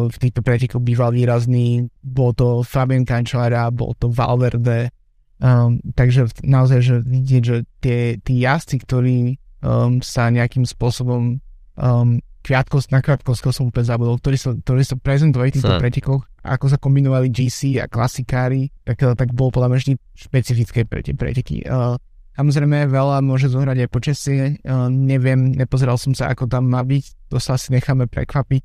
v 0.07 0.15
týchto 0.15 0.39
pretekoch 0.47 0.79
býval 0.79 1.11
výrazný. 1.11 1.91
Bol 1.99 2.31
to 2.31 2.63
Fabian 2.63 3.03
Cancellara, 3.03 3.67
bol 3.67 3.91
to 3.99 4.07
Valverde. 4.07 4.95
Um, 5.43 5.83
takže 5.91 6.31
naozaj, 6.39 6.79
že 6.79 6.95
vidieť, 7.03 7.43
že 7.43 7.57
tie, 7.83 8.15
tí 8.15 8.47
jazdci, 8.47 8.79
ktorí 8.79 9.35
um, 9.59 9.99
sa 9.99 10.31
nejakým 10.31 10.63
spôsobom 10.63 11.43
um, 11.75 12.09
Kviatkos, 12.47 12.87
na 12.95 13.03
Kviatkovského 13.03 13.51
som 13.51 13.67
úplne 13.67 13.83
zabudol, 13.83 14.15
ktorí 14.23 14.39
sa, 14.39 14.55
ktorí 14.55 14.81
sa 14.87 14.95
prezentovali 14.95 15.51
v 15.51 15.55
týchto 15.59 15.75
pretekoch, 15.83 16.23
ako 16.47 16.65
sa 16.71 16.79
kombinovali 16.79 17.27
GC 17.27 17.83
a 17.83 17.91
klasikári, 17.91 18.71
tak, 18.87 19.03
eh, 19.03 19.11
tak 19.19 19.35
bolo 19.35 19.51
podľa 19.51 19.75
mňa 19.75 19.79
vždy 19.83 19.93
špecifické 20.15 20.87
pre 20.87 21.03
tie 21.03 21.11
preteky. 21.11 21.67
Uh, 21.67 21.99
samozrejme, 22.37 22.87
veľa 22.87 23.25
môže 23.25 23.49
zohrať 23.49 23.77
aj 23.83 23.89
počasie, 23.89 24.41
uh, 24.61 24.87
neviem, 24.87 25.51
nepozeral 25.57 25.97
som 25.97 26.13
sa, 26.13 26.29
ako 26.29 26.45
tam 26.45 26.69
má 26.69 26.85
byť, 26.85 27.33
to 27.33 27.37
sa 27.41 27.57
asi 27.57 27.73
necháme 27.73 28.05
prekvapiť. 28.05 28.63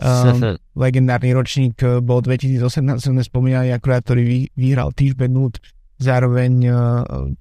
Um, 0.00 0.56
legendárny 0.80 1.36
ročník 1.36 1.76
bol 2.00 2.24
2018, 2.24 2.64
sme 3.04 3.20
spomínali, 3.20 3.68
akurát, 3.68 4.00
ktorý 4.00 4.22
vy, 4.24 4.38
vyhral 4.56 4.96
Týž 4.96 5.12
Benút, 5.12 5.60
zároveň 6.00 6.52
uh, 6.64 6.76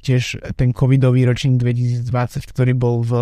tiež 0.03 0.43
ten 0.59 0.75
covidový 0.75 1.23
ročník 1.23 1.63
2020, 1.63 2.03
ktorý 2.43 2.75
bol 2.75 2.99
v, 3.07 3.13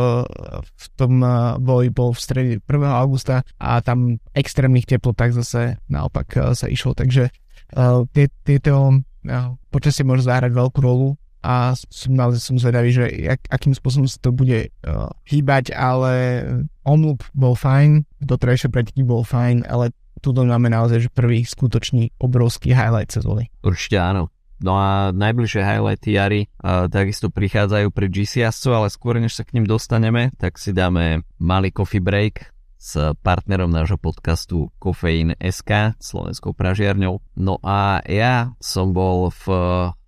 v 0.58 0.86
tom 0.98 1.22
uh, 1.22 1.62
boji 1.62 1.94
bol 1.94 2.18
v 2.18 2.20
strede 2.20 2.54
1. 2.66 2.66
augusta 2.90 3.46
a 3.62 3.78
tam 3.86 4.18
extrémnych 4.34 4.90
teplotách 4.90 5.38
zase 5.38 5.78
naopak 5.94 6.28
uh, 6.42 6.58
sa 6.58 6.66
išlo, 6.66 6.98
takže 6.98 7.30
uh, 7.30 8.02
tieto 8.42 8.98
uh, 8.98 9.54
počasie 9.70 10.02
môže 10.02 10.26
zahrať 10.26 10.50
veľkú 10.50 10.82
rolu 10.82 11.14
a 11.48 11.72
som 11.80 12.12
naozaj 12.12 12.42
som 12.44 12.56
zvedavý, 12.60 12.92
že 12.92 13.08
jak, 13.08 13.40
akým 13.48 13.72
spôsobom 13.72 14.04
sa 14.04 14.20
to 14.20 14.36
bude 14.36 14.68
uh, 14.84 15.08
hýbať, 15.24 15.72
ale 15.72 16.44
omlup 16.84 17.24
bol 17.32 17.56
fajn, 17.56 18.04
doterajšie 18.20 18.68
preteky 18.68 19.08
bol 19.08 19.24
fajn, 19.24 19.64
ale 19.64 19.96
tu 20.20 20.36
máme 20.36 20.68
naozaj 20.68 21.08
že 21.08 21.10
prvý 21.14 21.48
skutočný 21.48 22.20
obrovský 22.20 22.76
highlight 22.76 23.16
sezóny. 23.16 23.48
Určite 23.64 23.96
áno. 23.96 24.28
No 24.58 24.74
a 24.76 25.14
najbližšie 25.14 25.62
highlighty 25.62 26.18
jary 26.18 26.42
uh, 26.60 26.90
takisto 26.92 27.32
prichádzajú 27.32 27.94
pri 27.96 28.08
GCS, 28.12 28.68
ale 28.68 28.92
skôr 28.92 29.16
než 29.22 29.38
sa 29.38 29.48
k 29.48 29.56
ním 29.56 29.70
dostaneme, 29.70 30.36
tak 30.36 30.60
si 30.60 30.76
dáme 30.76 31.24
malý 31.40 31.72
coffee 31.72 32.04
break 32.04 32.52
s 32.76 32.98
partnerom 33.22 33.70
nášho 33.70 34.02
podcastu 34.02 34.74
Kofeín 34.82 35.38
SK, 35.38 35.96
slovenskou 36.02 36.58
pražiarňou. 36.58 37.22
No 37.38 37.62
a 37.62 38.02
ja 38.06 38.58
som 38.58 38.92
bol 38.98 39.30
v 39.30 39.46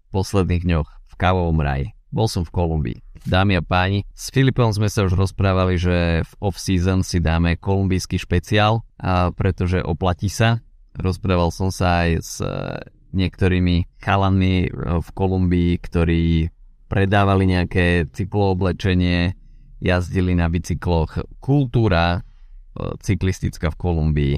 posledných 0.10 0.66
dňoch 0.66 0.99
kávovom 1.20 1.60
raji. 1.60 1.92
Bol 2.10 2.32
som 2.32 2.48
v 2.48 2.56
Kolumbii. 2.56 2.98
Dámy 3.28 3.60
a 3.60 3.64
páni, 3.64 4.08
s 4.16 4.32
Filipom 4.32 4.72
sme 4.72 4.88
sa 4.88 5.04
už 5.04 5.14
rozprávali, 5.14 5.76
že 5.76 6.24
v 6.24 6.32
off-season 6.40 7.04
si 7.04 7.20
dáme 7.20 7.60
kolumbijský 7.60 8.16
špeciál, 8.16 8.82
a 8.96 9.30
pretože 9.36 9.84
oplatí 9.84 10.32
sa. 10.32 10.64
Rozprával 10.96 11.52
som 11.52 11.70
sa 11.70 12.08
aj 12.08 12.10
s 12.24 12.40
niektorými 13.14 14.00
chalanmi 14.02 14.56
e, 14.66 14.68
v 15.04 15.10
Kolumbii, 15.14 15.74
ktorí 15.84 16.50
predávali 16.90 17.46
nejaké 17.46 18.10
cyklooblečenie, 18.10 19.38
jazdili 19.84 20.34
na 20.34 20.50
bicykloch. 20.50 21.22
Kultúra 21.38 22.18
e, 22.18 22.20
cyklistická 23.06 23.70
v 23.70 23.78
Kolumbii 23.78 24.36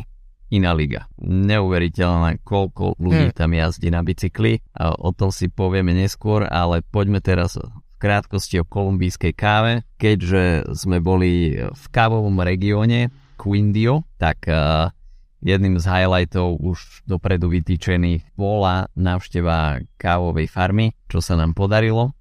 iná 0.52 0.76
liga. 0.76 1.08
Neuveriteľné, 1.24 2.44
koľko 2.44 3.00
ľudí 3.00 3.32
hmm. 3.32 3.38
tam 3.40 3.56
jazdí 3.56 3.90
na 3.90 4.04
bicykli. 4.04 4.60
A 4.76 4.94
o 4.94 5.16
tom 5.16 5.32
si 5.32 5.48
povieme 5.48 5.96
neskôr, 5.96 6.46
ale 6.46 6.84
poďme 6.84 7.24
teraz 7.24 7.56
v 7.56 7.96
krátkosti 7.98 8.60
o 8.60 8.68
kolumbijskej 8.68 9.34
káve. 9.34 9.88
Keďže 9.96 10.76
sme 10.76 11.00
boli 11.00 11.56
v 11.58 11.86
kávovom 11.90 12.36
regióne 12.44 13.10
Quindio, 13.40 14.06
tak 14.20 14.46
uh, 14.46 14.92
Jedným 15.42 15.82
z 15.82 15.90
highlightov 15.90 16.62
už 16.62 17.02
dopredu 17.10 17.50
vytýčených 17.50 18.38
bola 18.38 18.86
návšteva 18.94 19.82
kávovej 19.98 20.46
farmy, 20.46 20.94
čo 21.10 21.18
sa 21.18 21.34
nám 21.34 21.58
podarilo. 21.58 22.14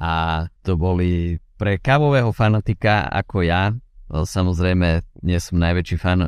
A 0.00 0.48
to 0.64 0.80
boli 0.80 1.36
pre 1.60 1.76
kávového 1.76 2.32
fanatika 2.32 3.04
ako 3.12 3.44
ja, 3.44 3.76
samozrejme 4.12 5.00
nie 5.24 5.38
som 5.40 5.56
najväčší 5.56 5.96
fan, 5.96 6.20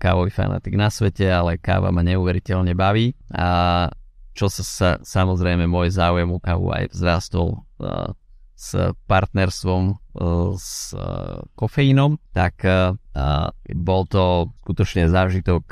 kávový 0.00 0.32
fanatik 0.32 0.72
na 0.80 0.88
svete, 0.88 1.28
ale 1.28 1.60
káva 1.60 1.92
ma 1.92 2.00
neuveriteľne 2.00 2.72
baví. 2.72 3.12
A 3.36 3.88
čo 4.32 4.48
sa, 4.48 4.64
sa 4.64 4.90
samozrejme 5.04 5.68
môj 5.68 5.92
záujem 5.92 6.32
o 6.32 6.40
kávu 6.40 6.72
aj 6.72 6.96
vzrastol 6.96 7.60
s 8.60 8.76
partnerstvom 9.08 9.82
e, 9.88 9.94
s 10.60 10.92
e, 10.92 11.00
kofeínom, 11.56 12.20
tak 12.36 12.60
bol 13.72 14.02
to 14.04 14.52
skutočne 14.64 15.08
zážitok, 15.08 15.64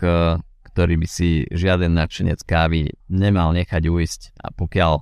ktorý 0.72 0.94
by 1.00 1.08
si 1.08 1.44
žiaden 1.48 1.96
nadšenec 1.96 2.40
kávy 2.44 2.92
nemal 3.08 3.52
nechať 3.56 3.82
ujsť. 3.88 4.20
A 4.40 4.52
pokiaľ 4.52 5.00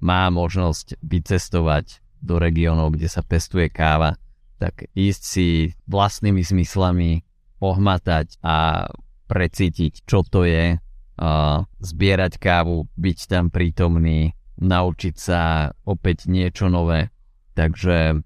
má 0.00 0.28
možnosť 0.28 1.00
vycestovať 1.00 2.04
do 2.20 2.36
regiónov, 2.36 2.96
kde 2.96 3.08
sa 3.08 3.24
pestuje 3.24 3.72
káva, 3.72 4.16
tak 4.56 4.88
ísť 4.96 5.22
si 5.22 5.48
vlastnými 5.88 6.40
zmyslami 6.40 7.24
pohmatať 7.60 8.40
a 8.44 8.88
precítiť, 9.26 10.04
čo 10.04 10.24
to 10.24 10.44
je, 10.44 10.76
zbierať 11.80 12.32
kávu, 12.36 12.88
byť 12.96 13.18
tam 13.28 13.48
prítomný, 13.48 14.36
naučiť 14.60 15.14
sa 15.16 15.72
opäť 15.88 16.28
niečo 16.28 16.68
nové. 16.68 17.08
Takže 17.56 18.20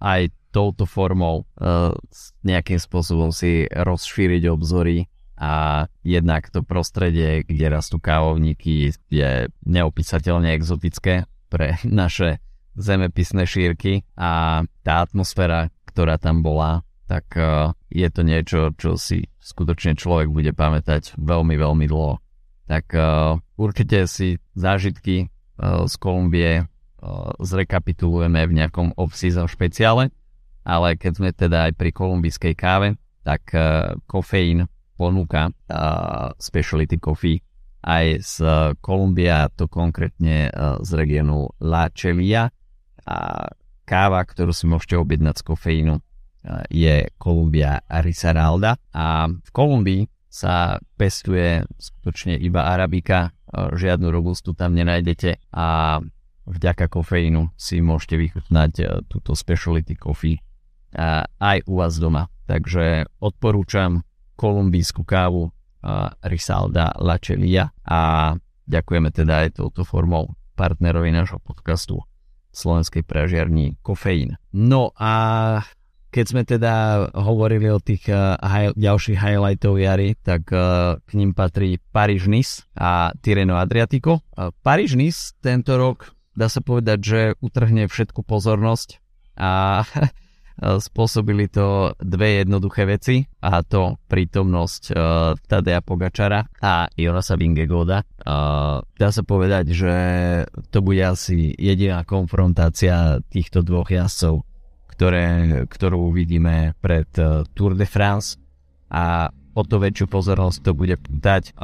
aj 0.00 0.20
touto 0.48 0.88
formou 0.88 1.44
nejakým 2.40 2.80
spôsobom 2.80 3.28
si 3.28 3.68
rozšíriť 3.68 4.48
obzory 4.48 5.12
a 5.36 5.84
jednak 6.02 6.48
to 6.50 6.64
prostredie, 6.64 7.44
kde 7.44 7.68
rastú 7.68 8.00
kávovníky 8.00 8.96
je 9.12 9.52
neopísateľne 9.68 10.56
exotické 10.56 11.28
pre 11.52 11.76
naše 11.84 12.40
zemepisné 12.78 13.42
šírky 13.42 14.06
a 14.14 14.62
tá 14.86 15.02
atmosféra, 15.02 15.74
ktorá 15.90 16.14
tam 16.16 16.46
bola, 16.46 16.86
tak 17.10 17.34
uh, 17.34 17.74
je 17.90 18.06
to 18.06 18.22
niečo, 18.22 18.70
čo 18.78 18.94
si 18.94 19.26
skutočne 19.42 19.98
človek 19.98 20.30
bude 20.30 20.54
pamätať 20.54 21.18
veľmi, 21.18 21.58
veľmi 21.58 21.90
dlho. 21.90 22.22
Tak 22.70 22.86
uh, 22.94 23.34
určite 23.58 24.06
si 24.06 24.38
zážitky 24.54 25.26
uh, 25.58 25.90
z 25.90 25.94
Kolumbie 25.98 26.64
zrekapitulujeme 27.38 28.42
v 28.42 28.56
nejakom 28.58 28.90
off-season 28.98 29.46
špeciále, 29.46 30.10
ale 30.66 30.98
keď 30.98 31.12
sme 31.14 31.30
teda 31.30 31.70
aj 31.70 31.78
pri 31.78 31.94
kolumbijskej 31.94 32.58
káve, 32.58 32.98
tak 33.22 33.54
kofeín 34.10 34.66
ponúka 34.98 35.54
speciality 36.42 36.98
coffee 36.98 37.38
aj 37.86 38.18
z 38.18 38.34
Kolumbia, 38.82 39.46
to 39.54 39.70
konkrétne 39.70 40.50
z 40.82 40.90
regionu 40.98 41.54
La 41.62 41.86
Chelia 41.94 42.50
a 43.08 43.48
káva, 43.88 44.20
ktorú 44.20 44.52
si 44.52 44.68
môžete 44.68 45.00
objednať 45.00 45.40
z 45.40 45.44
kofeínu 45.48 45.94
je 46.68 47.08
Kolumbia 47.18 47.82
Risaralda 47.88 48.78
a 48.94 49.28
v 49.28 49.50
Kolumbii 49.52 50.02
sa 50.28 50.78
pestuje 50.96 51.64
skutočne 51.80 52.36
iba 52.36 52.68
arabika, 52.68 53.32
žiadnu 53.52 54.12
robustu 54.12 54.52
tam 54.52 54.76
nenájdete 54.76 55.40
a 55.56 55.98
vďaka 56.44 56.88
kofeínu 56.88 57.56
si 57.56 57.80
môžete 57.80 58.16
vychutnať 58.16 58.72
e, 58.80 58.84
túto 59.08 59.32
speciality 59.32 59.96
coffee 59.96 60.40
aj 61.36 61.68
u 61.68 61.84
vás 61.84 62.00
doma. 62.00 62.32
Takže 62.48 63.04
odporúčam 63.20 64.00
kolumbijskú 64.40 65.04
kávu 65.04 65.52
Risalda 66.24 66.96
Lachelia 66.96 67.68
a 67.84 68.32
ďakujeme 68.64 69.12
teda 69.12 69.44
aj 69.44 69.60
touto 69.60 69.84
formou 69.84 70.32
partnerovi 70.56 71.12
nášho 71.12 71.36
podcastu 71.44 72.07
slovenskej 72.58 73.06
pražiarni 73.06 73.78
Kofeín. 73.86 74.34
No 74.50 74.90
a 74.98 75.12
keď 76.08 76.24
sme 76.24 76.42
teda 76.42 76.74
hovorili 77.14 77.68
o 77.68 77.78
tých 77.78 78.08
uh, 78.08 78.34
high, 78.40 78.72
ďalších 78.74 79.20
highlightov 79.20 79.76
jary, 79.76 80.16
tak 80.24 80.48
uh, 80.50 80.96
k 81.04 81.10
ním 81.14 81.36
patrí 81.36 81.76
Paríž-Nice 81.92 82.64
a 82.74 83.12
Tireno 83.20 83.60
Adriatico. 83.60 84.24
Uh, 84.32 84.50
Paríž-Nice 84.64 85.36
tento 85.44 85.76
rok 85.76 86.16
dá 86.32 86.48
sa 86.48 86.64
povedať, 86.64 86.98
že 87.02 87.20
utrhne 87.44 87.86
všetku 87.86 88.24
pozornosť 88.24 88.98
a 89.36 89.82
spôsobili 90.58 91.46
to 91.46 91.94
dve 92.02 92.42
jednoduché 92.42 92.82
veci 92.82 93.22
a 93.42 93.62
to 93.62 93.94
prítomnosť 94.10 94.82
uh, 94.90 95.38
Tadea 95.38 95.78
Pogačara 95.78 96.42
a 96.58 96.90
Jonasa 96.98 97.38
Vingegoda. 97.38 98.02
Uh, 98.18 98.82
dá 98.98 99.08
sa 99.14 99.22
povedať, 99.22 99.70
že 99.70 99.94
to 100.74 100.82
bude 100.82 101.00
asi 101.02 101.54
jediná 101.54 102.02
konfrontácia 102.02 103.22
týchto 103.30 103.62
dvoch 103.62 103.86
jazdcov, 103.88 104.42
ktoré, 104.90 105.26
ktorú 105.70 106.10
uvidíme 106.10 106.74
pred 106.82 107.06
Tour 107.54 107.78
de 107.78 107.86
France 107.86 108.34
a 108.90 109.30
o 109.54 109.62
to 109.62 109.78
väčšiu 109.78 110.10
pozornosť 110.10 110.58
to 110.62 110.72
bude 110.74 110.98
dať. 111.06 111.54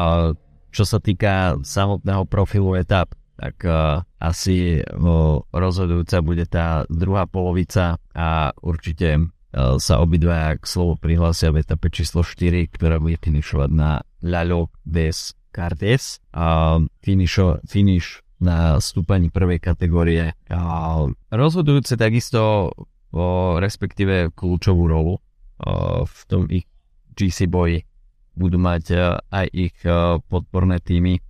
Čo 0.74 0.84
sa 0.86 0.98
týka 0.98 1.58
samotného 1.62 2.26
profilu 2.26 2.74
etap, 2.74 3.14
tak 3.34 3.56
uh, 3.66 4.02
asi 4.22 4.80
uh, 4.80 5.38
rozhodujúca 5.50 6.16
bude 6.22 6.46
tá 6.46 6.86
druhá 6.86 7.26
polovica 7.26 7.98
a 8.14 8.54
určite 8.62 9.18
uh, 9.18 9.76
sa 9.78 9.98
obidvaja 10.00 10.58
k 10.58 10.64
slovu 10.64 10.94
prihlásia 10.98 11.50
v 11.50 11.66
etape 11.66 11.90
číslo 11.90 12.22
4, 12.22 12.70
ktorá 12.70 13.02
bude 13.02 13.18
finišovať 13.18 13.70
na 13.74 14.02
Lalo 14.22 14.70
des 14.86 15.34
Cartes. 15.50 16.22
Uh, 16.30 16.86
finišo, 17.02 17.62
finish 17.66 18.22
na 18.38 18.78
stúpaní 18.78 19.30
prvej 19.30 19.58
kategórie. 19.58 20.34
Uh, 20.46 21.10
rozhodujúce 21.34 21.98
takisto, 21.98 22.70
uh, 22.70 23.58
respektíve 23.58 24.34
kľúčovú 24.34 24.86
rolu 24.86 25.14
uh, 25.18 26.06
v 26.06 26.20
tom 26.30 26.46
ich 26.50 26.66
GC 27.14 27.46
boji 27.46 27.86
budú 28.34 28.58
mať 28.58 28.84
e, 28.90 28.96
aj 29.30 29.46
ich 29.54 29.76
e, 29.86 30.18
podporné 30.26 30.82
týmy. 30.82 31.22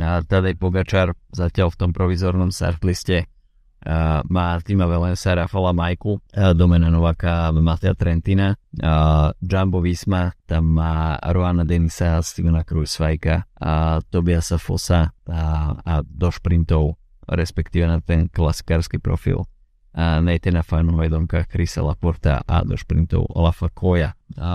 Tadej 0.00 0.56
Pogačar 0.56 1.12
zatiaľ 1.30 1.68
v 1.72 1.78
tom 1.78 1.90
provizornom 1.92 2.48
startliste 2.48 3.16
e, 3.22 3.26
má 4.24 4.56
týma 4.64 4.88
Velensa, 4.88 5.36
Rafala 5.36 5.76
Majku, 5.76 6.18
Domena 6.56 6.88
Novaka, 6.88 7.52
Matea 7.52 7.92
Trentina, 7.92 8.56
Jumbo 9.40 9.84
Visma, 9.84 10.32
tam 10.48 10.72
má 10.80 11.20
Roana 11.20 11.68
Denisa, 11.68 12.24
Stevena 12.24 12.64
Krujsvajka, 12.64 13.60
Tobiasa 14.08 14.56
Fossa 14.56 15.12
a, 15.28 15.42
a 15.84 15.94
do 16.00 16.28
šprintov, 16.32 16.96
respektíve 17.28 17.84
na 17.84 18.00
ten 18.00 18.32
klasikársky 18.32 18.96
profil 18.96 19.44
a 19.90 20.22
Nathana 20.22 20.62
Fanhojdonka, 20.62 21.50
Chrisa 21.50 21.82
Laporta 21.82 22.46
a 22.46 22.62
do 22.62 22.78
šprintov 22.78 23.26
Olafa 23.26 23.68
Koja. 23.74 24.14
A 24.38 24.50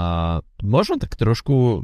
možno 0.63 0.95
tak 0.95 1.19
trošku 1.19 1.83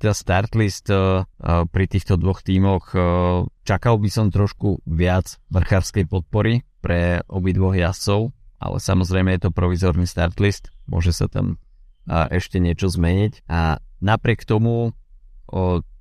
teda 0.00 0.16
start 0.16 0.56
list 0.56 0.88
uh, 0.88 1.28
pri 1.68 1.84
týchto 1.84 2.16
dvoch 2.16 2.40
tímoch 2.40 2.96
uh, 2.96 3.44
čakal 3.68 4.00
by 4.00 4.08
som 4.08 4.32
trošku 4.32 4.80
viac 4.88 5.36
vrchárskej 5.52 6.08
podpory 6.08 6.64
pre 6.80 7.20
obidvoch 7.28 7.76
jazdcov, 7.76 8.32
ale 8.56 8.76
samozrejme 8.80 9.36
je 9.36 9.44
to 9.44 9.50
provizorný 9.52 10.08
start 10.08 10.40
list, 10.40 10.72
môže 10.88 11.12
sa 11.12 11.28
tam 11.28 11.60
uh, 12.08 12.32
ešte 12.32 12.56
niečo 12.56 12.88
zmeniť. 12.88 13.44
A 13.52 13.84
napriek 14.00 14.48
tomu 14.48 14.96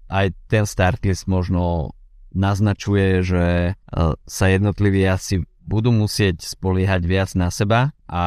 aj 0.07 0.31
ten 0.47 0.63
start 0.63 1.03
list 1.03 1.25
možno 1.25 1.93
naznačuje, 2.29 3.25
že 3.25 3.73
sa 4.29 4.45
jednotliví 4.45 5.01
jazdci 5.01 5.41
budú 5.69 5.93
musieť 5.93 6.41
spoliehať 6.41 7.05
viac 7.05 7.29
na 7.37 7.53
seba 7.53 7.93
a 8.09 8.23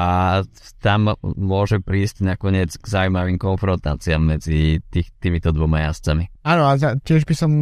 tam 0.78 1.18
môže 1.22 1.82
prísť 1.82 2.22
nakoniec 2.22 2.70
k 2.78 2.84
zaujímavým 2.86 3.36
konfrontáciám 3.42 4.22
medzi 4.22 4.78
tých, 4.94 5.10
týmito 5.18 5.50
dvoma 5.50 5.90
jazdcami. 5.90 6.30
Áno, 6.46 6.70
a 6.70 6.78
tiež 6.78 7.26
by 7.26 7.34
som 7.34 7.52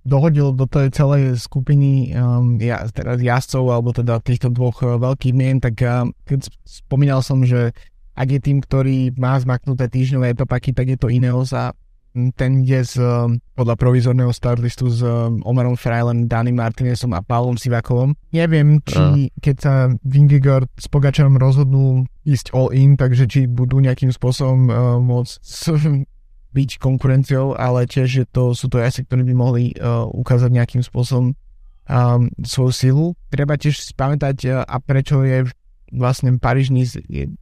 dohodil 0.00 0.56
do 0.56 0.64
tej 0.64 0.88
celej 0.96 1.36
skupiny 1.36 2.16
um, 2.16 2.56
ja, 2.56 2.88
teda 2.88 3.20
jazdcov 3.20 3.64
alebo 3.68 3.92
teda 3.92 4.16
týchto 4.24 4.48
dvoch 4.48 4.80
uh, 4.80 4.96
veľkých 4.96 5.36
mien, 5.36 5.60
tak 5.60 5.76
uh, 5.84 6.08
keď 6.24 6.48
spomínal 6.64 7.20
som, 7.20 7.44
že 7.44 7.76
ak 8.16 8.28
je 8.32 8.40
tým, 8.40 8.64
ktorý 8.64 9.12
má 9.20 9.36
zmaknuté 9.36 9.92
týždňové 9.92 10.32
etopaky, 10.32 10.72
tak 10.72 10.88
je 10.88 10.98
to 10.98 11.12
Ineos 11.12 11.52
a 11.52 11.76
ten 12.34 12.66
ide 12.66 12.82
z, 12.82 12.98
podľa 13.54 13.74
provizorného 13.78 14.34
startlistu 14.34 14.90
s 14.90 15.00
um, 15.00 15.38
Omarom 15.46 15.78
Frejlem, 15.78 16.26
Danny 16.26 16.50
Martinezom 16.50 17.14
a 17.14 17.22
Pavlom 17.22 17.54
Sivakovom. 17.54 18.18
Neviem, 18.34 18.82
či 18.82 19.30
keď 19.38 19.56
sa 19.56 19.74
Vingegaard 20.02 20.66
s 20.74 20.90
Pogačarom 20.90 21.38
rozhodnú 21.38 22.04
ísť 22.26 22.50
all 22.50 22.74
in, 22.74 22.98
takže 22.98 23.30
či 23.30 23.40
budú 23.46 23.78
nejakým 23.78 24.10
spôsobom 24.10 24.60
uh, 24.66 24.98
môcť 24.98 25.38
byť 26.56 26.70
konkurenciou, 26.82 27.54
ale 27.54 27.86
tiež 27.86 28.08
že 28.10 28.24
to 28.26 28.58
sú 28.58 28.66
to 28.66 28.82
asi, 28.82 29.06
ktorí 29.06 29.22
by 29.30 29.34
mohli 29.38 29.62
uh, 29.78 30.02
ukázať 30.10 30.50
nejakým 30.50 30.82
spôsobom 30.82 31.30
um, 31.30 32.22
svoju 32.42 32.72
silu. 32.74 33.06
Treba 33.30 33.54
tiež 33.54 33.78
spamätať, 33.94 34.36
uh, 34.50 34.66
a 34.66 34.82
prečo 34.82 35.22
je 35.22 35.46
vlastne 35.94 36.34
Paríž 36.38 36.70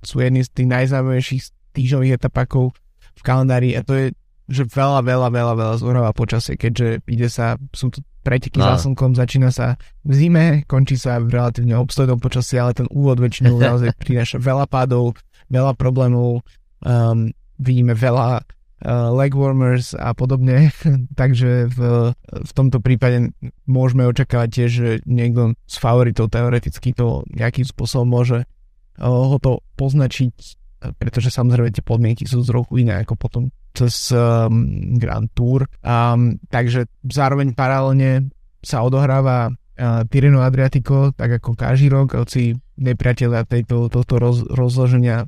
sú 0.04 0.16
jedni 0.20 0.44
z 0.44 0.50
tých 0.52 0.68
najzaujímavejších 0.68 1.42
týždňových 1.76 2.16
etapakov 2.16 2.72
v 3.18 3.22
kalendári 3.22 3.76
a 3.76 3.84
to 3.84 3.92
je 3.94 4.06
že 4.48 4.64
veľa, 4.64 5.04
veľa, 5.04 5.28
veľa, 5.28 5.54
veľa 5.54 5.74
zúrava 5.76 6.10
počasie, 6.16 6.56
keďže 6.56 7.04
ide 7.04 7.28
sa, 7.28 7.60
sú 7.76 7.92
tu 7.92 8.00
preteky 8.24 8.60
no. 8.60 8.72
za 8.74 8.88
slnkom, 8.88 9.12
začína 9.12 9.52
sa 9.52 9.76
v 10.04 10.12
zime, 10.16 10.46
končí 10.64 10.96
sa 10.96 11.20
v 11.20 11.32
relatívne 11.32 11.76
obstojnom 11.76 12.16
počasí, 12.16 12.56
ale 12.56 12.72
ten 12.72 12.88
úvod 12.88 13.20
väčšinou 13.20 13.60
naozaj 13.60 13.92
prináša 14.00 14.40
veľa 14.40 14.64
pádov, 14.68 15.20
veľa 15.52 15.76
problémov, 15.76 16.40
um, 16.84 17.28
vidíme 17.60 17.92
veľa 17.92 18.40
uh, 18.40 19.08
legwarmers 19.12 19.92
a 19.92 20.16
podobne, 20.16 20.72
takže 21.20 21.68
v, 21.68 21.78
v 22.16 22.50
tomto 22.56 22.80
prípade 22.80 23.32
môžeme 23.68 24.08
očakávať 24.08 24.48
tiež, 24.48 24.70
že 24.72 24.88
niekto 25.04 25.52
z 25.68 25.76
favoritov 25.76 26.32
teoreticky 26.32 26.96
to 26.96 27.24
nejakým 27.32 27.68
spôsobom 27.68 28.08
môže 28.08 28.44
uh, 28.44 29.04
ho 29.04 29.36
to 29.40 29.60
poznačiť, 29.76 30.56
pretože 30.78 31.34
samozrejme 31.34 31.74
tie 31.74 31.82
podmienky 31.82 32.24
sú 32.24 32.46
trochu 32.46 32.86
iné 32.86 33.02
ako 33.02 33.14
potom 33.18 33.42
cez 33.74 34.14
um, 34.14 34.94
Grand 34.98 35.30
Tour. 35.34 35.66
Um, 35.82 36.38
takže 36.50 36.86
zároveň 37.06 37.54
paralelne 37.54 38.30
sa 38.62 38.82
odohráva 38.82 39.50
uh, 39.50 40.02
Tireno 40.10 40.42
Adriatico, 40.42 41.14
tak 41.14 41.38
ako 41.38 41.54
každý 41.54 41.90
rok, 41.90 42.18
hoci 42.18 42.54
nepriatelia 42.78 43.46
tejto, 43.46 43.90
tohto 43.90 44.18
roz, 44.18 44.42
rozloženia 44.50 45.26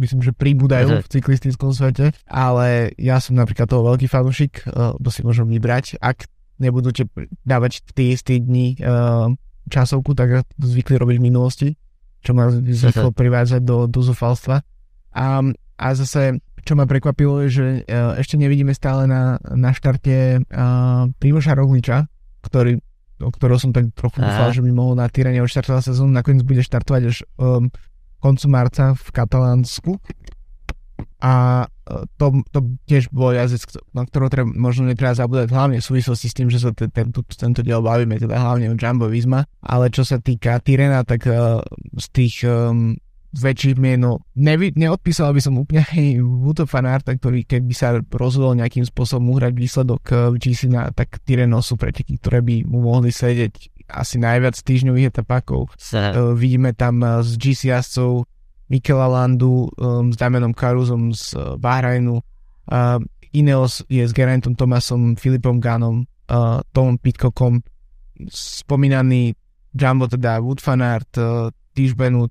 myslím, 0.00 0.24
že 0.24 0.32
pribúdajú 0.32 1.04
v 1.04 1.12
cyklistickom 1.12 1.76
svete, 1.76 2.16
ale 2.24 2.94
ja 2.96 3.20
som 3.20 3.36
napríklad 3.36 3.68
toho 3.68 3.84
veľký 3.84 4.08
fanúšik, 4.08 4.64
uh, 4.64 4.96
to 4.96 5.08
si 5.12 5.20
môžem 5.20 5.44
vybrať. 5.48 6.00
Ak 6.00 6.24
nebudú 6.60 6.92
dávať 7.44 7.84
v 7.84 7.90
tie 7.92 8.06
isté 8.16 8.40
dni 8.40 8.80
uh, 8.80 9.32
časovku, 9.68 10.12
tak 10.16 10.44
zvykli 10.56 10.96
robiť 10.96 11.16
v 11.20 11.26
minulosti, 11.26 11.68
čo 12.20 12.32
ma 12.36 12.48
zvyklo 12.52 13.12
privádzať 13.12 13.60
do, 13.64 13.88
do 13.88 14.00
zúfalstva. 14.00 14.60
A, 15.14 15.42
a 15.80 15.86
zase 15.96 16.38
čo 16.60 16.76
ma 16.76 16.84
prekvapilo 16.84 17.40
je, 17.46 17.48
že 17.50 17.66
uh, 17.88 18.14
ešte 18.20 18.36
nevidíme 18.36 18.76
stále 18.76 19.08
na, 19.08 19.40
na 19.56 19.72
štarte 19.72 20.44
uh, 20.44 21.08
Primoša 21.16 21.56
Rogliča, 21.56 22.06
ktorý, 22.44 22.78
o 23.24 23.30
ktorého 23.32 23.58
som 23.60 23.72
tak 23.72 23.92
trochu 23.96 24.20
dúfal, 24.20 24.52
že 24.52 24.60
by 24.64 24.70
mohol 24.70 24.94
na 24.96 25.08
Tyrene 25.08 25.40
odštartovať 25.40 25.92
sezónu, 25.92 26.12
nakoniec 26.12 26.44
bude 26.44 26.60
štartovať 26.60 27.02
až 27.08 27.24
um, 27.40 27.72
koncu 28.20 28.46
marca 28.52 28.92
v 28.92 29.08
Katalánsku. 29.08 29.96
A 31.20 31.64
to, 32.16 32.44
to 32.52 32.76
tiež 32.84 33.08
bol 33.12 33.32
jazdec, 33.32 33.64
na 33.92 34.04
ktorého 34.04 34.30
treba, 34.32 34.48
možno 34.52 34.88
netreba 34.88 35.16
zabúdať, 35.16 35.52
hlavne 35.52 35.76
v 35.80 35.84
súvislosti 35.84 36.28
s 36.28 36.36
tým, 36.36 36.48
že 36.52 36.60
sa 36.60 36.70
tento, 36.72 37.24
tento 37.24 37.60
diel 37.60 37.80
bavíme, 37.80 38.20
teda 38.20 38.36
hlavne 38.36 38.72
o 38.72 38.76
Jumbo 38.76 39.08
Visma, 39.08 39.44
ale 39.64 39.92
čo 39.92 40.04
sa 40.04 40.20
týka 40.20 40.60
Tyrena, 40.60 41.04
tak 41.04 41.24
uh, 41.28 41.60
z 41.96 42.06
tých 42.12 42.44
um, 42.44 42.96
mien, 43.78 43.98
no 44.02 44.26
nevy, 44.34 44.74
neodpísal 44.74 45.30
by 45.30 45.40
som 45.42 45.54
úplne 45.62 45.86
aj 45.86 46.18
Vuto 46.18 46.66
Fanarta, 46.66 47.14
ktorý 47.14 47.46
by 47.46 47.74
sa 47.74 47.94
rozhodol 48.10 48.58
nejakým 48.58 48.82
spôsobom 48.82 49.38
uhrať 49.38 49.54
výsledok 49.54 50.02
v 50.34 50.36
eh, 50.36 50.50
GC 50.50 50.60
na 50.66 50.90
tak 50.90 51.22
Tireno 51.22 51.62
sú 51.62 51.78
preteky, 51.78 52.18
ktoré 52.18 52.42
by 52.42 52.66
mu 52.66 52.90
mohli 52.90 53.14
sedieť 53.14 53.86
asi 53.90 54.22
najviac 54.22 54.54
týždňových 54.54 55.10
etapákov. 55.10 55.74
Uh, 55.90 56.30
vidíme 56.38 56.70
tam 56.74 57.02
uh, 57.02 57.26
s 57.26 57.34
GC 57.34 57.74
jazdcov 57.74 58.22
Mikela 58.70 59.10
Landu 59.10 59.66
um, 59.66 60.14
s 60.14 60.16
Damianom 60.18 60.54
Karuzom 60.54 61.10
z 61.10 61.34
uh, 61.34 61.58
Bahrajnu. 61.58 62.22
Uh, 62.70 63.02
Ineos 63.34 63.82
je 63.90 64.02
s 64.02 64.14
Gerantom 64.14 64.54
Tomasom, 64.54 65.18
Filipom 65.18 65.58
Ganom, 65.58 66.06
uh, 66.30 66.62
Tomom 66.70 66.98
Pitcockom, 66.98 67.62
spomínaný 68.30 69.34
Jumbo 69.74 70.06
teda 70.06 70.38
Wood 70.38 70.62
Fanart, 70.62 71.10
uh, 71.18 71.50
Tišbenu, 71.74 72.30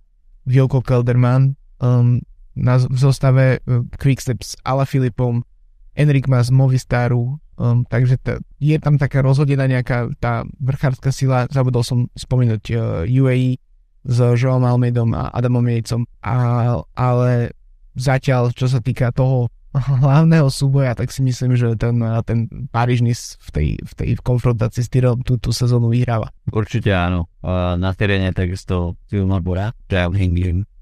Vilko 0.50 0.82
Kelderman 0.82 1.54
um, 1.78 2.18
na, 2.58 2.82
v 2.82 2.98
zostave 2.98 3.62
uh, 3.62 3.86
Quickstep 4.02 4.42
s 4.42 4.58
Ala 4.66 4.90
Filipom, 4.90 5.46
Enrik 5.94 6.26
má 6.26 6.42
z 6.42 6.50
Movistaru, 6.50 7.38
um, 7.62 7.86
takže 7.86 8.18
t- 8.18 8.42
je 8.58 8.76
tam 8.82 8.98
taká 8.98 9.22
rozhodená 9.22 9.70
nejaká 9.70 10.10
tá 10.18 10.42
vrchárska 10.58 11.14
sila, 11.14 11.46
zabudol 11.54 11.86
som 11.86 12.10
spomínať 12.18 12.64
uh, 12.74 12.82
UAE 13.06 13.62
s 14.10 14.18
João 14.42 14.66
Almeidom 14.66 15.14
a 15.14 15.30
Adamom 15.30 15.64
Jejcom, 15.70 16.08
ale 16.24 17.54
zatiaľ, 18.00 18.56
čo 18.56 18.66
sa 18.72 18.80
týka 18.82 19.12
toho 19.14 19.54
hlavného 19.76 20.50
súboja, 20.50 20.98
tak 20.98 21.14
si 21.14 21.22
myslím, 21.22 21.54
že 21.54 21.78
ten, 21.78 22.02
ten 22.26 22.50
Parížnis 22.74 23.38
v 23.38 23.50
tej, 23.54 23.68
v 23.86 23.94
tej 23.94 24.10
konfrontácii 24.20 24.82
s 24.82 24.90
Tyrelom 24.90 25.22
tú, 25.22 25.38
tú 25.38 25.54
sezónu 25.54 25.94
vyhráva. 25.94 26.34
Určite 26.50 26.90
áno. 26.90 27.30
Na 27.78 27.94
teréne 27.94 28.34
takisto 28.34 28.98
Tilma 29.06 29.38
Bora, 29.38 29.70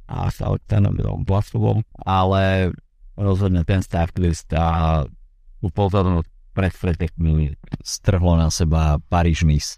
a 0.08 0.32
s 0.32 0.40
Alexandrom 0.40 1.28
Vlasovom, 1.28 1.84
ale 2.00 2.72
rozhodne 3.20 3.68
ten 3.68 3.84
list 4.24 4.48
a 4.56 5.04
upozornosť 5.60 6.32
pred 6.56 6.74
pretekmi 6.74 7.54
strhlo 7.86 8.34
na 8.34 8.50
seba 8.50 8.98
Paríž 8.98 9.46
Nice. 9.46 9.78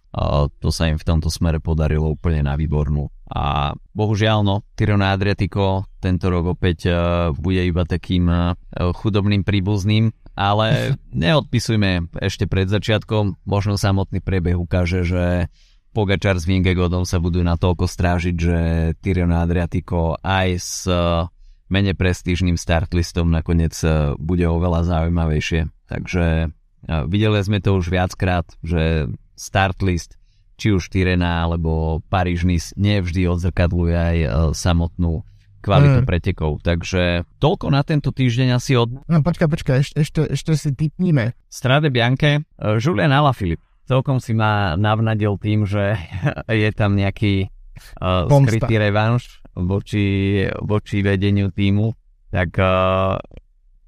To 0.64 0.70
sa 0.72 0.88
im 0.88 0.96
v 0.96 1.04
tomto 1.04 1.28
smere 1.28 1.60
podarilo 1.60 2.08
úplne 2.14 2.46
na 2.46 2.56
výbornú. 2.56 3.12
A 3.30 3.78
bohužiaľ, 3.94 4.42
no, 4.42 4.66
Tirona 4.74 5.14
Adriatico 5.14 5.86
tento 6.02 6.34
rok 6.34 6.58
opäť 6.58 6.90
uh, 6.90 6.98
bude 7.36 7.62
iba 7.62 7.86
takým 7.86 8.26
uh, 8.26 8.58
chudobným 8.74 9.46
príbuzným, 9.46 10.10
ale 10.34 10.98
neodpisujme 11.14 12.10
ešte 12.18 12.50
pred 12.50 12.66
začiatkom. 12.66 13.46
Možno 13.46 13.78
samotný 13.78 14.20
priebeh 14.26 14.58
ukáže, 14.58 15.06
že 15.06 15.54
Pogačar 15.90 16.38
s 16.38 16.46
Vingegodom 16.46 17.06
sa 17.06 17.18
budú 17.18 17.42
natoľko 17.42 17.90
strážiť, 17.90 18.36
že 18.38 18.58
Tirona 19.02 19.42
Adriatico 19.46 20.18
aj 20.22 20.50
s 20.58 20.86
uh, 20.90 21.30
menej 21.70 21.94
prestížným 21.94 22.58
startlistom 22.58 23.30
nakoniec 23.30 23.78
bude 24.18 24.46
oveľa 24.50 24.90
zaujímavejšie. 24.90 25.70
Takže 25.86 26.50
Videli 26.88 27.40
sme 27.44 27.60
to 27.60 27.76
už 27.76 27.92
viackrát, 27.92 28.48
že 28.64 29.12
start 29.36 29.84
list 29.84 30.19
či 30.60 30.76
už 30.76 30.92
Tyrena 30.92 31.48
alebo 31.48 32.04
Paríž 32.12 32.44
Nice 32.44 32.76
nevždy 32.76 33.32
odzrkadluje 33.32 33.96
aj 33.96 34.18
e, 34.20 34.30
samotnú 34.52 35.24
kvalitu 35.60 36.04
mm. 36.04 36.08
pretekov. 36.08 36.52
Takže 36.64 37.28
toľko 37.40 37.72
na 37.72 37.84
tento 37.84 38.12
týždeň 38.12 38.56
asi 38.56 38.80
od... 38.80 39.04
No 39.08 39.20
počkaj, 39.24 39.48
počkaj, 39.48 39.78
ešte, 39.84 39.96
ešte, 40.04 40.20
ešte 40.28 40.52
si 40.56 40.70
typníme. 40.72 41.36
Strade 41.52 41.92
Bianche, 41.92 42.44
uh, 42.60 42.80
Julian 42.80 43.12
Alaphilippe. 43.12 43.64
Celkom 43.84 44.22
si 44.24 44.38
ma 44.38 44.78
navnadil 44.80 45.36
tým, 45.42 45.68
že 45.68 46.00
je 46.64 46.70
tam 46.72 46.96
nejaký 46.96 47.52
uh, 48.00 48.28
skrytý 48.28 48.80
revanš 48.80 49.44
voči, 49.56 50.48
voči 50.64 51.04
vedeniu 51.04 51.52
týmu. 51.52 51.92
Tak 52.32 52.50
uh, 52.56 53.20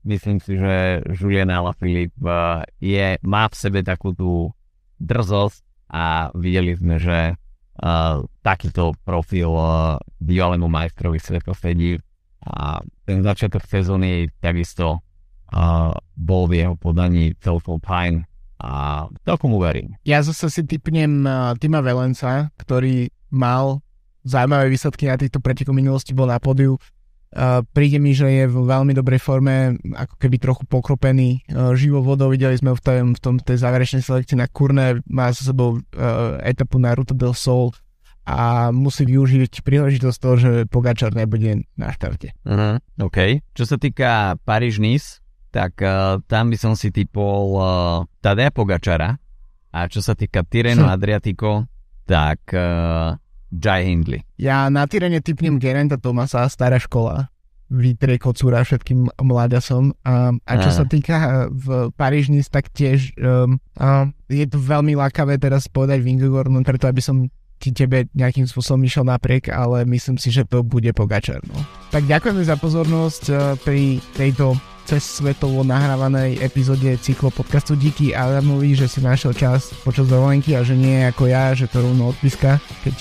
myslím 0.03 0.43
si, 0.43 0.59
že 0.59 1.05
Julien 1.15 1.47
Alaphilippe 1.47 2.19
uh, 2.19 2.67
je, 2.83 3.15
má 3.23 3.47
v 3.47 3.55
sebe 3.55 3.79
takú 3.79 4.11
tú 4.11 4.51
drzosť 4.99 5.70
a 5.91 6.31
videli 6.31 6.71
sme, 6.73 6.95
že 6.97 7.35
uh, 7.35 8.23
takýto 8.41 8.95
profil 9.03 9.51
uh, 9.51 9.99
bývalému 10.23 10.71
majstrovi 10.71 11.19
sveta 11.19 11.51
sedí 11.51 11.99
a 12.41 12.81
ten 13.05 13.21
začiatok 13.21 13.61
sezóny 13.67 14.31
takisto 14.39 15.03
uh, 15.51 15.91
bol 16.15 16.47
v 16.47 16.65
jeho 16.65 16.75
podaní 16.79 17.35
celkom 17.37 17.77
fajn 17.83 18.23
a 18.61 19.05
celkom 19.27 19.57
uverím. 19.57 19.99
Ja 20.07 20.23
zase 20.23 20.47
si 20.49 20.61
typnem 20.63 21.27
uh, 21.27 21.53
Tima 21.59 21.83
Velenca, 21.83 22.49
ktorý 22.55 23.11
mal 23.33 23.83
zaujímavé 24.23 24.69
výsledky 24.69 25.09
na 25.09 25.17
týchto 25.17 25.41
pretekoch 25.41 25.73
minulosti, 25.73 26.13
bol 26.13 26.29
na 26.29 26.37
podiu 26.37 26.77
Uh, 27.31 27.63
príde 27.71 27.95
mi, 27.95 28.11
že 28.11 28.27
je 28.27 28.43
v 28.43 28.57
veľmi 28.67 28.91
dobrej 28.91 29.23
forme, 29.23 29.79
ako 29.95 30.19
keby 30.19 30.35
trochu 30.35 30.67
pokropený 30.67 31.47
uh, 31.47 31.71
živou 31.79 32.03
vodou. 32.03 32.27
Videli 32.27 32.59
sme 32.59 32.75
v, 32.75 32.81
tom, 32.83 33.15
v 33.15 33.19
tom 33.23 33.35
tej 33.39 33.63
záverečnej 33.63 34.03
selekcii 34.03 34.35
na 34.35 34.51
Kurne, 34.51 34.99
má 35.07 35.31
za 35.31 35.47
sebou 35.47 35.79
uh, 35.79 36.35
etapu 36.43 36.75
na 36.75 36.91
Ruta 36.91 37.15
del 37.15 37.31
Sol 37.31 37.71
a 38.27 38.69
musí 38.75 39.07
využiť 39.07 39.63
príležitosť 39.63 40.17
toho, 40.19 40.35
že 40.35 40.51
Pogačar 40.67 41.15
nebude 41.15 41.63
na 41.79 41.89
štarte. 41.95 42.35
Uh-huh, 42.43 42.77
OK. 43.01 43.41
Čo 43.55 43.63
sa 43.63 43.77
týka 43.79 44.35
Paríž-Nice, 44.43 45.23
tak 45.55 45.79
uh, 45.81 46.19
tam 46.27 46.51
by 46.51 46.57
som 46.59 46.73
si 46.75 46.91
typol 46.91 47.57
uh, 47.57 47.63
Tadea 48.19 48.51
Pogačara 48.51 49.15
a 49.71 49.79
čo 49.87 50.03
sa 50.03 50.13
týka 50.19 50.43
Tireno 50.43 50.87
hm. 50.87 50.93
Adriatico, 50.95 51.67
tak 52.03 52.43
uh, 52.51 53.15
Jai 53.51 53.83
Hindley. 53.83 54.23
Ja 54.39 54.71
na 54.71 54.87
Tyrene 54.87 55.19
typnem 55.19 55.59
Gerenta 55.59 55.99
Tomasa, 55.99 56.47
stará 56.47 56.79
škola. 56.79 57.27
Vytrie 57.71 58.19
kocúra 58.19 58.63
všetkým 58.67 59.11
mladasom. 59.23 59.95
Um, 60.03 60.43
a 60.43 60.53
čo 60.59 60.69
Aha. 60.71 60.77
sa 60.83 60.85
týka 60.87 61.15
uh, 61.15 61.27
v 61.47 61.91
Parížnic, 61.95 62.51
tak 62.51 62.67
tiež 62.71 63.15
um, 63.15 63.59
um, 63.79 64.11
je 64.27 64.43
to 64.43 64.59
veľmi 64.59 64.95
lákavé 64.99 65.39
teraz 65.39 65.71
povedať 65.71 66.03
Vingegor, 66.03 66.51
no 66.51 66.59
preto 66.67 66.91
aby 66.91 66.99
som 66.99 67.31
ti 67.61 67.71
tebe 67.71 68.09
nejakým 68.17 68.49
spôsobom 68.49 68.81
išiel 68.83 69.05
napriek, 69.05 69.53
ale 69.53 69.85
myslím 69.85 70.17
si, 70.17 70.33
že 70.33 70.43
to 70.43 70.65
bude 70.65 70.89
Pogačar. 70.97 71.39
No. 71.45 71.61
Tak 71.93 72.09
ďakujeme 72.09 72.43
za 72.43 72.57
pozornosť 72.59 73.23
uh, 73.31 73.55
pri 73.61 74.03
tejto 74.17 74.57
cez 74.85 75.21
svetovo 75.21 75.63
nahrávanej 75.63 76.41
epizóde 76.41 76.97
cyklo 76.99 77.31
podcastu 77.31 77.75
Díky 77.75 78.11
Adamovi, 78.11 78.75
že 78.75 78.87
si 78.91 78.99
našiel 78.99 79.33
čas 79.33 79.71
počas 79.85 80.09
dovolenky 80.09 80.57
a 80.57 80.65
že 80.65 80.75
nie 80.75 81.05
ako 81.07 81.29
ja, 81.29 81.55
že 81.55 81.71
to 81.71 81.81
rovno 81.81 82.11
odpiska, 82.11 82.59
keď 82.83 82.95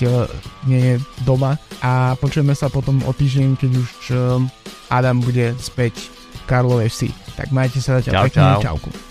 nie 0.69 0.81
je 0.81 0.95
doma. 1.27 1.59
A 1.81 2.15
počujeme 2.17 2.53
sa 2.53 2.71
potom 2.71 3.01
o 3.03 3.11
týždeň, 3.11 3.59
keď 3.59 3.71
už 3.75 3.91
um, 4.13 4.47
Adam 4.87 5.19
bude 5.19 5.55
späť 5.57 6.11
v 6.11 6.41
Karlo 6.47 6.79
FC. 6.79 7.11
Tak 7.35 7.49
majte 7.55 7.83
sa 7.83 7.99
zatiaľ 7.99 8.13
čau, 8.13 8.25
pekne, 8.27 8.41
čau. 8.41 8.61
čauku. 8.61 9.10